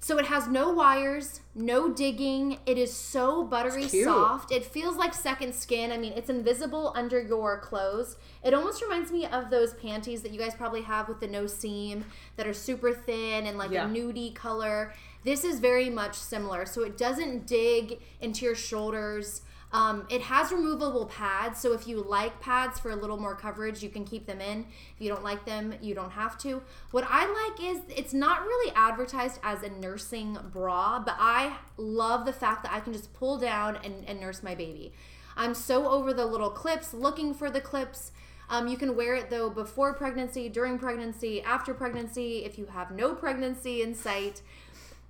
So 0.06 0.20
it 0.20 0.28
has 0.28 0.48
no 0.48 0.72
wires, 0.72 1.40
no 1.56 1.92
digging. 1.92 2.60
It 2.68 2.78
is 2.78 2.94
so 2.94 3.44
buttery 3.44 3.88
soft. 3.88 4.52
It 4.52 4.64
feels 4.64 4.98
like 4.98 5.16
second 5.16 5.56
skin. 5.56 5.92
I 5.92 5.98
mean, 5.98 6.14
it's 6.14 6.30
invisible 6.30 6.94
under 6.96 7.20
your 7.20 7.58
clothes. 7.58 8.16
It 8.44 8.54
almost 8.54 8.84
reminds 8.84 9.12
me 9.12 9.26
of 9.26 9.50
those 9.50 9.74
panties 9.74 10.22
that 10.22 10.32
you 10.32 10.38
guys 10.38 10.54
probably 10.54 10.84
have 10.84 11.08
with 11.08 11.22
the 11.22 11.28
no 11.28 11.48
seam 11.48 12.06
that 12.36 12.46
are 12.46 12.54
super 12.54 12.94
thin 12.94 13.48
and 13.48 13.58
like 13.58 13.72
Yeah. 13.72 13.88
a 13.88 13.90
nudie 13.90 14.36
color. 14.36 14.94
This 15.24 15.44
is 15.44 15.60
very 15.60 15.90
much 15.90 16.14
similar. 16.14 16.68
So 16.68 16.84
it 16.84 17.00
doesn't 17.00 17.48
dig 17.48 18.00
into 18.22 18.46
your 18.46 18.54
shoulders. 18.54 19.42
Um, 19.76 20.08
it 20.10 20.22
has 20.22 20.54
removable 20.54 21.06
pads, 21.08 21.60
so 21.60 21.74
if 21.74 21.86
you 21.86 22.02
like 22.02 22.40
pads 22.40 22.80
for 22.80 22.92
a 22.92 22.96
little 22.96 23.18
more 23.18 23.36
coverage, 23.36 23.84
you 23.84 23.90
can 23.90 24.06
keep 24.06 24.26
them 24.26 24.40
in. 24.40 24.62
If 24.96 25.02
you 25.02 25.10
don't 25.10 25.22
like 25.22 25.44
them, 25.44 25.74
you 25.82 25.94
don't 25.94 26.12
have 26.12 26.38
to. 26.44 26.62
What 26.92 27.06
I 27.10 27.26
like 27.26 27.62
is 27.62 27.82
it's 27.90 28.14
not 28.14 28.46
really 28.46 28.72
advertised 28.74 29.38
as 29.44 29.64
a 29.64 29.70
nursing 29.70 30.38
bra, 30.54 31.00
but 31.00 31.18
I 31.20 31.58
love 31.76 32.26
the 32.26 32.32
fact 32.32 32.64
that 32.64 32.72
I 32.72 32.80
can 32.80 32.94
just 32.94 33.14
pull 33.14 33.38
down 33.38 33.78
and, 33.84 34.06
and 34.08 34.22
nurse 34.22 34.42
my 34.42 34.56
baby. 34.56 34.94
I'm 35.36 35.54
so 35.54 35.90
over 35.90 36.14
the 36.14 36.26
little 36.26 36.52
clips, 36.52 36.94
looking 36.94 37.34
for 37.34 37.50
the 37.50 37.60
clips. 37.60 38.14
Um, 38.50 38.70
you 38.70 38.78
can 38.78 38.96
wear 38.96 39.14
it 39.16 39.30
though 39.30 39.50
before 39.50 39.94
pregnancy, 39.94 40.48
during 40.48 40.80
pregnancy, 40.80 41.42
after 41.42 41.74
pregnancy, 41.74 42.46
if 42.46 42.58
you 42.58 42.68
have 42.68 42.92
no 42.92 43.14
pregnancy 43.14 43.82
in 43.82 43.94
sight. 43.94 44.42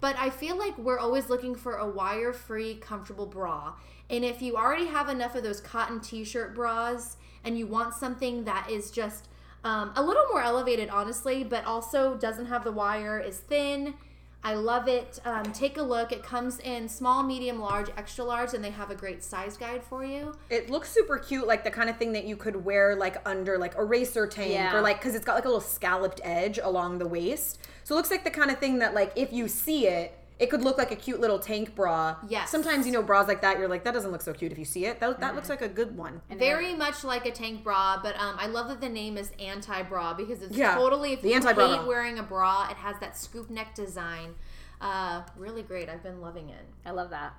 But 0.01 0.15
I 0.17 0.31
feel 0.31 0.57
like 0.57 0.75
we're 0.79 0.97
always 0.97 1.29
looking 1.29 1.53
for 1.53 1.75
a 1.75 1.87
wire 1.87 2.33
free, 2.33 2.75
comfortable 2.75 3.27
bra. 3.27 3.75
And 4.09 4.23
if 4.23 4.41
you 4.41 4.55
already 4.55 4.85
have 4.85 5.09
enough 5.09 5.35
of 5.35 5.43
those 5.43 5.61
cotton 5.61 5.99
t 5.99 6.23
shirt 6.23 6.53
bras 6.55 7.17
and 7.43 7.57
you 7.57 7.67
want 7.67 7.93
something 7.93 8.43
that 8.45 8.69
is 8.69 8.91
just 8.91 9.27
um, 9.63 9.91
a 9.95 10.01
little 10.03 10.25
more 10.31 10.41
elevated, 10.41 10.89
honestly, 10.89 11.43
but 11.43 11.65
also 11.65 12.15
doesn't 12.15 12.45
have 12.47 12.63
the 12.63 12.71
wire, 12.71 13.19
is 13.19 13.39
thin. 13.39 13.95
I 14.43 14.53
love 14.53 14.87
it. 14.87 15.19
Um, 15.25 15.41
take 15.53 15.77
a 15.77 15.81
look. 15.81 16.11
It 16.11 16.21
comes 16.21 16.59
in 16.59 16.87
small, 16.87 17.23
medium, 17.23 17.59
large, 17.59 17.89
extra 17.97 18.23
large, 18.23 18.53
and 18.53 18.63
they 18.63 18.69
have 18.69 18.91
a 18.91 18.95
great 18.95 19.23
size 19.23 19.57
guide 19.57 19.83
for 19.83 20.05
you. 20.05 20.35
It 20.51 20.69
looks 20.69 20.91
super 20.91 21.17
cute, 21.17 21.47
like 21.47 21.63
the 21.63 21.71
kind 21.71 21.89
of 21.89 21.97
thing 21.97 22.13
that 22.13 22.25
you 22.25 22.35
could 22.35 22.63
wear 22.63 22.95
like 22.95 23.27
under 23.27 23.57
like 23.57 23.75
a 23.75 23.83
racer 23.83 24.27
tank 24.27 24.51
Yeah. 24.51 24.75
or 24.77 24.81
like 24.81 24.99
because 24.99 25.15
it's 25.15 25.25
got 25.25 25.33
like 25.33 25.45
a 25.45 25.47
little 25.47 25.61
scalloped 25.61 26.21
edge 26.23 26.59
along 26.61 26.99
the 26.99 27.07
waist. 27.07 27.57
So 27.83 27.95
it 27.95 27.97
looks 27.97 28.11
like 28.11 28.23
the 28.23 28.29
kind 28.29 28.51
of 28.51 28.59
thing 28.59 28.77
that 28.79 28.93
like 28.93 29.13
if 29.15 29.33
you 29.33 29.47
see 29.47 29.87
it, 29.87 30.15
it 30.37 30.49
could 30.49 30.61
look 30.61 30.77
like 30.77 30.91
a 30.91 30.95
cute 30.95 31.19
little 31.21 31.39
tank 31.39 31.75
bra. 31.75 32.17
Yes. 32.27 32.49
Sometimes 32.49 32.85
you 32.85 32.91
know 32.91 33.01
bras 33.01 33.27
like 33.27 33.41
that, 33.41 33.57
you're 33.57 33.69
like 33.69 33.83
that 33.85 33.93
doesn't 33.93 34.11
look 34.11 34.21
so 34.21 34.33
cute 34.33 34.51
if 34.51 34.57
you 34.57 34.65
see 34.65 34.85
it. 34.85 34.99
That, 34.99 35.19
that 35.21 35.35
looks 35.35 35.47
like 35.49 35.61
a 35.61 35.69
good 35.69 35.95
one. 35.95 36.21
Very 36.29 36.73
much 36.75 37.03
like 37.03 37.25
a 37.25 37.31
tank 37.31 37.63
bra, 37.63 37.99
but 38.03 38.19
um, 38.19 38.35
I 38.37 38.47
love 38.47 38.67
that 38.67 38.81
the 38.81 38.89
name 38.89 39.17
is 39.17 39.31
anti 39.39 39.81
bra 39.83 40.13
because 40.13 40.41
it's 40.41 40.55
Yeah, 40.55 40.75
totally 40.75 41.13
if 41.13 41.21
the 41.21 41.29
you 41.29 41.35
anti-bra 41.35 41.67
hate 41.69 41.77
bra. 41.77 41.87
wearing 41.87 42.19
a 42.19 42.23
bra, 42.23 42.67
it 42.69 42.77
has 42.77 42.95
that 42.99 43.17
scoop 43.17 43.49
neck 43.49 43.75
design. 43.75 44.35
Uh, 44.81 45.21
really 45.37 45.61
great. 45.63 45.87
I've 45.89 46.03
been 46.03 46.19
loving 46.19 46.49
it. 46.49 46.65
I 46.85 46.91
love 46.91 47.09
that. 47.11 47.33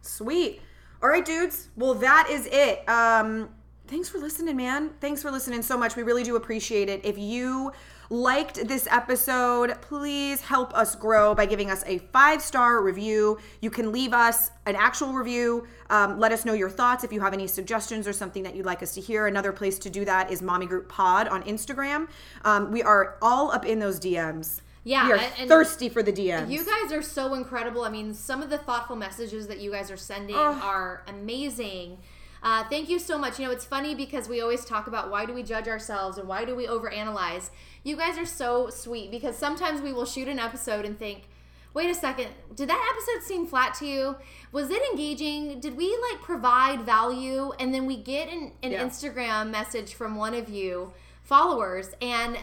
Sweet. 0.00 0.60
All 1.02 1.08
right, 1.08 1.24
dudes. 1.24 1.68
Well, 1.76 1.94
that 1.94 2.28
is 2.30 2.46
it. 2.50 2.88
Um, 2.88 3.50
thanks 3.86 4.08
for 4.08 4.18
listening, 4.18 4.56
man. 4.56 4.90
Thanks 5.00 5.22
for 5.22 5.30
listening 5.30 5.62
so 5.62 5.76
much. 5.76 5.94
We 5.96 6.02
really 6.02 6.22
do 6.24 6.36
appreciate 6.36 6.88
it. 6.88 7.04
If 7.04 7.18
you 7.18 7.72
liked 8.10 8.66
this 8.68 8.86
episode, 8.90 9.80
please 9.80 10.40
help 10.40 10.74
us 10.74 10.94
grow 10.94 11.34
by 11.34 11.46
giving 11.46 11.70
us 11.70 11.82
a 11.86 11.98
five 11.98 12.42
star 12.42 12.82
review. 12.82 13.38
You 13.60 13.70
can 13.70 13.92
leave 13.92 14.12
us 14.12 14.50
an 14.66 14.76
actual 14.76 15.12
review. 15.12 15.66
Um, 15.90 16.18
let 16.18 16.32
us 16.32 16.44
know 16.44 16.52
your 16.52 16.70
thoughts 16.70 17.04
if 17.04 17.12
you 17.12 17.20
have 17.20 17.32
any 17.32 17.46
suggestions 17.46 18.06
or 18.06 18.12
something 18.12 18.42
that 18.42 18.54
you'd 18.54 18.66
like 18.66 18.82
us 18.82 18.94
to 18.94 19.00
hear. 19.00 19.26
Another 19.26 19.52
place 19.52 19.78
to 19.80 19.90
do 19.90 20.04
that 20.04 20.30
is 20.30 20.42
Mommy 20.42 20.66
Group 20.66 20.88
Pod 20.88 21.28
on 21.28 21.42
Instagram. 21.44 22.08
Um, 22.44 22.70
we 22.70 22.82
are 22.82 23.16
all 23.22 23.50
up 23.50 23.64
in 23.64 23.78
those 23.78 23.98
DMs. 23.98 24.60
Yeah, 24.84 25.06
we 25.08 25.12
are 25.14 25.18
thirsty 25.48 25.88
for 25.88 26.00
the 26.00 26.12
DMs. 26.12 26.48
You 26.48 26.64
guys 26.64 26.92
are 26.92 27.02
so 27.02 27.34
incredible. 27.34 27.82
I 27.82 27.88
mean, 27.88 28.14
some 28.14 28.40
of 28.40 28.50
the 28.50 28.58
thoughtful 28.58 28.94
messages 28.94 29.48
that 29.48 29.58
you 29.58 29.72
guys 29.72 29.90
are 29.90 29.96
sending 29.96 30.36
Ugh. 30.36 30.60
are 30.62 31.02
amazing. 31.08 31.98
Uh, 32.46 32.62
thank 32.70 32.88
you 32.88 33.00
so 33.00 33.18
much. 33.18 33.40
You 33.40 33.46
know, 33.46 33.50
it's 33.50 33.64
funny 33.64 33.96
because 33.96 34.28
we 34.28 34.40
always 34.40 34.64
talk 34.64 34.86
about 34.86 35.10
why 35.10 35.26
do 35.26 35.32
we 35.34 35.42
judge 35.42 35.66
ourselves 35.66 36.16
and 36.16 36.28
why 36.28 36.44
do 36.44 36.54
we 36.54 36.68
overanalyze. 36.68 37.50
You 37.82 37.96
guys 37.96 38.16
are 38.18 38.24
so 38.24 38.70
sweet 38.70 39.10
because 39.10 39.36
sometimes 39.36 39.80
we 39.80 39.92
will 39.92 40.04
shoot 40.06 40.28
an 40.28 40.38
episode 40.38 40.84
and 40.84 40.96
think, 40.96 41.28
wait 41.74 41.90
a 41.90 41.94
second, 41.94 42.28
did 42.54 42.68
that 42.68 42.94
episode 42.94 43.26
seem 43.26 43.48
flat 43.48 43.74
to 43.80 43.86
you? 43.86 44.14
Was 44.52 44.70
it 44.70 44.80
engaging? 44.92 45.58
Did 45.58 45.76
we 45.76 45.88
like 46.12 46.22
provide 46.22 46.82
value? 46.82 47.50
And 47.58 47.74
then 47.74 47.84
we 47.84 47.96
get 47.96 48.28
an, 48.28 48.52
an 48.62 48.70
Yeah. 48.70 48.84
Instagram 48.84 49.50
message 49.50 49.94
from 49.94 50.14
one 50.14 50.32
of 50.32 50.48
you 50.48 50.92
followers 51.24 51.90
and 52.00 52.38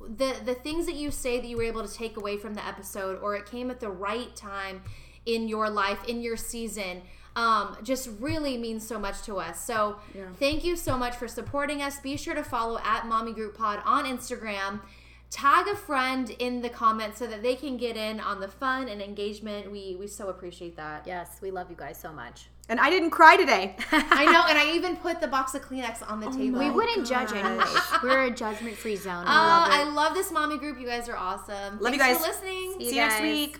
the 0.00 0.34
the 0.46 0.54
things 0.54 0.86
that 0.86 0.94
you 0.94 1.10
say 1.10 1.38
that 1.38 1.46
you 1.46 1.58
were 1.58 1.62
able 1.62 1.86
to 1.86 1.94
take 1.94 2.16
away 2.16 2.38
from 2.38 2.54
the 2.54 2.66
episode 2.66 3.20
or 3.20 3.36
it 3.36 3.44
came 3.44 3.70
at 3.70 3.80
the 3.80 3.90
right 3.90 4.34
time 4.34 4.80
in 5.26 5.46
your 5.46 5.68
life 5.68 6.02
in 6.08 6.22
your 6.22 6.38
season 6.38 7.02
um, 7.36 7.76
just 7.82 8.08
really 8.20 8.56
means 8.58 8.86
so 8.86 8.98
much 8.98 9.22
to 9.22 9.36
us 9.38 9.64
so 9.64 9.96
thank 10.38 10.64
you 10.64 10.76
so 10.76 10.96
much 10.98 11.16
for 11.16 11.26
supporting 11.28 11.80
us 11.82 11.98
be 12.00 12.16
sure 12.16 12.34
to 12.34 12.44
follow 12.44 12.78
at 12.84 13.06
mommy 13.06 13.32
group 13.32 13.56
pod 13.56 13.80
on 13.86 14.04
instagram 14.04 14.80
tag 15.30 15.66
a 15.66 15.74
friend 15.74 16.28
in 16.40 16.60
the 16.60 16.68
comments 16.68 17.18
so 17.18 17.26
that 17.26 17.42
they 17.42 17.54
can 17.54 17.78
get 17.78 17.96
in 17.96 18.20
on 18.20 18.38
the 18.40 18.48
fun 18.48 18.86
and 18.88 19.00
engagement 19.00 19.70
we 19.72 19.96
we 19.98 20.06
so 20.06 20.28
appreciate 20.28 20.76
that 20.76 21.06
Yes, 21.06 21.38
we 21.40 21.50
love 21.50 21.70
you 21.70 21.76
guys 21.76 21.98
so 21.98 22.12
much. 22.12 22.48
and 22.68 22.78
I 22.78 22.90
didn't 22.90 23.08
cry 23.10 23.36
today. 23.38 23.76
i 23.92 24.26
know 24.26 24.42
and 24.46 24.58
i 24.58 24.70
even 24.76 24.94
put 24.96 25.22
the 25.22 25.26
box 25.28 25.54
of 25.54 25.62
kleenex 25.62 26.02
on 26.10 26.20
the 26.20 26.30
table 26.30 26.58
We 26.58 26.66
Oh 26.68 26.72
wouldn't 26.74 27.06
judge 27.06 27.30
gosh. 27.30 27.44
anyways. 27.44 27.82
We're 28.02 28.24
a 28.24 28.30
judgment 28.30 28.76
free 28.76 28.96
zone. 28.96 29.24
We 29.24 29.30
Oh, 29.30 29.32
love. 29.32 29.68
I 29.70 29.84
love 29.84 30.12
this 30.14 30.30
mommy 30.30 30.58
group. 30.58 30.78
You 30.78 30.86
guys 30.86 31.08
are 31.08 31.16
awesome. 31.16 31.78
Love 31.80 31.94
you 31.94 31.98
guys. 31.98 32.18
for 32.18 32.24
listening. 32.28 32.74
See 32.78 32.90
See 32.90 32.96
you 32.96 33.00
next 33.00 33.22
week. 33.22 33.58